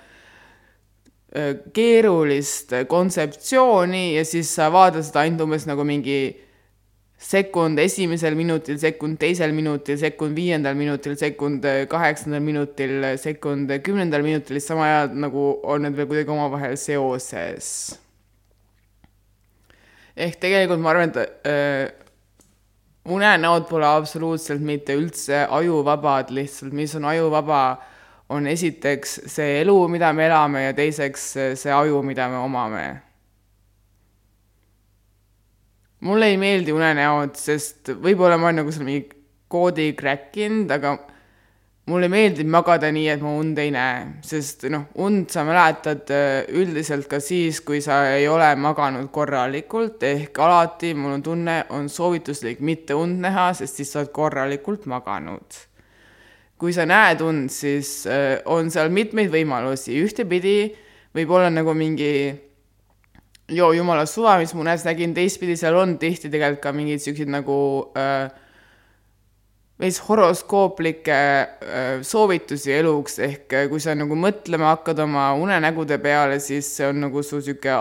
keerulist 1.77 2.73
kontseptsiooni 2.89 4.17
ja 4.17 4.25
siis 4.25 4.51
sa 4.57 4.71
vaatad 4.73 5.05
seda 5.05 5.25
ainult 5.25 5.45
umbes 5.45 5.67
nagu 5.69 5.85
mingi 5.85 6.21
sekund 7.19 7.79
esimesel 7.83 8.37
minutil, 8.39 8.79
sekund 8.79 9.19
teisel 9.19 9.53
minutil, 9.53 9.99
sekund 9.99 10.37
viiendal 10.39 10.77
minutil, 10.79 11.17
sekund 11.19 11.65
kaheksandal 11.91 12.43
minutil, 12.45 13.03
sekund 13.19 13.73
kümnendal 13.83 14.23
minutil, 14.23 14.59
siis 14.59 14.69
sama 14.71 14.87
ajal 14.87 15.17
nagu 15.27 15.49
on 15.67 15.83
need 15.83 15.99
veel 15.99 16.07
kuidagi 16.11 16.35
omavahel 16.35 16.77
seoses. 16.79 17.99
ehk 20.19 20.39
tegelikult 20.43 20.81
ma 20.83 20.91
arvan, 20.91 21.11
et 21.11 21.47
äh, 21.47 21.91
unenäod 23.07 23.69
pole 23.71 23.87
absoluutselt 23.87 24.63
mitte 24.63 24.95
üldse 24.99 25.45
ajuvabad, 25.51 26.31
lihtsalt 26.35 26.75
mis 26.75 26.95
on 26.99 27.07
ajuvaba, 27.11 27.61
on 28.29 28.47
esiteks 28.47 29.21
see 29.27 29.61
elu, 29.61 29.77
mida 29.89 30.13
me 30.13 30.27
elame 30.27 30.65
ja 30.69 30.73
teiseks 30.75 31.29
see 31.59 31.75
aju, 31.75 32.03
mida 32.03 32.29
me 32.29 32.43
omame 32.43 33.08
mulle 36.01 36.33
ei 36.33 36.39
meeldi 36.41 36.75
unenäod, 36.75 37.37
sest 37.39 37.93
võib-olla 37.99 38.39
ma 38.39 38.51
olen 38.51 38.63
nagu 38.63 38.75
seal 38.75 38.87
mingi 38.87 39.07
koodi 39.49 39.93
kräkkinud, 39.99 40.71
aga 40.71 40.97
mulle 41.89 42.09
meeldib 42.13 42.49
magada 42.53 42.91
nii, 42.93 43.07
et 43.15 43.23
ma 43.25 43.33
und 43.41 43.59
ei 43.61 43.71
näe, 43.73 44.01
sest 44.27 44.67
noh, 44.73 44.85
und 45.01 45.33
sa 45.33 45.45
mäletad 45.49 46.11
äh, 46.13 46.43
üldiselt 46.53 47.09
ka 47.11 47.21
siis, 47.25 47.63
kui 47.65 47.81
sa 47.85 48.03
ei 48.13 48.29
ole 48.29 48.51
maganud 48.61 49.09
korralikult, 49.15 50.03
ehk 50.05 50.39
alati 50.45 50.93
mul 50.99 51.17
on 51.17 51.25
tunne, 51.25 51.57
on 51.75 51.89
soovituslik 51.93 52.61
mitte 52.65 52.97
und 52.99 53.23
näha, 53.25 53.51
sest 53.57 53.81
siis 53.81 53.95
sa 53.95 54.03
oled 54.03 54.13
korralikult 54.15 54.87
maganud. 54.91 55.65
kui 56.59 56.73
sa 56.75 56.83
näed 56.91 57.21
und, 57.23 57.53
siis 57.55 58.03
äh, 58.11 58.41
on 58.51 58.71
seal 58.75 58.91
mitmeid 58.91 59.31
võimalusi, 59.31 59.95
ühtepidi 60.03 60.57
võib 61.15 61.31
olla 61.31 61.53
nagu 61.55 61.71
mingi 61.71 62.11
joo 63.49 63.73
jumala 63.73 64.07
suva, 64.07 64.37
mis 64.41 64.53
ma 64.55 64.65
unes 64.67 64.85
nägin, 64.85 65.15
teistpidi 65.17 65.57
seal 65.57 65.77
on 65.81 65.97
tihti 66.01 66.29
tegelikult 66.33 66.63
ka 66.67 66.73
mingeid 66.77 67.03
siukseid 67.03 67.31
nagu 67.33 67.59
äh, 67.97 68.29
veits 69.81 70.01
horoskooplikke 70.05 71.15
äh, 71.15 71.87
soovitusi 72.05 72.75
eluks, 72.77 73.19
ehk 73.25 73.55
äh, 73.57 73.69
kui 73.71 73.81
sa 73.81 73.95
nagu 73.97 74.19
mõtlema 74.19 74.75
hakkad 74.75 75.01
oma 75.07 75.31
unenägude 75.41 76.01
peale, 76.03 76.43
siis 76.45 76.69
see 76.77 76.91
on 76.91 77.01
nagu 77.07 77.25
su 77.25 77.41
sihuke 77.41 77.73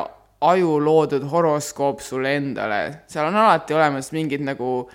aju 0.47 0.77
loodud 0.85 1.27
horoskoop 1.31 1.99
sulle 2.05 2.37
endale. 2.37 2.81
seal 3.11 3.27
on 3.27 3.35
alati 3.35 3.75
olemas 3.75 4.13
mingid 4.15 4.45
nagu 4.47 4.87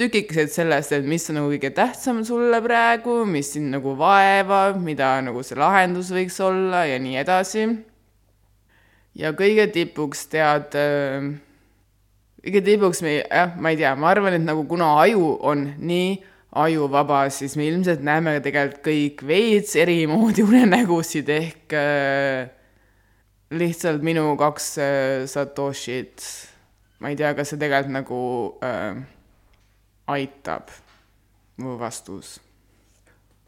tükikesed 0.00 0.54
sellest, 0.54 0.94
et 0.96 1.04
mis 1.04 1.28
on 1.28 1.42
nagu 1.42 1.52
kõige 1.52 1.74
tähtsam 1.76 2.22
sulle 2.24 2.62
praegu, 2.64 3.20
mis 3.28 3.52
sind 3.52 3.74
nagu 3.74 3.92
vaevab, 3.98 4.80
mida 4.80 5.18
nagu 5.26 5.44
see 5.44 5.60
lahendus 5.60 6.14
võiks 6.14 6.40
olla 6.40 6.86
ja 6.88 6.96
nii 7.02 7.20
edasi 7.20 7.68
ja 9.18 9.32
kõige 9.36 9.66
tipuks 9.74 10.26
tead 10.30 10.76
äh,, 10.78 11.30
kõige 12.44 12.62
tipuks 12.64 13.02
me, 13.04 13.20
jah, 13.22 13.54
ma 13.56 13.72
ei 13.72 13.80
tea, 13.80 13.94
ma 13.98 14.10
arvan, 14.12 14.36
et 14.36 14.44
nagu 14.44 14.64
kuna 14.68 14.94
aju 15.02 15.34
on 15.46 15.66
nii 15.78 16.18
ajuvaba, 16.50 17.28
siis 17.30 17.54
me 17.56 17.68
ilmselt 17.70 18.02
näeme 18.02 18.38
tegelikult 18.42 18.82
kõik 18.86 19.24
veits 19.26 19.76
eri 19.78 20.02
moodi 20.10 20.44
unenägusid 20.48 21.30
ehk 21.30 21.76
äh, 21.78 22.50
lihtsalt 23.54 24.02
minu 24.06 24.34
kaks 24.38 24.70
äh, 24.78 25.26
satoshit. 25.30 26.22
ma 27.00 27.08
ei 27.08 27.16
tea, 27.16 27.32
kas 27.34 27.52
see 27.52 27.60
tegelikult 27.60 27.94
nagu 27.94 28.20
äh, 28.66 29.02
aitab, 30.10 30.72
mu 31.62 31.78
vastus. 31.78 32.38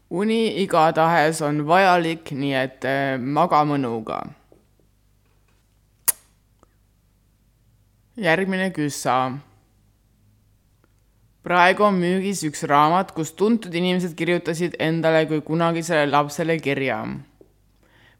uni 0.09 0.61
igatahes 0.63 1.41
on 1.41 1.65
vajalik, 1.67 2.31
nii 2.31 2.55
et 2.55 2.87
äh, 2.87 3.17
maga 3.19 3.65
mõnuga 3.67 4.21
järgmine 8.17 8.71
küssa. 8.73 9.33
praegu 11.43 11.83
on 11.83 11.97
müügis 11.99 12.43
üks 12.47 12.63
raamat, 12.69 13.11
kus 13.11 13.33
tuntud 13.35 13.73
inimesed 13.73 14.13
kirjutasid 14.15 14.77
endale 14.79 15.25
kui 15.27 15.41
kunagisele 15.41 16.11
lapsele 16.11 16.57
kirja. 16.59 17.03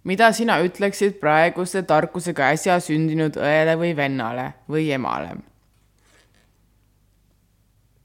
mida 0.03 0.31
sina 0.33 0.59
ütleksid 0.63 1.19
praeguse 1.19 1.83
tarkusega 1.83 2.49
äsja 2.51 2.79
sündinud 2.79 3.37
õele 3.37 3.77
või 3.77 3.95
vennale 3.95 4.53
või 4.69 4.91
emale? 4.91 5.37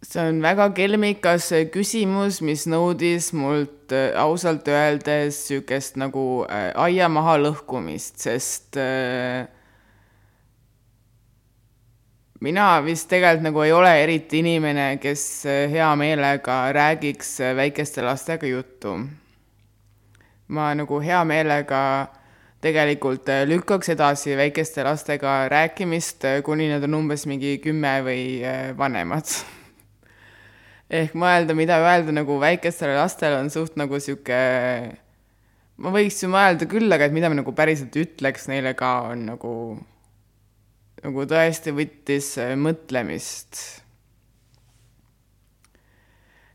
see 0.03 0.29
on 0.29 0.43
väga 0.43 0.71
kelmikas 0.77 1.51
küsimus, 1.73 2.41
mis 2.41 2.67
nõudis 2.71 3.33
mult 3.33 3.93
äh, 3.93 4.13
ausalt 4.17 4.69
öeldes 4.69 5.41
niisugust 5.49 5.97
nagu 5.97 6.45
äh, 6.47 6.71
aia 6.77 7.09
maha 7.09 7.37
lõhkumist, 7.41 8.21
sest 8.23 8.77
äh, 8.77 9.49
mina 12.41 12.67
vist 12.85 13.09
tegelikult 13.11 13.47
nagu 13.49 13.63
ei 13.65 13.73
ole 13.75 13.91
eriti 14.03 14.43
inimene, 14.43 14.99
kes 15.03 15.25
äh, 15.47 15.65
hea 15.73 15.89
meelega 15.99 16.61
räägiks 16.75 17.41
äh, 17.43 17.57
väikeste 17.57 18.03
lastega 18.03 18.47
juttu. 18.47 18.99
ma 20.49 20.71
nagu 20.75 21.01
hea 21.01 21.25
meelega 21.29 21.81
tegelikult 22.63 23.29
äh, 23.29 23.43
lükkaks 23.47 23.91
edasi 23.93 24.37
väikeste 24.37 24.85
lastega 24.85 25.49
rääkimist, 25.49 26.25
kuni 26.45 26.71
nad 26.71 26.85
on 26.87 26.95
umbes 27.03 27.27
mingi 27.27 27.59
kümme 27.59 27.99
või 28.07 28.23
vanemad. 28.79 29.35
ehk 31.03 31.19
mõelda, 31.19 31.59
mida 31.59 31.83
öelda 31.83 32.15
nagu 32.15 32.39
väikestele 32.41 32.97
lastele 32.97 33.43
on 33.43 33.51
suht 33.51 33.77
nagu 33.77 33.99
sihuke, 34.01 34.41
ma 35.77 35.93
võiks 35.93 36.23
ju 36.23 36.31
mõelda 36.33 36.71
küll, 36.71 36.91
aga 36.93 37.11
et 37.11 37.13
mida 37.13 37.29
ma 37.29 37.43
nagu 37.43 37.53
päriselt 37.53 37.99
ütleks 37.99 38.49
neile 38.49 38.73
ka, 38.79 38.95
on 39.11 39.27
nagu 39.35 39.53
nagu 41.09 41.25
tõesti 41.29 41.73
võttis 41.75 42.35
äh, 42.41 42.55
mõtlemist. 42.61 43.61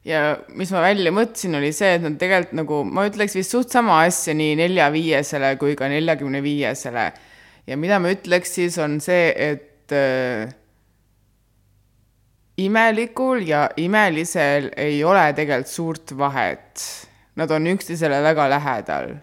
ja 0.06 0.38
mis 0.54 0.72
ma 0.76 0.84
välja 0.84 1.14
mõtlesin, 1.16 1.58
oli 1.58 1.72
see, 1.76 1.96
et 1.98 2.04
nad 2.04 2.18
tegelikult 2.20 2.58
nagu, 2.60 2.82
ma 2.86 3.08
ütleks 3.10 3.38
vist 3.40 3.56
suht 3.56 3.74
sama 3.74 4.02
asja 4.04 4.36
nii 4.38 4.58
nelja-viiesele 4.60 5.56
kui 5.62 5.78
ka 5.80 5.90
neljakümne 5.92 6.44
viiesele. 6.44 7.08
ja 7.68 7.80
mida 7.80 8.00
ma 8.04 8.14
ütleks 8.14 8.54
siis, 8.60 8.78
on 8.84 9.00
see, 9.04 9.32
et 9.32 9.96
äh, 9.96 10.54
imelikul 12.62 13.48
ja 13.48 13.66
imelisel 13.82 14.70
ei 14.78 15.04
ole 15.04 15.26
tegelikult 15.34 15.72
suurt 15.72 16.18
vahet. 16.18 16.90
Nad 17.34 17.50
on 17.50 17.66
üksteisele 17.72 18.20
väga 18.22 18.46
lähedal 18.52 19.16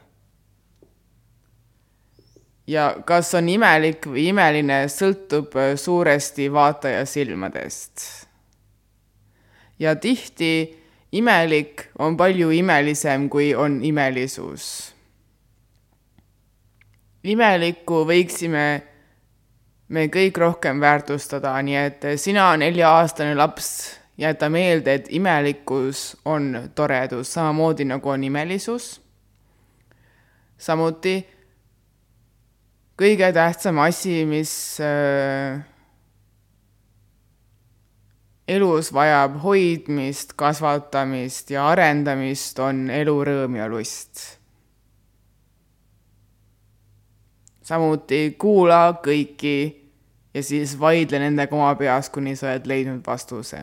ja 2.70 2.94
kas 3.06 3.34
on 3.34 3.48
imelik 3.50 4.06
või 4.06 4.28
imeline, 4.30 4.84
sõltub 4.90 5.56
äh, 5.58 5.74
suuresti 5.78 6.50
vaataja 6.52 7.04
silmadest. 7.06 8.04
ja 9.78 9.96
tihti 9.96 10.76
imelik 11.12 11.88
on 11.98 12.16
palju 12.16 12.50
imelisem, 12.50 13.28
kui 13.28 13.54
on 13.54 13.80
imelisus. 13.84 14.94
imelikku 17.24 18.04
võiksime 18.06 18.82
me 19.88 20.06
kõik 20.06 20.38
rohkem 20.38 20.80
väärtustada, 20.80 21.56
nii 21.62 21.76
et 21.76 22.06
sina, 22.16 22.52
nelja-aastane 22.56 23.34
laps, 23.34 23.98
jäta 24.18 24.48
meelde, 24.48 24.94
et 24.94 25.06
imelikkus 25.10 26.16
on 26.24 26.70
toredus, 26.74 27.32
samamoodi 27.32 27.84
nagu 27.84 28.08
on 28.08 28.24
imelisus. 28.24 29.00
samuti 30.58 31.39
kõige 33.00 33.30
tähtsam 33.32 33.78
asi, 33.80 34.24
mis 34.28 34.52
äh, 34.84 35.62
elus 38.50 38.90
vajab 38.92 39.38
hoidmist, 39.44 40.34
kasvatamist 40.36 41.52
ja 41.54 41.68
arendamist, 41.70 42.58
on 42.60 42.88
elurõõm 42.90 43.56
ja 43.60 43.70
lust. 43.70 44.38
samuti 47.70 48.34
kuula 48.34 48.96
kõiki 48.98 49.58
ja 50.34 50.42
siis 50.42 50.72
vaidle 50.78 51.20
nendega 51.22 51.54
oma 51.54 51.68
peas, 51.78 52.08
kuni 52.10 52.32
sa 52.34 52.48
oled 52.48 52.66
leidnud 52.66 53.04
vastuse. 53.06 53.62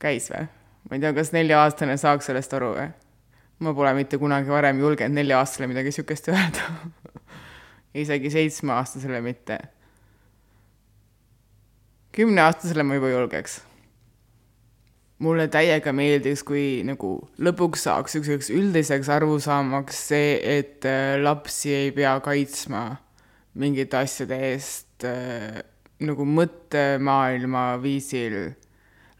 käis 0.00 0.26
või? 0.32 0.48
ma 0.88 0.96
ei 0.96 1.04
tea, 1.04 1.14
kas 1.14 1.30
nelja-aastane 1.32 1.96
saaks 1.96 2.26
sellest 2.26 2.58
aru 2.58 2.72
või? 2.74 2.88
Ma 3.60 3.74
pole 3.76 3.92
mitte 3.98 4.18
kunagi 4.20 4.48
varem 4.48 4.80
julgenud 4.80 5.18
nelja-aastasele 5.18 5.68
midagi 5.70 5.92
niisugust 5.92 6.30
öelda 6.32 6.70
isegi 8.04 8.32
seitsmeaastasele 8.32 9.20
mitte 9.24 9.58
kümneaastasele 12.12 12.82
ma 12.82 12.94
juba 12.98 13.10
julgeks. 13.10 13.60
mulle 15.20 15.50
täiega 15.52 15.92
meeldiks, 15.92 16.40
kui 16.48 16.80
nagu 16.88 17.10
lõpuks 17.44 17.82
saaks 17.84 18.16
niisuguseks 18.16 18.48
üldiseks 18.56 19.10
arusaamaks 19.12 19.98
see, 20.08 20.30
et 20.58 20.86
äh, 20.88 21.18
lapsi 21.20 21.74
ei 21.76 21.90
pea 21.92 22.14
kaitsma 22.24 22.84
mingite 23.60 23.98
asjade 24.00 24.38
eest 24.48 25.04
äh, 25.04 25.60
nagu 26.00 26.24
mõttemaailma 26.24 27.64
viisil. 27.82 28.38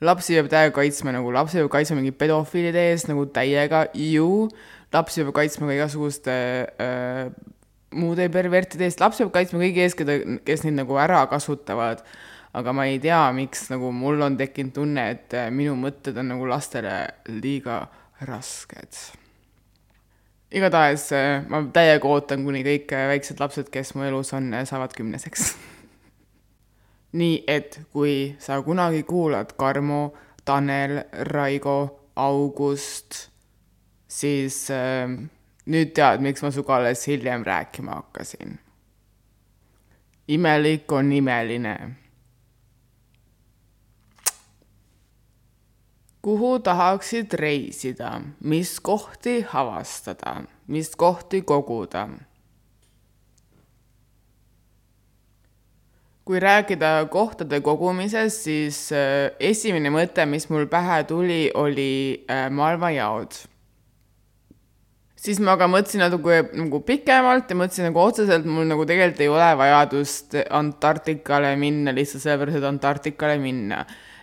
Lapsi 0.05 0.36
peab 0.38 0.51
täiega 0.53 0.74
kaitsma 0.80 1.14
nagu, 1.16 1.32
lapsi 1.34 1.61
peab 1.61 1.70
kaitsma 1.72 2.01
mingi 2.01 2.14
pedofiilide 2.16 2.90
eest 2.92 3.11
nagu 3.11 3.26
täiega, 3.34 3.86
ju, 3.94 4.48
lapsi 4.94 5.24
peab 5.24 5.36
kaitsma 5.42 5.70
ka 5.70 5.78
igasuguste 5.78 6.34
äh, 6.80 7.30
muude 7.96 8.30
pervertide 8.32 8.88
eest, 8.88 9.03
lapsi 9.03 9.26
peab 9.26 9.36
kaitsma 9.38 9.62
kõigi 9.62 9.86
eest, 9.86 9.98
keda, 10.01 10.20
kes 10.46 10.66
neid 10.66 10.78
nagu 10.80 10.98
ära 11.01 11.24
kasutavad 11.30 12.05
aga 12.53 12.72
ma 12.74 12.86
ei 12.90 12.98
tea, 13.03 13.20
miks 13.34 13.68
nagu 13.70 13.92
mul 13.94 14.22
on 14.26 14.36
tekkinud 14.38 14.74
tunne, 14.74 15.07
et 15.14 15.34
äh, 15.38 15.51
minu 15.55 15.76
mõtted 15.78 16.18
on 16.18 16.32
nagu 16.32 16.48
lastele 16.51 16.94
liiga 17.30 17.84
rasked. 18.26 18.98
igatahes 20.51 21.11
äh, 21.14 21.44
ma 21.48 21.62
täiega 21.72 22.11
ootan, 22.11 22.42
kuni 22.46 22.64
kõik 22.66 22.90
äh, 22.96 23.07
väiksed 23.12 23.42
lapsed, 23.42 23.70
kes 23.70 23.94
mu 23.94 24.07
elus 24.09 24.34
on, 24.34 24.51
saavad 24.66 24.96
kümneseks. 24.96 25.53
nii 27.13 27.45
et 27.47 27.81
kui 27.93 28.37
sa 28.39 28.61
kunagi 28.63 29.03
kuulad 29.03 29.55
Karmo, 29.57 30.13
Tanel, 30.45 31.03
Raigo, 31.13 32.09
August, 32.17 33.31
siis 34.09 34.71
äh, 34.71 35.07
nüüd 35.67 35.95
tead, 35.95 36.23
miks 36.23 36.43
ma 36.43 36.51
sinuga 36.51 36.77
alles 36.77 37.07
hiljem 37.07 37.47
rääkima 37.47 37.99
hakkasin. 38.03 38.59
imelik 40.31 40.93
on 40.93 41.13
imeline 41.13 41.77
kuhu 46.23 46.59
tahaksid 46.59 47.33
reisida, 47.33 48.21
mis 48.41 48.81
kohti 48.81 49.47
avastada, 49.55 50.43
mis 50.67 50.97
kohti 50.97 51.43
koguda? 51.43 52.09
Kui 56.31 56.39
rääkida 56.39 57.09
kohtade 57.11 57.59
kogumisest, 57.61 58.45
siis 58.47 58.76
äh, 58.95 59.33
esimene 59.43 59.91
mõte, 59.91 60.22
mis 60.31 60.45
mul 60.47 60.68
pähe 60.70 61.01
tuli, 61.09 61.49
oli 61.59 62.22
äh, 62.31 62.45
maailmajaod. 62.55 63.35
siis 65.20 65.41
ma 65.43 65.57
aga 65.57 65.66
mõtlesin 65.68 66.01
natuke 66.01 66.37
nagu 66.55 66.78
pikemalt 66.87 67.51
ja 67.51 67.57
mõtlesin 67.59 67.89
nagu 67.89 67.99
otseselt 68.01 68.47
mul 68.47 68.68
nagu 68.70 68.87
tegelikult 68.87 69.20
ei 69.20 69.28
ole 69.28 69.49
vajadust 69.59 70.37
Antarktikale 70.49 71.51
minna 71.61 71.93
lihtsalt 71.93 72.22
sellepärast, 72.22 72.61
et 72.61 72.66
Antarktikale 72.68 73.35
minna 73.43 73.81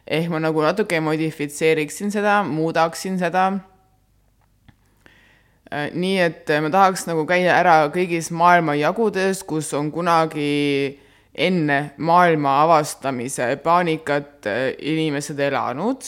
ehk 0.07 0.29
ma 0.31 0.39
nagu 0.39 0.63
natuke 0.63 1.01
modifitseeriksin 1.03 2.13
seda, 2.15 2.37
muudaksin 2.47 3.19
seda. 3.19 3.49
Äh, 5.67 5.91
nii 5.91 6.23
et 6.23 6.55
ma 6.63 6.71
tahaks 6.71 7.03
nagu 7.11 7.27
käia 7.27 7.59
ära 7.59 7.75
kõigis 7.91 8.31
maailma 8.31 8.77
jagudes, 8.79 9.43
kus 9.43 9.73
on 9.75 9.91
kunagi 9.91 11.03
enne 11.37 11.79
maailma 11.97 12.61
avastamise 12.63 13.55
paanikat 13.63 14.47
äh, 14.49 14.73
inimesed 14.79 15.39
elanud. 15.39 16.03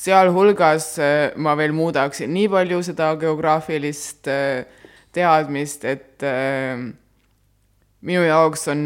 sealhulgas 0.00 0.98
äh, 0.98 1.36
ma 1.36 1.56
veel 1.56 1.72
muudaksin 1.76 2.32
nii 2.32 2.48
palju 2.48 2.82
seda 2.82 3.14
geograafilist 3.20 4.28
teadmist, 5.12 5.84
et 5.84 6.22
minu 8.00 8.22
jaoks 8.22 8.68
on 8.70 8.84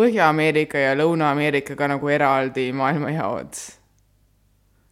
Põhja-Ameerika 0.00 0.80
ja 0.80 0.96
Lõuna-Ameerikaga 0.96 1.86
nagu 1.92 2.08
eraldi 2.10 2.70
maailmajaod. 2.74 3.58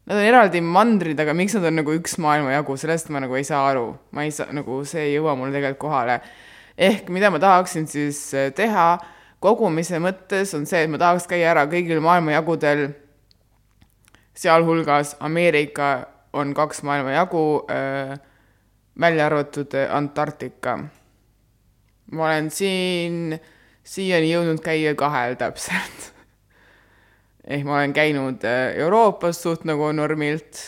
Nad 0.08 0.16
on 0.16 0.24
eraldi 0.24 0.60
mandrid, 0.64 1.18
aga 1.20 1.34
miks 1.36 1.52
nad 1.58 1.66
on 1.68 1.74
nagu 1.82 1.92
üks 1.92 2.14
maailmajagu, 2.24 2.78
sellest 2.80 3.10
ma 3.12 3.20
nagu 3.20 3.36
ei 3.36 3.44
saa 3.44 3.66
aru. 3.68 3.90
ma 4.16 4.24
ei 4.24 4.30
saa, 4.32 4.48
nagu 4.56 4.80
see 4.88 5.02
ei 5.04 5.14
jõua 5.18 5.34
mulle 5.36 5.52
tegelikult 5.52 5.82
kohale. 5.82 6.20
ehk 6.78 7.10
mida 7.12 7.30
ma 7.30 7.38
tahaksin 7.38 7.86
siis 7.86 8.32
eh, 8.34 8.52
teha 8.52 8.88
kogumise 9.40 10.00
mõttes, 10.02 10.54
on 10.54 10.66
see, 10.66 10.84
et 10.84 10.90
ma 10.90 11.00
tahaks 11.00 11.28
käia 11.30 11.52
ära 11.52 11.66
kõigil 11.70 12.00
maailmajagudel, 12.04 12.88
sealhulgas 14.38 15.16
Ameerika 15.20 16.08
on 16.32 16.54
kaks 16.54 16.82
maailmajagu 16.86 17.44
äh,, 17.70 18.18
välja 19.00 19.26
arvatud 19.26 19.74
Antarktika. 19.90 20.78
ma 22.12 22.24
olen 22.24 22.50
siin 22.50 23.32
äh, 23.32 23.46
siiani 23.88 24.32
jõudnud 24.32 24.60
käia 24.64 24.92
kahel 24.98 25.36
täpselt 25.40 26.10
ehk 27.52 27.64
ma 27.66 27.78
olen 27.78 27.94
käinud 27.96 28.44
äh, 28.44 28.74
Euroopas 28.82 29.40
suht 29.42 29.64
nagu 29.68 29.88
normilt 29.96 30.60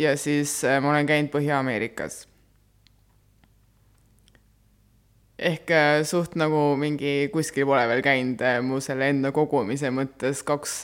ja 0.00 0.16
siis 0.16 0.58
äh, 0.64 0.80
ma 0.82 0.94
olen 0.94 1.08
käinud 1.08 1.32
Põhja-Ameerikas. 1.34 2.24
Ehk 5.36 5.70
äh, 5.70 6.00
suht 6.08 6.36
nagu 6.40 6.74
mingi 6.80 7.28
kuskil 7.32 7.68
pole 7.68 7.84
veel 7.90 8.02
käinud, 8.04 8.42
mu 8.64 8.80
selle 8.84 9.12
enda 9.12 9.32
kogumise 9.36 9.92
mõttes 9.92 10.42
kaks 10.46 10.82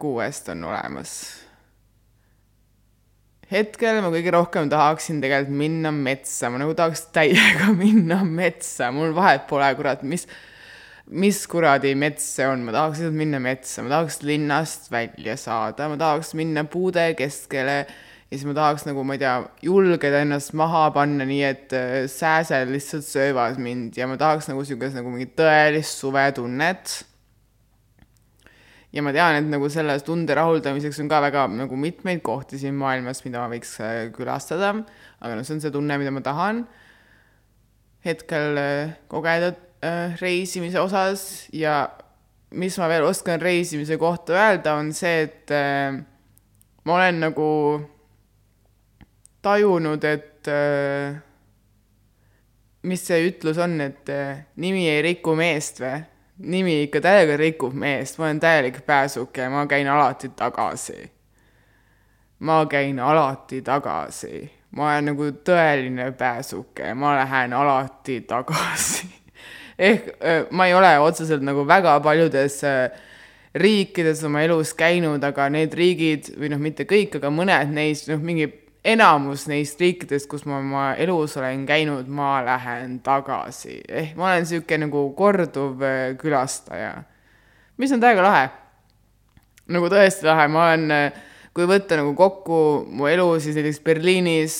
kuuest 0.00 0.52
on 0.54 0.68
olemas. 0.72 1.16
Hetkel 3.52 3.98
ma 4.00 4.08
kõige 4.08 4.32
rohkem 4.32 4.68
tahaksin 4.72 5.18
tegelikult 5.20 5.58
minna 5.60 5.90
metsa, 5.92 6.48
ma 6.48 6.62
nagu 6.62 6.72
tahaks 6.76 7.04
täiega 7.12 7.68
minna 7.82 8.22
metsa, 8.24 8.88
mul 8.94 9.12
vahet 9.16 9.44
pole, 9.50 9.66
kurat, 9.76 10.00
mis, 10.08 10.24
mis 11.12 11.42
kuradi 11.50 11.92
mets 11.98 12.24
see 12.38 12.46
on, 12.48 12.62
ma 12.64 12.72
tahaks 12.72 13.02
lihtsalt 13.02 13.18
minna 13.18 13.42
metsa, 13.44 13.84
ma 13.84 13.92
tahaks 13.92 14.22
linnast 14.24 14.88
välja 14.94 15.36
saada, 15.36 15.90
ma 15.92 16.00
tahaks 16.00 16.32
minna 16.38 16.64
puude 16.64 17.10
keskele 17.18 17.82
ja 18.32 18.38
siis 18.38 18.48
ma 18.48 18.54
tahaks 18.56 18.86
nagu, 18.88 19.02
ma 19.04 19.12
ei 19.18 19.20
tea, 19.20 19.32
julgeda 19.66 20.22
ennast 20.24 20.54
maha 20.56 20.86
panna 20.94 21.26
nii, 21.28 21.42
et 21.44 21.72
äh, 21.76 21.96
sääsed 22.08 22.70
lihtsalt 22.72 23.04
söövad 23.04 23.58
mind 23.60 23.98
ja 24.00 24.06
ma 24.08 24.16
tahaks 24.16 24.48
nagu 24.48 24.62
niisugust 24.62 24.96
nagu 24.96 25.12
mingit 25.12 25.34
tõelist 25.36 26.00
suvetunnet. 26.00 26.94
Ja 28.96 29.04
ma 29.04 29.12
tean, 29.12 29.36
et 29.36 29.52
nagu 29.52 29.68
selle 29.72 29.98
tunde 30.04 30.32
rahuldamiseks 30.36 31.02
on 31.04 31.12
ka 31.12 31.20
väga 31.26 31.44
nagu 31.58 31.76
mitmeid 31.76 32.24
kohti 32.24 32.60
siin 32.60 32.76
maailmas, 32.80 33.20
mida 33.26 33.44
ma 33.44 33.52
võiks 33.52 33.76
äh, 33.84 34.06
külastada, 34.16 34.72
aga 35.20 35.36
noh, 35.36 35.44
see 35.44 35.58
on 35.58 35.64
see 35.66 35.76
tunne, 35.76 36.00
mida 36.00 36.16
ma 36.16 36.24
tahan. 36.24 36.64
Hetkel 38.08 38.64
äh, 38.64 38.96
kogeda 39.12 39.52
äh, 39.84 40.16
reisimise 40.24 40.80
osas 40.80 41.50
ja 41.52 41.82
mis 42.56 42.80
ma 42.80 42.88
veel 42.88 43.04
oskan 43.12 43.44
reisimise 43.44 44.00
kohta 44.00 44.40
öelda, 44.40 44.80
on 44.80 44.94
see, 44.96 45.26
et 45.28 45.52
äh, 45.52 46.00
ma 46.88 46.96
olen 46.96 47.26
nagu 47.28 47.50
tajunud, 49.42 50.04
et 50.04 50.48
äh, 50.48 51.16
mis 52.82 53.04
see 53.06 53.26
ütlus 53.28 53.58
on, 53.62 53.80
et 53.84 54.08
äh, 54.12 54.46
nimi 54.62 54.86
ei 54.90 55.02
riku 55.04 55.36
meest 55.38 55.82
või? 55.82 56.00
Nimi 56.42 56.78
ikka 56.86 57.02
täiega 57.04 57.36
rikub 57.38 57.74
meest, 57.78 58.16
ma 58.18 58.26
olen 58.26 58.40
täielik 58.42 58.80
pääsuke, 58.86 59.44
ma 59.52 59.66
käin 59.70 59.86
alati 59.86 60.32
tagasi. 60.34 61.10
ma 62.42 62.66
käin 62.66 62.98
alati 62.98 63.60
tagasi, 63.62 64.50
ma 64.74 64.88
olen 64.88 65.04
nagu 65.12 65.28
tõeline 65.46 66.08
pääsuke, 66.18 66.94
ma 66.94 67.12
lähen 67.20 67.52
alati 67.52 68.20
tagasi. 68.26 69.06
Ehk 69.78 70.08
ma 70.50 70.66
ei 70.66 70.74
ole 70.74 70.98
otseselt 70.98 71.44
nagu 71.46 71.66
väga 71.68 72.00
paljudes 72.00 72.58
riikides 73.54 74.24
oma 74.24 74.42
elus 74.42 74.72
käinud, 74.74 75.22
aga 75.24 75.46
need 75.52 75.74
riigid 75.76 76.32
või 76.38 76.50
noh, 76.50 76.58
mitte 76.58 76.88
kõik, 76.88 77.20
aga 77.20 77.30
mõned 77.30 77.70
neist, 77.76 78.08
noh, 78.10 78.18
mingi 78.18 78.48
enamus 78.84 79.46
neist 79.50 79.80
riikidest, 79.80 80.26
kus 80.30 80.44
ma 80.48 80.58
oma 80.58 80.84
elus 80.98 81.36
olen 81.38 81.64
käinud, 81.66 82.08
ma 82.10 82.40
lähen 82.44 82.98
tagasi. 83.04 83.80
ehk 83.88 84.16
ma 84.18 84.32
olen 84.32 84.42
niisugune 84.42 84.86
nagu 84.86 85.04
korduv 85.18 85.82
äh, 85.86 86.00
külastaja, 86.18 87.04
mis 87.78 87.94
on 87.94 88.02
täiega 88.02 88.26
lahe. 88.26 88.48
nagu 89.72 89.90
tõesti 89.92 90.26
lahe, 90.26 90.48
ma 90.50 90.66
olen, 90.70 90.90
äh, 90.90 91.20
kui 91.54 91.68
võtta 91.70 92.00
nagu 92.00 92.14
kokku 92.18 92.58
mu 92.90 93.06
elu, 93.06 93.28
siis 93.40 93.58
näiteks 93.58 93.80
Berliinis, 93.86 94.58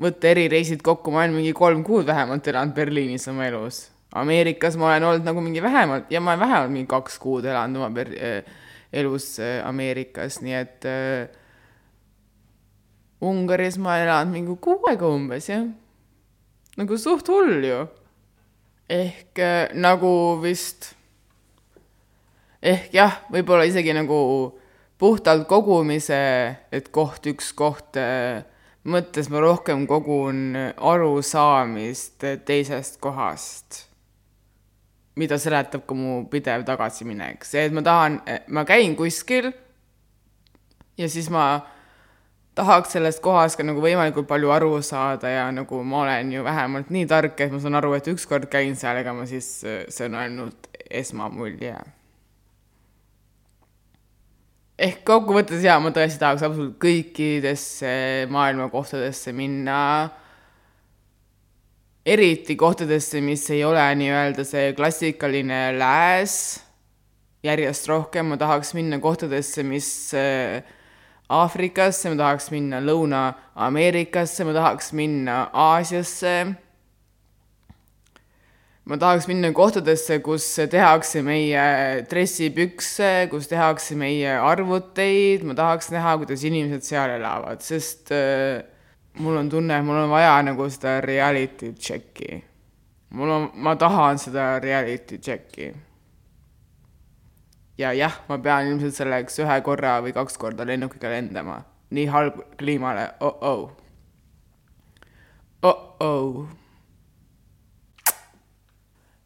võtta 0.00 0.30
erireisid 0.30 0.82
kokku, 0.86 1.10
ma 1.10 1.24
olen 1.24 1.40
mingi 1.40 1.52
kolm 1.56 1.82
kuud 1.86 2.06
vähemalt 2.06 2.46
elanud 2.46 2.74
Berliinis 2.74 3.26
oma 3.30 3.48
elus. 3.50 3.88
Ameerikas 4.14 4.76
ma 4.78 4.92
olen 4.92 5.08
olnud 5.08 5.26
nagu 5.26 5.42
mingi 5.42 5.62
vähemalt 5.62 6.12
ja 6.14 6.20
ma 6.22 6.32
olen 6.36 6.46
vähemalt 6.46 6.70
mingi 6.70 6.86
kaks 6.86 7.18
kuud 7.18 7.46
elanud 7.50 7.82
oma 7.82 7.90
per-, 7.96 8.14
äh, 8.14 8.60
elus 8.94 9.40
Ameerikas, 9.66 10.38
nii 10.44 10.54
et 10.54 10.86
äh, 10.86 11.42
Ungaris 13.24 13.78
ma 13.80 13.98
elanud 14.02 14.34
mingi 14.34 14.56
kuu 14.60 14.80
aega 14.90 15.08
umbes, 15.08 15.48
jah. 15.48 15.64
nagu 16.76 16.98
suht 16.98 17.28
hull 17.32 17.64
ju. 17.64 17.84
ehk 18.90 19.40
äh, 19.40 19.72
nagu 19.74 20.10
vist, 20.42 20.92
ehk 22.62 22.92
jah, 22.92 23.22
võib-olla 23.32 23.64
isegi 23.68 23.94
nagu 23.96 24.18
puhtalt 25.00 25.48
kogumise, 25.48 26.20
et 26.72 26.90
koht 26.92 27.26
üks 27.32 27.52
koht 27.56 27.96
äh, 28.00 28.44
mõttes 28.84 29.30
ma 29.32 29.40
rohkem 29.40 29.86
kogun 29.88 30.54
arusaamist 30.76 32.24
teisest 32.44 33.00
kohast, 33.00 33.84
mida 35.16 35.38
seletab 35.40 35.86
ka 35.88 35.96
mu 35.96 36.24
pidev 36.28 36.66
tagasiminek, 36.68 37.46
see, 37.48 37.68
et 37.68 37.74
ma 37.74 37.84
tahan, 37.86 38.20
ma 38.52 38.66
käin 38.68 38.96
kuskil 38.98 39.52
ja 40.98 41.08
siis 41.08 41.30
ma 41.32 41.46
tahaks 42.54 42.94
sellest 42.94 43.22
kohast 43.22 43.58
ka 43.58 43.66
nagu 43.66 43.82
võimalikult 43.82 44.28
palju 44.30 44.52
aru 44.54 44.78
saada 44.86 45.30
ja 45.30 45.48
nagu 45.54 45.80
ma 45.82 46.04
olen 46.04 46.32
ju 46.36 46.44
vähemalt 46.46 46.90
nii 46.94 47.06
tark, 47.10 47.40
et 47.40 47.52
ma 47.52 47.60
saan 47.62 47.78
aru, 47.80 47.94
et 47.98 48.08
ükskord 48.14 48.46
käin 48.52 48.76
seal, 48.78 49.00
ega 49.02 49.14
ma 49.16 49.26
siis, 49.26 49.48
see 49.64 50.08
on 50.08 50.18
ainult 50.20 50.68
esmamulje. 50.90 51.74
ehk 54.84 55.04
kokkuvõttes 55.06 55.62
jaa, 55.62 55.78
ma 55.82 55.92
tõesti 55.94 56.18
tahaks 56.18 56.42
absoluutselt 56.42 56.78
kõikidesse 56.82 57.90
maailma 58.30 58.68
kohtadesse 58.72 59.32
minna, 59.34 60.10
eriti 62.06 62.56
kohtadesse, 62.58 63.22
mis 63.22 63.46
ei 63.54 63.64
ole 63.64 63.82
nii-öelda 63.98 64.44
see 64.46 64.72
klassikaline 64.78 65.60
lääs, 65.78 66.38
järjest 67.46 67.90
rohkem 67.90 68.32
ma 68.32 68.38
tahaks 68.40 68.74
minna 68.74 68.98
kohtadesse, 69.02 69.62
mis 69.66 69.88
äh, 70.18 70.62
Aafrikasse, 71.32 72.10
ma 72.12 72.18
tahaks 72.20 72.50
minna 72.52 72.82
Lõuna-Ameerikasse, 72.84 74.44
ma 74.44 74.52
tahaks 74.52 74.92
minna 74.92 75.48
Aasiasse. 75.52 76.34
ma 78.84 78.98
tahaks 79.00 79.24
minna 79.30 79.48
kohtadesse, 79.56 80.18
kus 80.20 80.44
tehakse 80.70 81.22
meie 81.24 82.04
dressipükse, 82.10 83.28
kus 83.30 83.48
tehakse 83.48 83.96
meie 83.96 84.34
arvuteid, 84.36 85.46
ma 85.48 85.56
tahaks 85.56 85.88
näha, 85.94 86.18
kuidas 86.20 86.44
inimesed 86.44 86.84
seal 86.84 87.16
elavad, 87.16 87.64
sest 87.64 88.12
äh, 88.12 88.60
mul 89.24 89.40
on 89.40 89.48
tunne, 89.48 89.78
et 89.80 89.88
mul 89.88 90.02
on 90.02 90.12
vaja 90.12 90.36
nagu 90.44 90.68
seda 90.68 90.98
reality 91.00 91.72
check'i. 91.72 92.42
mul 93.16 93.30
on, 93.30 93.50
ma 93.54 93.76
tahan 93.80 94.20
seda 94.20 94.58
reality 94.60 95.16
check'i 95.16 95.72
ja 97.78 97.92
jah, 97.94 98.18
ma 98.28 98.38
pean 98.38 98.68
ilmselt 98.70 98.96
selleks 98.96 99.40
ühe 99.42 99.56
korra 99.66 99.98
või 100.04 100.14
kaks 100.16 100.38
korda 100.40 100.66
lennukiga 100.68 101.10
lendama. 101.10 101.62
nii 101.94 102.06
halb 102.10 102.38
kliimale 102.58 103.04
oh, 103.22 103.42
oh. 103.42 103.70
oh-oh. 105.62 106.46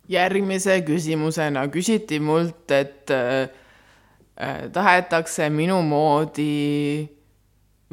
järgmise 0.09 0.81
küsimusena 0.85 1.69
küsiti 1.73 2.19
mult, 2.21 2.71
et 2.73 3.13
äh, 3.13 3.49
tahetakse 4.73 5.49
minu 5.53 5.81
moodi 5.83 7.09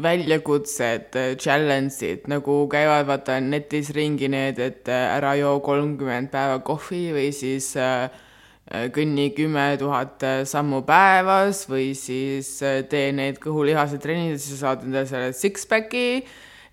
väljakutsed, 0.01 1.15
äh, 1.15 1.35
challenge'id, 1.39 2.27
nagu 2.31 2.65
käivad 2.71 3.07
vaata 3.07 3.39
netis 3.39 3.93
ringi 3.95 4.27
need, 4.31 4.59
et 4.59 4.91
äh, 4.91 5.07
ära 5.17 5.35
joo 5.39 5.59
kolmkümmend 5.63 6.31
päeva 6.31 6.59
kohvi 6.63 7.09
või 7.15 7.31
siis 7.35 7.75
äh, 7.79 8.07
Äh, 8.07 8.24
kõnni 8.65 9.27
kümme 9.37 9.75
tuhat 9.77 10.23
äh, 10.25 10.39
sammu 10.49 10.81
päevas 10.87 11.65
või 11.69 11.91
siis 11.97 12.49
äh, 12.65 12.81
tee 12.89 13.11
need 13.13 13.37
kõhulihased 13.43 14.01
trennid 14.01 14.41
siis 14.41 14.63
saad 14.63 14.81
endale 14.87 15.05
selle 15.09 15.35
six-pack'i, 15.37 16.23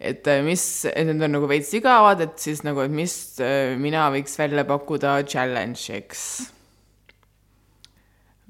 et 0.01 0.31
mis, 0.47 0.65
et 0.89 1.05
need 1.07 1.21
on 1.21 1.37
nagu 1.37 1.51
veits 1.51 1.69
igavad, 1.77 2.25
et 2.25 2.41
siis 2.41 2.65
nagu, 2.65 2.81
et 2.83 2.91
mis 2.91 3.15
mina 3.79 4.09
võiks 4.15 4.35
välja 4.41 4.65
pakkuda 4.67 5.21
challenge'iks. 5.29 6.25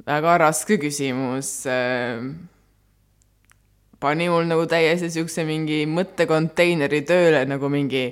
väga 0.07 0.38
raske 0.47 0.78
küsimus. 0.78 1.66
pani 4.01 4.28
mul 4.28 4.47
nagu 4.49 4.64
täiesti 4.66 5.11
siukse 5.11 5.45
mingi 5.45 5.84
mõttekonteineri 5.86 7.03
tööle 7.07 7.45
nagu 7.47 7.68
mingi 7.68 8.07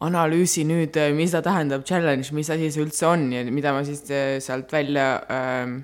analüüsi 0.00 0.66
nüüd, 0.68 0.96
äh, 1.00 1.12
mis 1.16 1.32
ta 1.32 1.42
tähendab, 1.44 1.86
challenge, 1.88 2.32
mis 2.36 2.50
asi 2.50 2.70
see 2.72 2.84
üldse 2.84 3.06
on 3.08 3.30
ja 3.32 3.44
mida 3.48 3.72
ma 3.72 3.84
siis 3.86 4.02
äh, 4.10 4.38
sealt 4.44 4.72
välja 4.72 5.06
äh, 5.32 5.76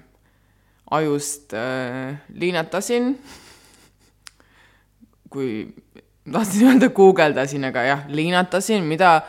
ajust 0.93 1.55
äh, 1.57 2.19
liinatasin. 2.35 3.15
kui, 5.33 5.73
tahtsin 6.29 6.69
öelda 6.69 6.91
guugeldasin, 6.93 7.65
aga 7.65 7.87
jah, 7.87 8.03
liinatasin, 8.13 8.85
mida 8.85 9.23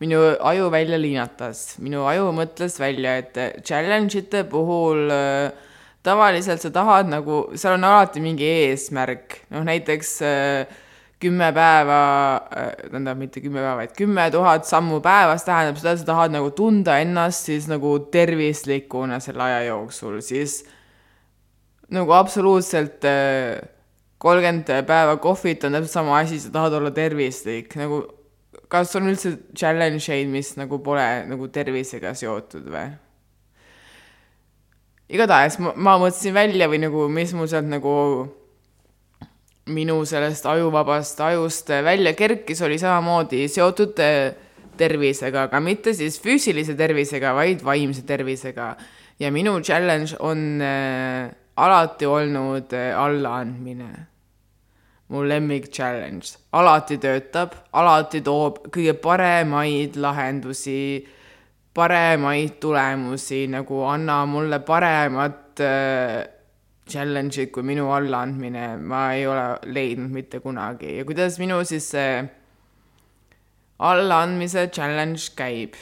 minu 0.00 0.20
aju 0.40 0.70
välja 0.72 0.98
liinatas. 0.98 1.76
minu 1.78 2.06
aju 2.08 2.32
mõtles 2.32 2.78
välja, 2.80 3.18
et 3.20 3.64
challenge 3.66 4.18
ite 4.18 4.44
puhul 4.48 5.12
äh, 5.12 5.52
tavaliselt 6.02 6.62
sa 6.62 6.72
tahad 6.74 7.10
nagu, 7.10 7.44
seal 7.54 7.76
on 7.76 7.84
alati 7.86 8.22
mingi 8.24 8.48
eesmärk, 8.48 9.42
noh 9.52 9.66
näiteks 9.68 10.16
äh, 10.26 10.80
kümme 11.22 11.48
päeva, 11.54 11.98
äh, 12.50 12.70
tähendab 12.90 13.20
mitte 13.20 13.42
kümme 13.44 13.62
päeva, 13.62 13.76
vaid 13.80 13.94
kümme 13.96 14.28
tuhat 14.34 14.66
sammu 14.68 15.00
päevas 15.04 15.46
tähendab 15.46 15.78
seda, 15.80 15.96
sa 15.98 16.08
tahad 16.08 16.34
nagu 16.34 16.50
tunda 16.56 16.98
ennast 17.02 17.50
siis 17.50 17.68
nagu 17.70 17.94
tervislikuna 18.12 19.20
selle 19.22 19.46
aja 19.46 19.60
jooksul, 19.70 20.18
siis 20.24 20.62
nagu 21.92 22.14
absoluutselt 22.16 23.06
äh, 23.08 23.62
kolmkümmend 24.22 24.68
päeva 24.86 25.16
kohvit 25.22 25.64
on 25.66 25.78
täpselt 25.78 25.94
sama 25.94 26.18
asi, 26.18 26.40
sa 26.40 26.52
tahad 26.54 26.78
olla 26.78 26.90
tervislik, 26.94 27.74
nagu 27.78 28.02
kas 28.72 28.94
on 28.96 29.10
üldse 29.10 29.36
challenge 29.58 30.06
eid, 30.14 30.30
mis 30.32 30.54
nagu 30.56 30.78
pole 30.84 31.06
nagu 31.28 31.48
tervisega 31.52 32.14
seotud 32.18 32.68
või? 32.72 32.92
igatahes 35.12 35.58
ma, 35.60 35.74
ma 35.76 35.98
mõtlesin 36.00 36.32
välja 36.36 36.68
või 36.72 36.80
nagu, 36.86 37.08
mis 37.12 37.34
mul 37.36 37.50
sealt 37.50 37.68
nagu 37.68 37.92
minu 39.70 40.00
sellest 40.08 40.46
ajuvabast 40.46 41.20
ajust 41.20 41.68
välja 41.84 42.14
kerkis, 42.18 42.62
oli 42.62 42.78
samamoodi 42.78 43.46
seotud 43.48 44.00
äh, 44.02 44.32
tervisega, 44.78 45.46
aga 45.48 45.60
mitte 45.62 45.94
siis 45.94 46.18
füüsilise 46.22 46.74
tervisega, 46.78 47.34
vaid 47.36 47.62
vaimse 47.64 48.02
tervisega. 48.06 48.76
ja 49.20 49.30
minu 49.30 49.60
challenge 49.60 50.16
on 50.18 50.60
äh, 50.62 51.30
alati 51.56 52.06
olnud 52.06 52.72
äh, 52.72 52.98
allaandmine. 52.98 54.06
mu 55.08 55.22
lemmik 55.28 55.68
challenge, 55.68 56.38
alati 56.52 56.96
töötab, 56.98 57.52
alati 57.72 58.22
toob 58.24 58.62
kõige 58.72 58.94
paremaid 58.96 59.96
lahendusi, 60.00 61.04
paremaid 61.74 62.56
tulemusi, 62.60 63.46
nagu 63.46 63.82
anna 63.84 64.22
mulle 64.26 64.58
paremat 64.64 65.60
äh, 65.60 66.24
challenge'id 66.90 67.52
kui 67.54 67.62
minu 67.62 67.88
allaandmine 67.94 68.76
ma 68.78 69.12
ei 69.14 69.26
ole 69.26 69.58
leidnud 69.64 70.10
mitte 70.10 70.40
kunagi 70.42 70.96
ja 70.98 71.04
kuidas 71.08 71.38
minu 71.38 71.60
siis 71.64 71.90
see 71.94 72.22
allaandmise 73.82 74.68
challenge 74.70 75.30
käib. 75.36 75.74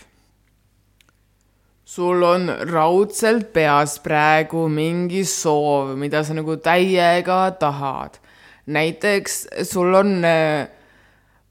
sul 1.84 2.22
on 2.22 2.46
raudselt 2.70 3.48
peas 3.52 3.98
praegu 3.98 4.68
mingi 4.70 5.24
soov, 5.26 5.96
mida 5.98 6.22
sa 6.24 6.34
nagu 6.34 6.56
täiega 6.56 7.50
tahad. 7.58 8.20
näiteks 8.66 9.48
sul 9.72 9.94
on 9.94 10.24
äh, 10.24 10.68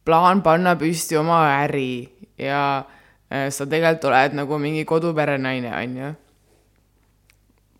plaan 0.05 0.41
panna 0.41 0.75
püsti 0.75 1.17
oma 1.19 1.41
äri 1.65 2.09
ja 2.37 2.85
äh, 3.33 3.49
sa 3.49 3.65
tegelikult 3.65 4.05
oled 4.05 4.33
nagu 4.33 4.57
mingi 4.57 4.85
koduperenaine, 4.85 5.73
on 5.75 5.97
ju. 5.97 6.15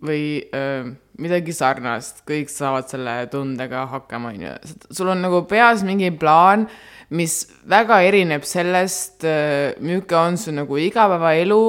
Või 0.06 0.24
öö, 0.56 0.92
midagi 1.20 1.54
sarnast, 1.56 2.24
kõik 2.28 2.52
saavad 2.52 2.88
selle 2.92 3.16
tundega 3.32 3.86
hakkama, 3.92 4.34
on 4.34 4.46
ju. 4.46 4.54
sul 4.96 5.12
on 5.12 5.24
nagu 5.24 5.44
peas 5.50 5.84
mingi 5.84 6.12
plaan, 6.16 6.68
mis 7.16 7.42
väga 7.70 8.02
erineb 8.08 8.46
sellest, 8.48 9.26
milline 9.82 10.20
on 10.20 10.38
su 10.38 10.54
nagu 10.56 10.78
igapäevaelu. 10.80 11.66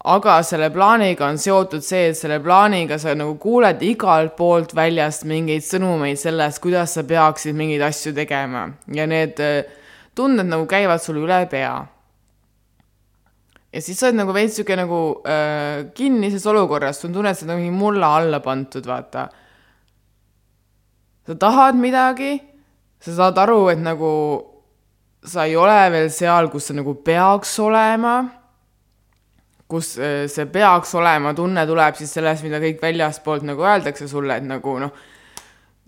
aga 0.00 0.38
selle 0.42 0.70
plaaniga 0.72 1.26
on 1.28 1.36
seotud 1.38 1.84
see, 1.84 2.06
et 2.08 2.16
selle 2.16 2.38
plaaniga 2.40 2.96
sa 2.98 3.12
nagu 3.14 3.34
kuuled 3.36 3.82
igalt 3.84 4.32
poolt 4.36 4.72
väljast 4.74 5.26
mingeid 5.28 5.60
sõnumeid 5.60 6.16
sellest, 6.16 6.60
kuidas 6.64 6.94
sa 6.96 7.04
peaksid 7.04 7.52
mingeid 7.54 7.84
asju 7.84 8.14
tegema 8.16 8.70
ja 8.88 9.04
need 9.06 9.40
äh, 9.44 9.68
tunded 10.16 10.48
nagu 10.48 10.64
käivad 10.66 11.02
sul 11.04 11.20
üle 11.20 11.42
pea. 11.52 11.84
Ja 13.70 13.82
siis 13.82 13.98
sa 13.98 14.08
oled 14.08 14.18
nagu 14.18 14.34
veits 14.34 14.58
sihuke 14.58 14.76
nagu 14.78 15.00
äh, 15.28 15.90
kinnises 15.94 16.46
olukorras, 16.50 17.00
sul 17.00 17.12
tunned, 17.14 17.36
sa 17.36 17.44
oled 17.44 17.54
nagu 17.54 17.62
mingi 17.62 17.78
mulla 17.78 18.14
alla 18.18 18.40
pandud, 18.44 18.86
vaata. 18.86 19.28
sa 21.26 21.34
tahad 21.34 21.78
midagi, 21.78 22.34
sa 23.00 23.16
saad 23.22 23.38
aru, 23.38 23.68
et 23.70 23.80
nagu 23.82 24.12
sa 25.22 25.44
ei 25.46 25.56
ole 25.56 25.80
veel 25.92 26.10
seal, 26.10 26.48
kus 26.50 26.70
sa 26.70 26.74
nagu 26.74 26.96
peaks 27.04 27.58
olema 27.60 28.18
kus 29.70 29.94
äh, 30.02 30.26
see 30.30 30.48
peaks 30.50 30.94
olema, 30.98 31.32
tunne 31.36 31.62
tuleb 31.68 31.98
siis 31.98 32.12
sellest, 32.16 32.42
mida 32.46 32.58
kõik 32.62 32.82
väljaspoolt 32.82 33.46
nagu 33.46 33.62
öeldakse 33.62 34.08
sulle, 34.10 34.40
et 34.40 34.46
nagu 34.46 34.74
noh, 34.82 34.90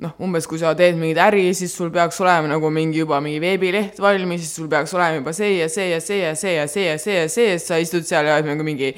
noh, 0.03 0.15
umbes 0.23 0.49
kui 0.51 0.61
sa 0.61 0.75
teed 0.79 0.99
mingit 0.99 1.21
äri, 1.23 1.45
siis 1.57 1.75
sul 1.77 1.93
peaks 1.95 2.21
olema 2.23 2.51
nagu 2.51 2.71
mingi 2.75 3.03
juba 3.03 3.21
mingi 3.23 3.41
veebileht 3.43 4.01
valmis, 4.03 4.43
siis 4.45 4.57
sul 4.59 4.71
peaks 4.73 4.95
olema 4.97 5.21
juba 5.21 5.35
see 5.37 5.57
ja 5.61 5.69
see 5.73 5.91
ja 5.93 6.01
see 6.03 6.23
ja 6.25 6.35
see 6.37 6.57
ja 6.57 6.67
see 6.69 6.87
ja 6.89 6.97
see 6.99 7.19
ja 7.21 7.29
see, 7.29 7.51
siis 7.59 7.69
sa 7.71 7.79
istud 7.83 8.09
seal 8.09 8.27
ja 8.27 8.39
oled 8.39 8.51
nagu 8.51 8.67
mingi 8.67 8.93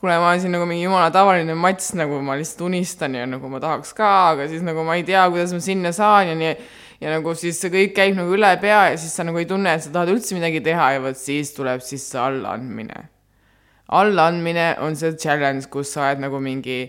kuule, 0.00 0.18
ma 0.20 0.30
olen 0.30 0.42
siin 0.42 0.52
nagu 0.54 0.68
mingi 0.68 0.84
jumala 0.84 1.10
tavaline 1.14 1.56
mats, 1.58 1.92
nagu 1.98 2.20
ma 2.22 2.36
lihtsalt 2.38 2.66
unistan 2.68 3.14
ja 3.18 3.26
nagu 3.26 3.50
ma 3.50 3.60
tahaks 3.62 3.94
ka, 3.96 4.10
aga 4.34 4.48
siis 4.50 4.64
nagu 4.66 4.84
ma 4.86 4.98
ei 5.00 5.06
tea, 5.08 5.24
kuidas 5.32 5.54
ma 5.56 5.60
sinna 5.64 5.94
saan 5.96 6.32
ja 6.32 6.38
nii 6.38 6.54
ja 7.00 7.16
nagu 7.16 7.34
siis 7.38 7.58
see 7.60 7.72
kõik 7.72 7.94
käib 7.96 8.18
nagu 8.18 8.34
üle 8.36 8.50
pea 8.62 8.84
ja 8.92 8.98
siis 9.00 9.14
sa 9.16 9.26
nagu 9.26 9.40
ei 9.40 9.48
tunne, 9.48 9.74
et 9.74 9.84
sa 9.84 9.92
tahad 9.94 10.12
üldse 10.14 10.36
midagi 10.36 10.62
teha 10.64 10.94
ja 10.96 11.02
vot 11.04 11.18
siis 11.18 11.52
tuleb 11.56 11.82
siis 11.84 12.04
see 12.10 12.20
allaandmine. 12.20 13.08
Allaandmine 13.94 14.68
on 14.80 14.96
see 14.96 15.12
challenge, 15.20 15.68
kus 15.72 15.92
sa 15.94 16.06
oled 16.08 16.22
nagu 16.24 16.40
mingi, 16.40 16.86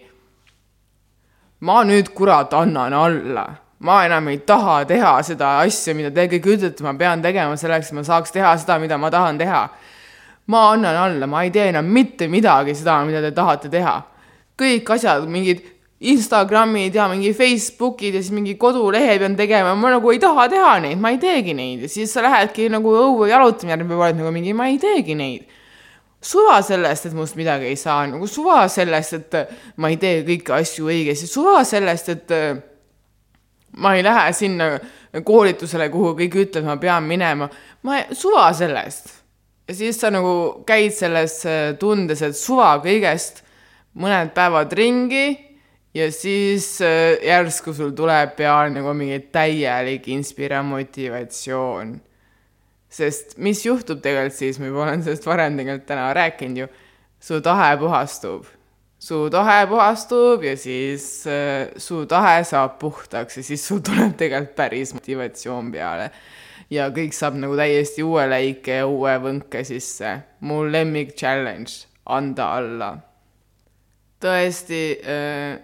ma 1.66 1.82
nüüd 1.84 2.12
kurat 2.14 2.54
annan 2.54 2.94
alla, 2.94 3.46
ma 3.80 4.06
enam 4.06 4.28
ei 4.30 4.38
taha 4.46 4.84
teha 4.86 5.18
seda 5.26 5.60
asja, 5.64 5.96
mida 5.98 6.12
te 6.14 6.28
kõik 6.36 6.50
ütlete, 6.56 6.84
ma 6.86 6.94
pean 7.00 7.24
tegema 7.26 7.58
selleks, 7.58 7.90
et 7.90 7.98
ma 7.98 8.04
saaks 8.06 8.34
teha 8.36 8.52
seda, 8.62 8.78
mida 8.82 9.00
ma 9.02 9.10
tahan 9.14 9.40
teha. 9.42 9.64
ma 10.48 10.60
annan 10.72 10.96
alla, 10.96 11.26
ma 11.28 11.42
ei 11.42 11.50
tee 11.50 11.72
enam 11.72 11.88
mitte 11.90 12.28
midagi 12.30 12.76
seda, 12.78 13.00
mida 13.06 13.22
te 13.22 13.32
tahate 13.34 13.72
teha. 13.74 13.96
kõik 14.62 14.92
asjad, 14.94 15.26
mingid 15.28 15.64
Instagramid 16.06 16.96
ja 16.96 17.08
mingi 17.10 17.34
Facebookid 17.34 18.14
ja 18.14 18.22
siis 18.22 18.32
mingi 18.36 18.54
kodulehe 18.62 19.18
pean 19.20 19.36
tegema, 19.36 19.74
ma 19.76 19.96
nagu 19.96 20.12
ei 20.12 20.20
taha 20.20 20.46
teha 20.52 20.78
neid, 20.86 21.00
ma 21.02 21.16
ei 21.16 21.18
teegi 21.18 21.56
neid 21.58 21.88
ja 21.88 21.90
siis 21.90 22.14
sa 22.14 22.22
lähedki 22.22 22.70
nagu 22.70 22.94
õue 22.94 23.32
jalutama 23.32 23.74
järgmine 23.74 23.90
päev 23.96 24.06
oled 24.06 24.20
nagu 24.22 24.34
mingi, 24.36 24.54
ma 24.54 24.70
ei 24.70 24.78
teegi 24.78 25.18
neid 25.18 25.55
suva 26.26 26.60
sellest, 26.66 27.10
et 27.10 27.16
must 27.18 27.38
midagi 27.38 27.70
ei 27.70 27.78
saa, 27.80 28.06
nagu 28.10 28.28
suva 28.30 28.66
sellest, 28.72 29.14
et 29.20 29.38
ma 29.82 29.92
ei 29.92 30.00
tee 30.02 30.24
kõiki 30.28 30.56
asju 30.56 30.90
õigesti, 30.90 31.30
suva 31.30 31.62
sellest, 31.68 32.10
et 32.16 32.34
äh, 32.34 32.58
ma 33.82 33.94
ei 33.96 34.04
lähe 34.06 34.32
sinna 34.36 34.72
koolitusele, 35.26 35.90
kuhu 35.94 36.16
kõik 36.18 36.40
ütlevad, 36.46 36.68
ma 36.68 36.78
pean 36.82 37.08
minema, 37.08 37.50
ma, 37.86 38.02
suva 38.16 38.50
sellest. 38.58 39.14
ja 39.68 39.74
siis 39.74 40.00
sa 40.02 40.12
nagu 40.14 40.64
käid 40.68 40.94
selles 40.98 41.40
äh, 41.50 41.74
tundes, 41.80 42.22
et 42.26 42.38
suva 42.38 42.76
kõigest, 42.84 43.44
mõned 44.02 44.34
päevad 44.36 44.74
ringi 44.76 45.28
ja 45.96 46.10
siis 46.12 46.82
äh, 46.84 47.16
järsku 47.24 47.74
sul 47.74 47.94
tuleb 47.96 48.36
peale 48.36 48.74
nagu 48.74 48.94
mingi 48.98 49.22
täielik 49.32 50.10
inspiramotivatsioon 50.18 51.96
sest 52.96 53.36
mis 53.44 53.64
juhtub 53.66 54.02
tegelikult 54.04 54.38
siis, 54.38 54.60
ma 54.60 54.70
juba 54.70 54.86
olen 54.86 55.04
sellest 55.04 55.28
varem 55.28 55.58
tegelikult 55.60 55.88
täna 55.90 56.12
rääkinud 56.16 56.62
ju, 56.64 56.68
su 57.20 57.42
tahe 57.44 57.74
puhastub. 57.82 58.46
su 59.00 59.18
tahe 59.30 59.66
puhastub 59.68 60.44
ja 60.44 60.56
siis 60.58 61.28
äh, 61.28 61.68
su 61.78 62.06
tahe 62.06 62.44
saab 62.44 62.80
puhtaks 62.80 63.38
ja 63.38 63.44
siis 63.44 63.68
sul 63.68 63.84
tuleb 63.86 64.16
tegelikult 64.18 64.56
päris 64.56 64.94
motivatsioon 64.96 65.72
peale. 65.72 66.10
ja 66.70 66.88
kõik 66.90 67.14
saab 67.14 67.36
nagu 67.42 67.58
täiesti 67.60 68.04
uue 68.04 68.26
läike 68.30 68.80
ja 68.82 68.88
uue 68.88 69.18
võnke 69.28 69.64
sisse. 69.68 70.18
mu 70.40 70.64
lemmik 70.64 71.16
challenge, 71.16 71.86
anda 72.06 72.50
alla. 72.56 72.92
tõesti 74.24 74.84
äh,, 75.04 75.60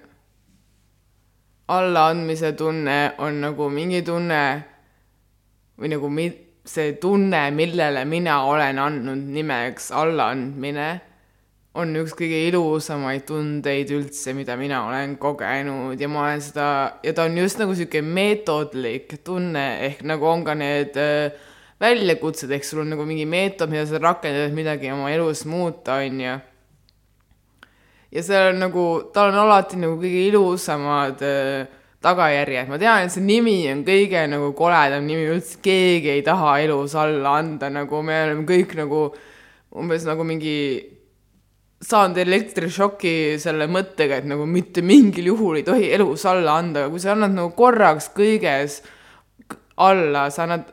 allaandmise 1.72 2.52
tunne 2.54 3.14
on 3.18 3.42
nagu 3.42 3.70
mingi 3.72 4.02
tunne 4.04 4.44
või 5.80 5.90
nagu 5.96 6.10
mi-, 6.12 6.51
see 6.66 6.94
tunne, 7.02 7.50
millele 7.56 8.04
mina 8.06 8.44
olen 8.46 8.80
andnud 8.80 9.30
nimeks 9.34 9.90
allaandmine, 9.98 10.90
on 11.80 11.96
üks 11.96 12.14
kõige 12.20 12.42
ilusamaid 12.50 13.24
tundeid 13.30 13.94
üldse, 13.96 14.34
mida 14.36 14.58
mina 14.60 14.84
olen 14.90 15.16
kogenud 15.22 16.00
ja 16.00 16.10
ma 16.12 16.26
olen 16.26 16.44
seda, 16.44 16.68
ja 17.04 17.14
ta 17.16 17.26
on 17.30 17.40
just 17.40 17.62
nagu 17.62 17.74
niisugune 17.74 18.14
meetodlik 18.18 19.16
tunne, 19.26 19.66
ehk 19.88 20.04
nagu 20.06 20.28
on 20.28 20.44
ka 20.46 20.56
need 20.60 21.00
äh, 21.00 21.32
väljakutsed, 21.82 22.52
ehk 22.52 22.68
sul 22.68 22.84
on 22.84 22.92
nagu 22.94 23.08
mingi 23.08 23.26
meetod, 23.26 23.72
mida 23.72 23.88
sa 23.90 24.02
rakendad, 24.04 24.50
et 24.50 24.58
midagi 24.58 24.92
oma 24.94 25.10
elus 25.16 25.46
muuta, 25.50 26.02
on 26.04 26.24
ju. 26.28 26.38
ja 28.12 28.26
seal 28.28 28.52
on 28.52 28.66
nagu, 28.68 28.88
tal 29.16 29.32
on 29.32 29.40
alati 29.48 29.80
nagu 29.80 29.96
kõige 30.02 30.28
ilusamad 30.28 31.24
äh, 31.26 31.80
tagajärjed, 32.02 32.70
ma 32.70 32.80
tean, 32.82 33.06
et 33.06 33.14
see 33.14 33.22
nimi 33.22 33.60
on 33.70 33.84
kõige 33.86 34.24
nagu 34.30 34.50
koledam 34.58 35.06
nimi 35.06 35.28
üldse, 35.36 35.60
keegi 35.62 36.16
ei 36.16 36.24
taha 36.26 36.56
elus 36.64 36.96
alla 36.98 37.36
anda, 37.38 37.70
nagu 37.70 38.02
me 38.06 38.18
oleme 38.26 38.48
kõik 38.50 38.74
nagu 38.80 39.04
umbes 39.78 40.08
nagu 40.08 40.26
mingi 40.28 40.56
saanud 41.82 42.18
elektrišoki 42.22 43.38
selle 43.42 43.68
mõttega, 43.70 44.18
et 44.22 44.28
nagu 44.30 44.48
mitte 44.50 44.82
mingil 44.86 45.30
juhul 45.32 45.62
ei 45.62 45.68
tohi 45.68 45.92
elus 45.94 46.26
alla 46.30 46.58
anda, 46.62 46.86
aga 46.86 46.94
kui 46.94 47.04
sa 47.04 47.14
annad 47.14 47.38
nagu 47.38 47.54
korraks 47.58 48.10
kõiges 48.18 48.82
alla, 49.82 50.28
sa 50.34 50.48
annad, 50.48 50.68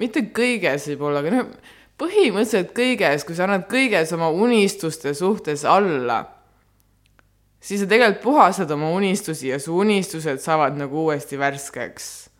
mitte 0.00 0.26
kõiges 0.36 0.88
võib-olla, 0.92 1.20
aga 1.20 1.36
noh, 1.36 1.54
põhimõtteliselt 2.00 2.72
kõiges, 2.76 3.28
kui 3.28 3.36
sa 3.36 3.44
annad 3.44 3.68
kõiges 3.68 4.12
oma 4.16 4.32
unistuste 4.32 5.12
suhtes 5.16 5.68
alla 5.68 6.22
siis 7.60 7.82
sa 7.82 7.86
tegelikult 7.86 8.22
puhastad 8.24 8.70
oma 8.70 8.90
unistusi 8.96 9.48
ja 9.52 9.60
su 9.60 9.76
unistused 9.78 10.40
saavad 10.40 10.78
nagu 10.80 11.04
uuesti 11.04 11.38
värskeks. 11.38 12.30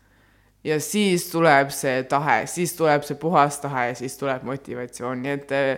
ja 0.63 0.79
siis 0.79 1.29
tuleb 1.31 1.71
see 1.73 2.03
tahe, 2.03 2.45
siis 2.45 2.75
tuleb 2.77 3.03
see 3.03 3.17
puhas 3.17 3.59
tahe 3.59 3.87
ja 3.87 3.95
siis 3.97 4.17
tuleb 4.17 4.43
motivatsioon, 4.45 5.23
nii 5.23 5.31
et 5.33 5.51
eh, 5.57 5.71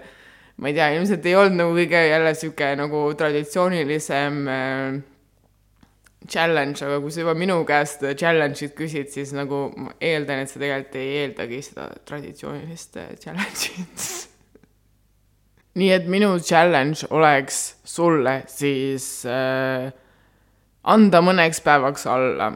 ma 0.57 0.67
ei 0.67 0.75
tea, 0.75 0.89
ilmselt 0.97 1.25
ei 1.25 1.35
olnud 1.39 1.59
nagu 1.61 1.75
kõige 1.77 2.01
jälle 2.09 2.33
sihuke 2.35 2.73
nagu 2.75 3.05
traditsioonilisem 3.17 4.41
äh, 4.51 4.99
challenge, 6.27 6.83
aga 6.83 6.99
kui 6.99 7.15
sa 7.15 7.23
juba 7.23 7.35
minu 7.37 7.61
käest 7.67 8.03
challenge'it 8.19 8.75
küsid, 8.75 9.07
siis 9.15 9.31
nagu 9.35 9.65
ma 9.77 9.95
eeldan, 10.03 10.43
et 10.43 10.51
sa 10.51 10.59
tegelikult 10.59 10.99
ei 10.99 11.15
eeldagi 11.23 11.63
seda 11.69 11.87
traditsioonilist 12.07 13.01
eh, 13.01 13.15
challenge'it 13.23 14.07
nii 15.80 15.89
et 15.95 16.05
minu 16.07 16.36
challenge 16.39 17.07
oleks 17.09 17.80
sulle 17.84 18.43
siis 18.47 19.26
äh, 19.26 19.89
anda 20.84 21.21
mõneks 21.21 21.63
päevaks 21.65 22.05
alla. 22.07 22.53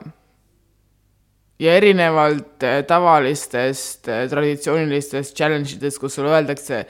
ja 1.59 1.74
erinevalt 1.74 2.63
äh, 2.63 2.84
tavalistest 2.86 4.07
äh, 4.09 4.28
traditsioonilistest 4.30 5.36
challenge 5.36 5.76
idest, 5.76 5.99
kus 5.99 6.15
sulle 6.15 6.36
öeldakse 6.36 6.86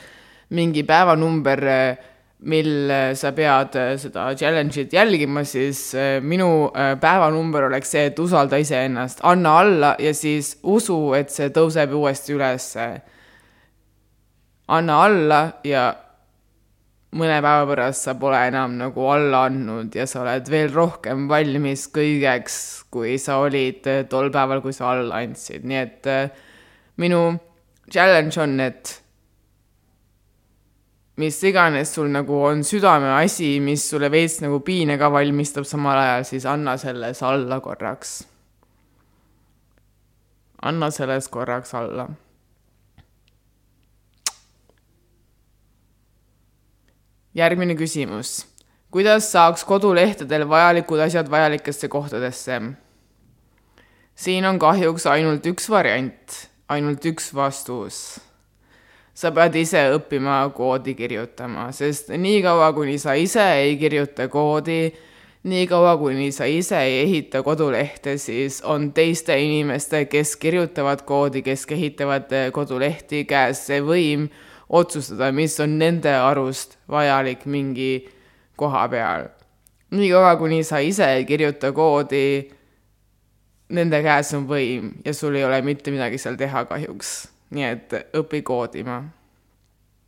mingi 0.50 0.84
päevanumber 0.84 1.64
äh,, 1.68 1.98
mil 2.40 2.90
äh, 2.90 3.16
sa 3.16 3.32
pead 3.34 3.76
äh, 3.76 3.96
seda 3.98 4.30
challenge'it 4.38 4.94
jälgima, 4.94 5.44
siis 5.44 5.96
äh, 5.96 6.22
minu 6.22 6.70
päevanumber 7.02 7.66
oleks 7.68 7.92
see, 7.92 8.06
et 8.12 8.20
usalda 8.20 8.60
iseennast, 8.62 9.24
anna 9.26 9.58
alla 9.60 9.96
ja 10.00 10.14
siis 10.14 10.58
usu, 10.64 11.14
et 11.18 11.34
see 11.34 11.50
tõuseb 11.54 11.94
uuesti 11.98 12.36
ülesse. 12.38 12.90
anna 14.68 15.04
alla 15.04 15.42
ja 15.64 15.94
mõne 17.16 17.38
päeva 17.40 17.64
pärast 17.70 18.04
sa 18.08 18.16
pole 18.20 18.40
enam 18.50 18.76
nagu 18.82 19.08
alla 19.08 19.46
andnud 19.48 19.96
ja 19.96 20.06
sa 20.10 20.26
oled 20.26 20.50
veel 20.52 20.74
rohkem 20.74 21.28
valmis 21.30 21.88
kõigeks, 21.96 22.58
kui 22.92 23.16
sa 23.22 23.40
olid 23.46 23.88
eh, 23.88 24.04
tol 24.12 24.32
päeval, 24.34 24.62
kui 24.64 24.76
sa 24.76 24.92
alla 24.92 25.22
andsid, 25.24 25.64
nii 25.68 25.80
et 25.80 26.10
äh, 26.12 26.30
minu 27.00 27.22
challenge 27.88 28.42
on, 28.44 28.60
et 28.60 28.94
mis 31.18 31.40
iganes 31.48 31.96
sul 31.96 32.12
nagu 32.14 32.44
on 32.50 32.62
südameasi, 32.68 33.56
mis 33.64 33.88
sulle 33.90 34.12
veits 34.14 34.42
nagu 34.44 34.60
piine 34.66 35.00
ka 35.00 35.10
valmistab 35.14 35.66
samal 35.66 36.04
ajal, 36.04 36.28
siis 36.28 36.46
anna 36.46 36.76
selles 36.78 37.24
alla 37.24 37.62
korraks. 37.64 38.20
anna 40.68 40.90
selles 40.92 41.28
korraks 41.30 41.74
alla 41.78 42.10
järgmine 47.38 47.76
küsimus. 47.76 48.46
kuidas 48.92 49.32
saaks 49.32 49.64
kodulehtedel 49.64 50.48
vajalikud 50.50 51.00
asjad 51.00 51.30
vajalikesse 51.30 51.88
kohtadesse? 51.88 52.62
siin 54.16 54.46
on 54.46 54.60
kahjuks 54.60 55.06
ainult 55.06 55.46
üks 55.46 55.70
variant, 55.70 56.38
ainult 56.70 57.06
üks 57.06 57.30
vastus. 57.36 58.20
sa 59.14 59.32
pead 59.32 59.56
ise 59.56 59.84
õppima 59.94 60.40
koodi 60.54 60.96
kirjutama, 60.98 61.72
sest 61.72 62.10
niikaua, 62.10 62.72
kuni 62.74 62.98
sa 62.98 63.14
ise 63.14 63.46
ei 63.62 63.78
kirjuta 63.78 64.28
koodi, 64.34 64.94
niikaua, 65.44 65.94
kuni 65.98 66.32
sa 66.32 66.46
ise 66.50 66.82
ei 66.82 67.00
ehita 67.04 67.44
kodulehte, 67.44 68.18
siis 68.18 68.62
on 68.66 68.92
teiste 68.94 69.38
inimeste, 69.42 70.06
kes 70.06 70.36
kirjutavad 70.42 71.06
koodi, 71.06 71.42
kes 71.46 71.70
ehitavad 71.70 72.34
kodulehti, 72.54 73.26
käes 73.30 73.66
see 73.70 73.82
võim 73.86 74.30
otsustada, 74.70 75.32
mis 75.32 75.60
on 75.60 75.78
nende 75.80 76.12
arust 76.12 76.78
vajalik 76.90 77.46
mingi 77.46 78.08
koha 78.56 78.88
peal. 78.90 79.30
niikaua, 79.92 80.36
kuni 80.36 80.64
sa 80.64 80.80
ise 80.84 81.06
ei 81.16 81.26
kirjuta 81.26 81.72
koodi, 81.72 82.50
nende 83.70 84.04
käes 84.04 84.34
on 84.36 84.48
võim 84.48 84.92
ja 85.06 85.14
sul 85.14 85.36
ei 85.36 85.48
ole 85.48 85.62
mitte 85.62 85.92
midagi 85.92 86.18
seal 86.18 86.36
teha 86.40 86.66
kahjuks 86.68 87.28
nii 87.56 87.68
et 87.68 87.94
õpi 88.18 88.42
koodima. 88.46 89.04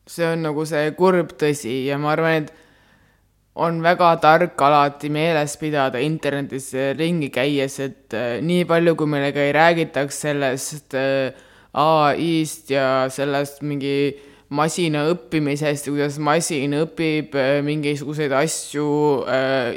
see 0.10 0.26
on 0.26 0.42
nagu 0.42 0.64
see 0.66 0.90
kurb 0.98 1.36
tõsi 1.38 1.86
ja 1.86 2.00
ma 2.02 2.16
arvan, 2.16 2.44
et 2.44 3.60
on 3.62 3.78
väga 3.84 4.16
tark 4.24 4.62
alati 4.66 5.12
meeles 5.14 5.54
pidada 5.62 6.02
internetis 6.02 6.72
ringi 6.98 7.30
käies, 7.30 7.78
et 7.80 8.16
äh, 8.18 8.40
nii 8.42 8.66
palju, 8.66 8.96
kui 8.98 9.10
meile 9.10 9.30
ka 9.36 9.44
ei 9.44 9.54
räägitaks 9.54 10.24
sellest 10.26 10.98
äh, 10.98 11.38
ai-st 11.78 12.74
ja 12.74 12.88
sellest 13.14 13.62
mingi 13.62 14.18
masina 14.50 15.06
õppimisest 15.12 15.92
kuidas 15.92 16.18
masin 16.24 16.74
õpib 16.80 17.36
äh, 17.38 17.60
mingisuguseid 17.66 18.34
asju 18.34 18.90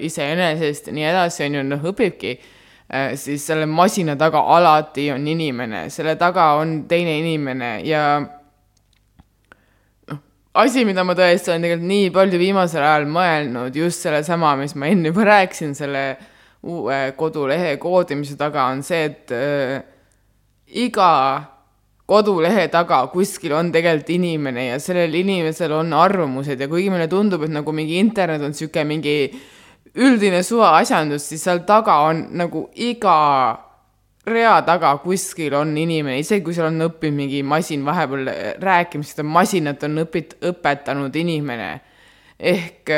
iseenesest 0.08 0.88
ja 0.88 0.96
nii 0.96 1.08
edasi, 1.10 1.46
on 1.46 1.58
ju, 1.58 1.64
noh, 1.74 1.88
õpibki. 1.92 2.36
Äh, 2.92 3.14
siis 3.16 3.46
selle 3.46 3.64
masina 3.66 4.18
taga 4.20 4.42
alati 4.52 5.06
on 5.14 5.24
inimene, 5.24 5.86
selle 5.90 6.12
taga 6.20 6.50
on 6.60 6.82
teine 6.90 7.14
inimene 7.22 7.70
ja 7.88 8.02
noh, 10.10 10.18
asi, 10.60 10.84
mida 10.84 11.00
ma 11.00 11.14
tõesti 11.16 11.54
olen 11.54 11.64
tegelikult 11.64 11.88
nii 11.88 12.10
palju 12.12 12.40
viimasel 12.42 12.84
ajal 12.84 13.06
mõelnud, 13.08 13.78
just 13.80 14.04
sellesama, 14.04 14.50
mis 14.60 14.76
ma 14.76 14.90
enne 14.92 15.08
juba 15.08 15.24
rääkisin, 15.30 15.72
selle 15.78 16.02
uue 16.68 16.98
kodulehe 17.16 17.78
koodimise 17.80 18.36
taga, 18.36 18.66
on 18.74 18.84
see, 18.84 19.08
et 19.08 19.32
äh, 19.40 19.80
iga 20.84 21.08
kodulehe 22.12 22.68
taga 22.68 23.06
kuskil 23.12 23.56
on 23.56 23.72
tegelikult 23.72 24.12
inimene 24.12 24.66
ja 24.66 24.76
sellel 24.82 25.14
inimesel 25.22 25.72
on 25.80 25.96
arvamused 25.96 26.60
ja 26.60 26.68
kuigi 26.68 26.92
meile 26.92 27.08
tundub, 27.08 27.46
et 27.46 27.56
nagu 27.56 27.72
mingi 27.72 27.96
internet 28.02 28.44
on 28.44 28.52
niisugune 28.52 28.84
mingi 28.92 29.16
äh, 29.24 29.42
üldine 29.98 30.40
suvaasjandus, 30.44 31.26
siis 31.28 31.44
seal 31.44 31.62
taga 31.68 31.98
on 32.08 32.24
nagu 32.38 32.64
iga 32.80 33.16
rea 34.26 34.54
taga 34.64 34.94
kuskil 35.02 35.54
on 35.58 35.74
inimene, 35.76 36.20
isegi 36.22 36.44
kui 36.46 36.56
seal 36.56 36.70
on 36.70 36.86
õppinud 36.86 37.18
mingi 37.18 37.42
masin 37.44 37.84
vahepeal 37.84 38.30
rääkima, 38.62 39.04
seda 39.04 39.26
masinat 39.26 39.82
on 39.88 40.04
õpit-, 40.04 40.36
õpetanud 40.52 41.16
inimene. 41.18 41.72
ehk 42.38 42.90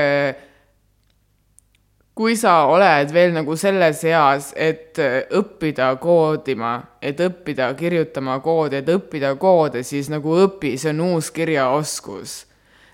kui 2.15 2.37
sa 2.39 2.67
oled 2.71 3.11
veel 3.13 3.33
nagu 3.35 3.57
selles 3.59 4.05
eas, 4.07 4.53
et 4.57 4.99
õppida 5.35 5.91
koodima, 5.99 6.77
et 7.03 7.19
õppida 7.21 7.73
kirjutama 7.79 8.39
koodi, 8.45 8.79
et 8.83 8.93
õppida 8.95 9.35
koode, 9.41 9.83
siis 9.83 10.11
nagu 10.13 10.37
õpi, 10.45 10.77
see 10.79 10.93
on 10.95 11.03
uus 11.11 11.31
kirjaoskus. 11.35 12.45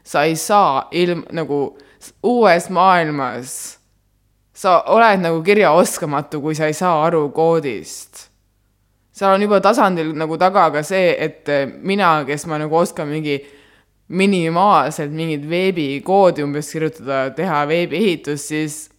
sa 0.05 0.25
ei 0.25 0.37
saa 0.37 0.89
ilm, 0.91 1.23
nagu 1.31 1.77
uues 2.23 2.71
maailmas 2.71 3.81
sa 4.61 4.81
oled 4.93 5.21
nagu 5.21 5.43
kirjaoskamatu, 5.43 6.41
kui 6.41 6.55
sa 6.55 6.67
ei 6.67 6.75
saa 6.75 7.05
aru 7.05 7.29
koodist. 7.31 8.29
seal 9.13 9.35
on 9.35 9.43
juba 9.43 9.61
tasandil 9.61 10.15
nagu 10.17 10.37
taga 10.41 10.71
ka 10.73 10.83
see, 10.83 11.15
et 11.19 11.49
mina, 11.83 12.25
kes 12.25 12.47
ma 12.47 12.59
nagu 12.59 12.77
oskan 12.77 13.09
mingi 13.09 13.37
minimaalselt 14.09 15.13
mingit 15.13 15.45
veebikoodi 15.49 16.43
umbes 16.43 16.73
kirjutada, 16.73 17.29
teha 17.37 17.61
veebiehitust, 17.69 18.49
siis 18.49 18.91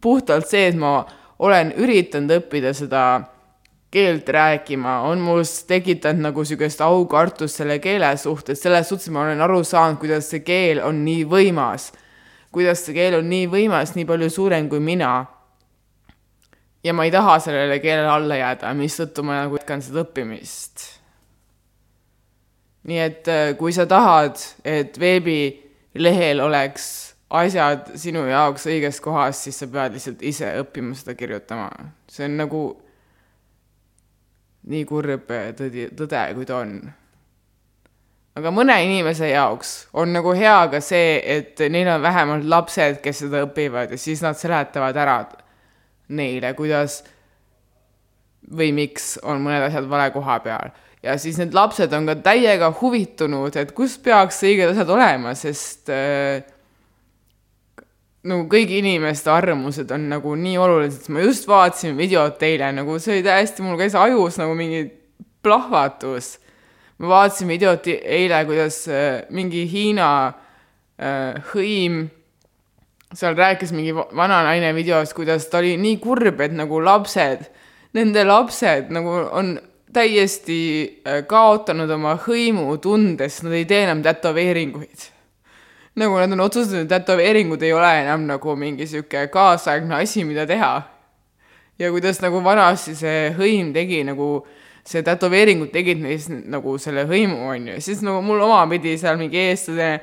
puhtalt 0.00 0.48
see, 0.48 0.68
et 0.70 0.78
ma 0.78 1.02
olen 1.38 1.72
üritanud 1.76 2.38
õppida 2.38 2.74
seda 2.74 3.04
keelt 3.90 4.28
rääkima, 4.28 5.00
on 5.08 5.22
must 5.24 5.64
tekitanud 5.68 6.28
nagu 6.28 6.44
niisugust 6.44 6.82
aukartust 6.84 7.62
selle 7.62 7.78
keele 7.80 8.10
suhtes, 8.20 8.60
selles 8.60 8.88
suhtes 8.88 9.08
ma 9.14 9.24
olen 9.24 9.40
aru 9.40 9.62
saanud, 9.64 9.96
kuidas 10.02 10.28
see 10.28 10.44
keel 10.44 10.82
on 10.84 11.04
nii 11.06 11.24
võimas 11.28 11.88
kuidas 12.52 12.84
see 12.84 12.96
keel 12.96 13.18
on 13.20 13.28
nii 13.28 13.48
võimas, 13.50 13.94
nii 13.96 14.06
palju 14.08 14.30
suurem 14.32 14.68
kui 14.70 14.80
mina. 14.80 15.26
ja 16.84 16.94
ma 16.94 17.04
ei 17.04 17.10
taha 17.10 17.38
sellele 17.42 17.80
keelele 17.82 18.08
alla 18.08 18.36
jääda, 18.38 18.70
mistõttu 18.74 19.24
ma 19.26 19.42
nagu 19.42 19.58
jätkan 19.58 19.82
seda 19.84 20.04
õppimist. 20.06 20.86
nii 22.88 23.00
et 23.04 23.28
äh, 23.28 23.52
kui 23.58 23.72
sa 23.72 23.86
tahad, 23.86 24.38
et 24.64 24.98
veebilehel 25.00 26.40
oleks 26.40 27.07
asjad 27.30 27.90
sinu 28.00 28.24
jaoks 28.28 28.66
õiges 28.70 29.00
kohas, 29.04 29.42
siis 29.44 29.58
sa 29.60 29.68
pead 29.68 29.96
lihtsalt 29.96 30.22
ise 30.24 30.52
õppima 30.62 30.94
seda 30.96 31.14
kirjutama. 31.18 31.68
see 32.08 32.24
on 32.24 32.38
nagu 32.40 32.62
nii 34.68 34.84
kurb 34.88 35.28
tõdi, 35.56 35.90
tõde, 35.96 36.22
kui 36.36 36.48
ta 36.48 36.62
on 36.62 36.72
aga 38.38 38.52
mõne 38.54 38.76
inimese 38.84 39.30
jaoks 39.32 39.74
on 39.98 40.12
nagu 40.14 40.32
hea 40.36 40.58
ka 40.72 40.80
see, 40.84 41.18
et 41.18 41.60
neil 41.72 41.88
on 41.90 42.02
vähemalt 42.02 42.46
lapsed, 42.48 43.00
kes 43.04 43.24
seda 43.24 43.42
õpivad 43.46 43.94
ja 43.94 44.00
siis 44.00 44.22
nad 44.24 44.38
seletavad 44.38 44.96
ära 44.96 45.20
neile, 46.08 46.54
kuidas 46.56 47.02
või 48.48 48.70
miks 48.76 49.16
on 49.26 49.42
mõned 49.44 49.66
asjad 49.66 49.88
vale 49.90 50.10
koha 50.14 50.38
peal. 50.44 50.70
ja 51.02 51.16
siis 51.20 51.38
need 51.38 51.54
lapsed 51.54 51.92
on 51.92 52.06
ka 52.08 52.16
täiega 52.30 52.70
huvitunud, 52.80 53.56
et 53.56 53.74
kus 53.76 53.98
peaks 54.02 54.40
õiged 54.46 54.72
asjad 54.72 54.88
olema, 54.94 55.34
sest 55.38 55.92
äh, 55.92 56.40
nagu 58.26 58.48
kõigi 58.50 58.80
inimeste 58.82 59.30
arvamused 59.30 59.90
on 59.94 60.08
nagu 60.10 60.34
nii 60.34 60.58
olulised, 60.58 61.06
ma 61.14 61.22
just 61.22 61.46
vaatasin 61.48 61.96
videot 61.96 62.42
eile, 62.42 62.72
nagu 62.74 62.98
see 62.98 63.18
oli 63.18 63.26
täiesti, 63.26 63.62
mul 63.62 63.78
käis 63.78 63.94
ajus 63.98 64.40
nagu 64.40 64.56
mingi 64.58 64.86
plahvatus 65.42 66.36
ma 66.98 67.10
vaatasin 67.12 67.48
videot 67.48 67.86
eile, 67.88 68.42
kuidas 68.46 68.82
äh, 68.90 69.22
mingi 69.34 69.64
Hiina 69.70 70.10
äh, 70.26 71.38
hõim 71.52 72.06
seal 73.14 73.36
rääkis 73.38 73.72
mingi 73.72 73.94
vana 73.94 74.42
naine 74.44 74.74
videos, 74.76 75.14
kuidas 75.16 75.46
ta 75.48 75.62
oli 75.62 75.76
nii 75.80 75.96
kurb, 76.02 76.42
et 76.44 76.54
nagu 76.56 76.82
lapsed, 76.84 77.46
nende 77.96 78.24
lapsed 78.26 78.90
nagu 78.94 79.14
on 79.30 79.54
täiesti 79.94 80.58
äh, 81.06 81.22
kaotanud 81.28 81.90
oma 81.94 82.18
hõimutunde, 82.26 83.30
sest 83.30 83.46
nad 83.46 83.56
ei 83.56 83.68
tee 83.68 83.84
enam 83.86 84.02
tätoveeringuid. 84.04 85.08
Nagu 85.98 86.18
nad 86.20 86.32
on 86.32 86.44
otsustanud, 86.46 86.86
et 86.86 86.92
tätoveeringud 86.92 87.62
ei 87.62 87.72
ole 87.72 87.90
enam 88.02 88.26
nagu 88.28 88.54
mingi 88.56 88.86
sihuke 88.86 89.26
kaasaegne 89.32 90.00
asi, 90.02 90.24
mida 90.24 90.46
teha. 90.46 90.82
ja 91.78 91.90
kuidas 91.94 92.18
nagu 92.20 92.40
vanasti 92.44 92.94
see 92.98 93.28
hõim 93.38 93.72
tegi 93.74 94.00
nagu 94.06 94.46
see 94.88 95.02
tätoveeringud 95.06 95.70
tegid 95.70 96.00
neist 96.02 96.30
nagu 96.30 96.78
selle 96.80 97.04
hõimu, 97.06 97.42
on 97.52 97.68
ju, 97.72 97.80
siis 97.84 98.00
nagu 98.02 98.22
mul 98.24 98.40
omapidi 98.46 98.96
seal 98.98 99.18
mingi 99.20 99.38
eestlane 99.50 99.98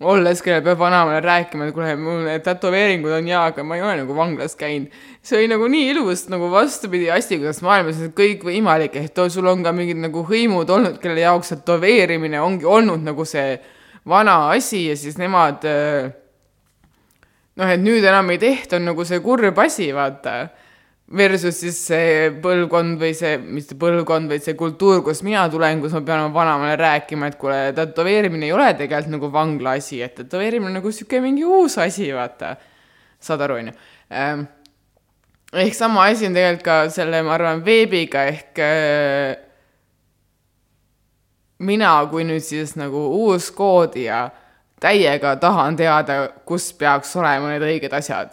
olles, 0.00 0.40
kellel 0.40 0.62
peab 0.64 0.78
vanemale 0.80 1.20
rääkima, 1.20 1.66
et 1.68 1.74
kuule, 1.76 1.90
mul 2.00 2.22
need 2.24 2.44
tätoveeringud 2.46 3.12
on 3.18 3.26
jaa, 3.28 3.42
aga 3.50 3.64
ma 3.66 3.76
ei 3.76 3.82
ole 3.84 3.98
nagu 3.98 4.16
vanglas 4.16 4.56
käinud. 4.56 4.94
see 5.22 5.42
oli 5.42 5.50
nagu 5.52 5.68
nii 5.68 5.90
ilus 5.92 6.24
nagu 6.32 6.48
vastupidi 6.52 7.10
asi, 7.12 7.36
kuidas 7.36 7.60
maailmas 7.62 8.00
on 8.06 8.14
kõik 8.16 8.46
võimalik, 8.48 8.96
ehk 8.96 9.20
sul 9.28 9.50
on 9.50 9.64
ka 9.66 9.74
mingid 9.76 10.00
nagu 10.00 10.24
hõimud 10.24 10.70
olnud, 10.70 10.96
kelle 11.02 11.20
jaoks 11.20 11.52
tätoveerimine 11.52 12.40
ongi 12.40 12.64
olnud 12.64 13.04
nagu 13.04 13.26
see 13.28 13.58
vana 14.08 14.50
asi 14.54 14.86
ja 14.88 14.96
siis 14.96 15.18
nemad 15.20 15.66
noh, 17.60 17.68
et 17.68 17.80
nüüd 17.82 18.04
enam 18.04 18.30
ei 18.32 18.40
tehta, 18.40 18.78
on 18.78 18.88
nagu 18.90 19.04
see 19.06 19.20
kurb 19.24 19.58
asi, 19.60 19.90
vaata 19.96 20.48
versus 21.16 21.56
siis 21.58 21.78
see 21.88 22.28
põlvkond 22.42 23.00
või 23.00 23.14
see, 23.18 23.34
mitte 23.42 23.74
põlvkond, 23.78 24.30
vaid 24.30 24.44
see 24.46 24.54
kultuur, 24.58 25.00
kust 25.06 25.24
mina 25.26 25.42
tulen, 25.50 25.82
kus 25.82 25.94
ma 25.96 26.04
pean 26.06 26.22
oma 26.22 26.34
vanemale 26.36 26.76
rääkima, 26.78 27.30
et 27.30 27.38
kuule, 27.40 27.58
tätoveerimine 27.74 28.46
ei 28.46 28.54
ole 28.54 28.68
tegelikult 28.78 29.16
nagu 29.16 29.32
vangla 29.34 29.74
asi, 29.80 30.00
et 30.06 30.14
tätoveerimine 30.20 30.70
on 30.70 30.78
nagu 30.78 30.92
sihuke 30.94 31.20
mingi 31.24 31.44
uus 31.46 31.78
asi, 31.82 32.12
vaata. 32.14 32.54
saad 33.20 33.42
aru, 33.44 33.58
onju. 33.60 33.72
Ehm, 34.16 34.46
ehk 35.52 35.74
sama 35.76 36.06
asi 36.08 36.28
on 36.30 36.36
tegelikult 36.38 36.64
ka 36.64 36.76
selle, 36.94 37.24
ma 37.26 37.34
arvan, 37.34 37.64
veebiga 37.66 38.24
ehk 38.30 38.62
äh, 38.64 39.49
mina 41.60 41.92
kui 42.10 42.24
nüüd 42.24 42.44
siis 42.44 42.74
nagu 42.80 43.02
uus 43.20 43.50
koodija 43.52 44.28
täiega 44.80 45.34
tahan 45.40 45.76
teada, 45.76 46.22
kus 46.48 46.70
peaks 46.72 47.12
olema 47.20 47.52
need 47.52 47.64
õiged 47.66 47.92
asjad 47.96 48.32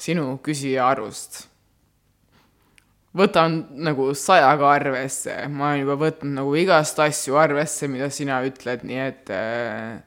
sinu 0.00 0.34
küsija 0.44 0.90
arust. 0.92 1.46
Võtan 3.16 3.64
nagu 3.82 4.12
sajaga 4.14 4.68
arvesse, 4.70 5.34
ma 5.50 5.72
olen 5.72 5.82
juba 5.82 5.96
võtnud 5.98 6.36
nagu 6.36 6.54
igast 6.54 7.00
asju 7.02 7.34
arvesse, 7.40 7.88
mida 7.90 8.06
sina 8.12 8.38
ütled, 8.46 8.84
nii 8.86 9.00
et 9.02 9.32
äh, 9.34 9.98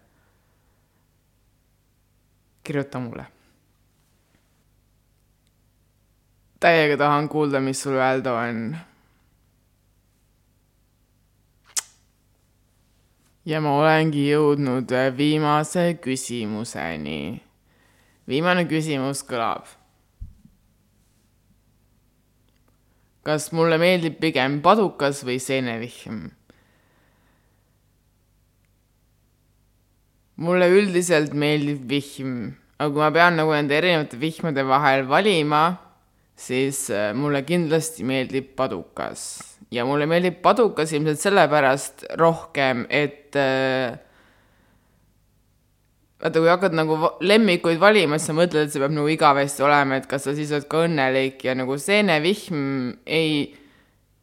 kirjuta 2.63 3.03
mulle. 3.03 3.27
täiega 6.63 6.95
tahan 6.95 7.25
kuulda, 7.27 7.59
mis 7.59 7.81
sul 7.83 7.97
öelda 7.99 8.37
on 8.39 8.59
ja 13.45 13.59
ma 13.59 13.75
olengi 13.75 14.23
jõudnud 14.29 14.91
viimase 15.17 15.97
küsimuseni. 16.03 17.41
viimane 18.27 18.63
küsimus 18.67 19.23
kõlab. 19.27 19.67
kas 23.23 23.51
mulle 23.51 23.77
meeldib 23.77 24.19
pigem 24.19 24.61
padukas 24.61 25.23
või 25.27 25.39
seenevihm? 25.39 26.29
mulle 30.35 30.67
üldiselt 30.71 31.33
meeldib 31.33 31.83
vihm, 31.89 32.53
aga 32.79 32.91
kui 32.91 33.03
ma 33.03 33.11
pean 33.11 33.35
nagu 33.35 33.51
nende 33.51 33.75
erinevate 33.75 34.19
vihmade 34.19 34.63
vahel 34.67 35.03
valima, 35.07 35.77
siis 36.35 36.89
äh, 36.89 37.11
mulle 37.13 37.43
kindlasti 37.43 38.03
meeldib 38.07 38.55
padukas 38.55 39.52
ja 39.73 39.85
mulle 39.87 40.07
meeldib 40.09 40.41
padukas 40.43 40.93
ilmselt 40.93 41.21
sellepärast 41.21 42.05
rohkem, 42.19 42.85
et 42.93 43.37
äh, 43.39 43.95
vaata, 46.21 46.39
kui 46.39 46.51
hakkad 46.51 46.77
nagu 46.77 46.99
lemmikuid 47.25 47.81
valima, 47.81 48.19
siis 48.19 48.31
sa 48.31 48.37
mõtled, 48.37 48.67
et 48.67 48.73
see 48.73 48.83
peab 48.83 48.93
nagu 48.95 49.09
igavesti 49.11 49.65
olema, 49.65 49.99
et 49.99 50.07
kas 50.09 50.27
sa 50.27 50.35
siis 50.37 50.53
oled 50.53 50.69
ka 50.71 50.85
õnnelik 50.87 51.43
ja 51.47 51.57
nagu 51.57 51.77
seenevihm 51.81 52.93
ei 53.05 53.35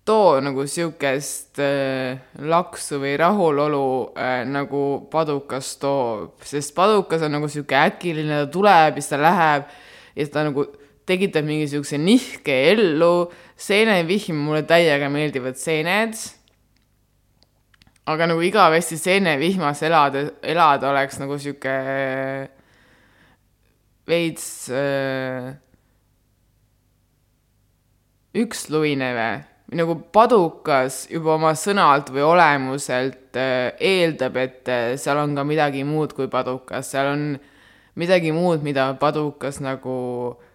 too 0.09 0.41
nagu 0.43 0.65
siukest 0.71 1.61
äh, 1.63 2.19
laksu 2.49 3.01
või 3.03 3.15
rahulolu 3.21 3.85
äh, 4.17 4.43
nagu 4.49 4.85
padukas 5.13 5.75
toob, 5.83 6.41
sest 6.47 6.75
padukas 6.77 7.27
on 7.27 7.37
nagu 7.37 7.51
sihuke 7.53 7.77
äkiline, 7.79 8.45
ta 8.45 8.53
tuleb 8.55 8.97
ja 8.97 9.03
siis 9.03 9.13
ta 9.13 9.21
läheb 9.21 9.69
ja 10.17 10.31
ta 10.33 10.47
nagu 10.49 10.67
tekitab 11.11 11.47
mingi 11.47 11.69
siukse 11.71 11.99
nihke 12.01 12.57
ellu. 12.73 13.31
Seenevihm, 13.61 14.39
mulle 14.47 14.63
täiega 14.69 15.11
meeldivad 15.13 15.59
seened. 15.61 16.19
aga 18.11 18.27
nagu 18.27 18.43
igavesti 18.43 18.97
seenevihmas 18.99 19.85
elada, 19.87 20.25
elada 20.43 20.89
oleks 20.91 21.21
nagu 21.21 21.37
sihuke 21.39 21.75
veits 24.11 24.47
äh, 24.75 25.53
üksluine 28.35 29.13
või 29.15 29.79
nagu 29.79 29.95
padukas 30.11 31.05
juba 31.13 31.37
oma 31.37 31.53
sõnalt 31.55 32.11
või 32.11 32.27
olemuselt 32.33 33.39
äh, 33.39 33.79
eeldab, 33.79 34.43
et 34.43 34.73
äh, 34.73 34.91
seal 34.99 35.23
on 35.23 35.39
ka 35.39 35.47
midagi 35.47 35.87
muud 35.87 36.17
kui 36.17 36.27
padukas, 36.33 36.91
seal 36.91 37.13
on 37.13 37.25
midagi 38.01 38.35
muud, 38.35 38.65
mida 38.67 38.91
padukas 38.99 39.63
nagu 39.63 40.01
äh, 40.35 40.50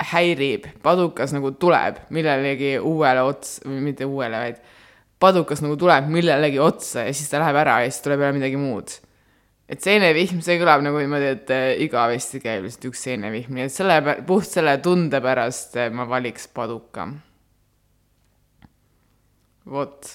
häirib, 0.00 0.66
padukas 0.82 1.34
nagu 1.36 1.52
tuleb 1.60 2.00
millelegi 2.14 2.76
uuele 2.78 3.24
ots-, 3.28 3.58
mitte 3.68 4.08
uuele, 4.08 4.40
vaid 4.44 4.60
padukas 5.20 5.60
nagu 5.64 5.76
tuleb 5.80 6.08
millelegi 6.12 6.60
otsa 6.62 7.04
ja 7.08 7.14
siis 7.14 7.28
ta 7.30 7.40
läheb 7.42 7.60
ära 7.60 7.80
ja 7.84 7.90
siis 7.90 8.02
tuleb 8.04 8.24
jälle 8.24 8.38
midagi 8.38 8.60
muud. 8.60 8.94
et 9.70 9.82
seenevihm, 9.84 10.40
see 10.42 10.56
kõlab 10.58 10.82
nagu 10.82 10.98
niimoodi, 10.98 11.28
et 11.36 11.52
äh, 11.54 11.66
igavesti 11.84 12.40
käib 12.42 12.64
lihtsalt 12.64 12.88
üks 12.90 13.04
seenevihm, 13.06 13.52
nii 13.54 13.68
et 13.68 13.74
selle, 13.74 14.00
puht 14.26 14.48
selle 14.48 14.78
tunde 14.82 15.20
pärast 15.22 15.76
äh, 15.78 15.92
ma 15.92 16.08
valiks 16.08 16.48
paduka. 16.48 17.06
vot. 19.70 20.14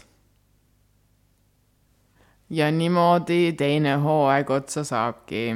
ja 2.49 2.71
niimoodi 2.71 3.53
teine 3.57 3.99
hooaeg 4.01 4.49
otsa 4.49 4.83
saabki 4.83 5.47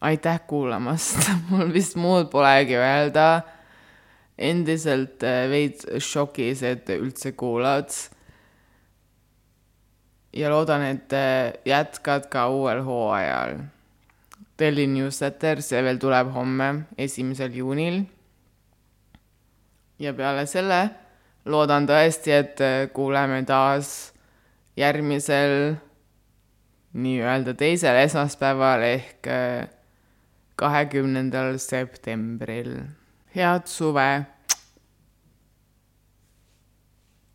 aitäh 0.00 0.40
kuulamast 0.46 1.30
mul 1.50 1.72
vist 1.72 1.96
muud 1.96 2.30
polegi 2.30 2.76
öelda. 2.76 3.42
endiselt 4.38 5.22
äh, 5.24 5.46
veits 5.48 5.86
šokis, 6.04 6.62
et 6.62 6.90
üldse 6.92 7.32
kuulad. 7.32 7.88
ja 10.32 10.50
loodan, 10.50 10.82
et 10.82 11.12
äh, 11.12 11.52
jätkad 11.64 12.28
ka 12.28 12.48
uuel 12.48 12.82
hooajal. 12.84 13.56
Daily 14.58 14.86
Newsletter, 14.86 15.60
see 15.62 15.80
veel 15.84 15.98
tuleb 16.00 16.32
homme, 16.32 16.86
esimesel 16.98 17.56
juunil. 17.56 18.04
ja 19.98 20.12
peale 20.12 20.44
selle 20.46 20.90
loodan 21.46 21.88
tõesti, 21.88 22.36
et 22.36 22.60
äh, 22.60 22.76
kuuleme 22.92 23.40
taas 23.48 24.12
järgmisel 24.76 25.76
nii-öelda 26.92 27.54
teisel 27.56 27.96
esmaspäeval 28.04 28.84
ehk 28.84 29.28
kahekümnendal 30.56 31.58
septembril. 31.58 32.76
head 33.34 33.66
suve 33.66 34.26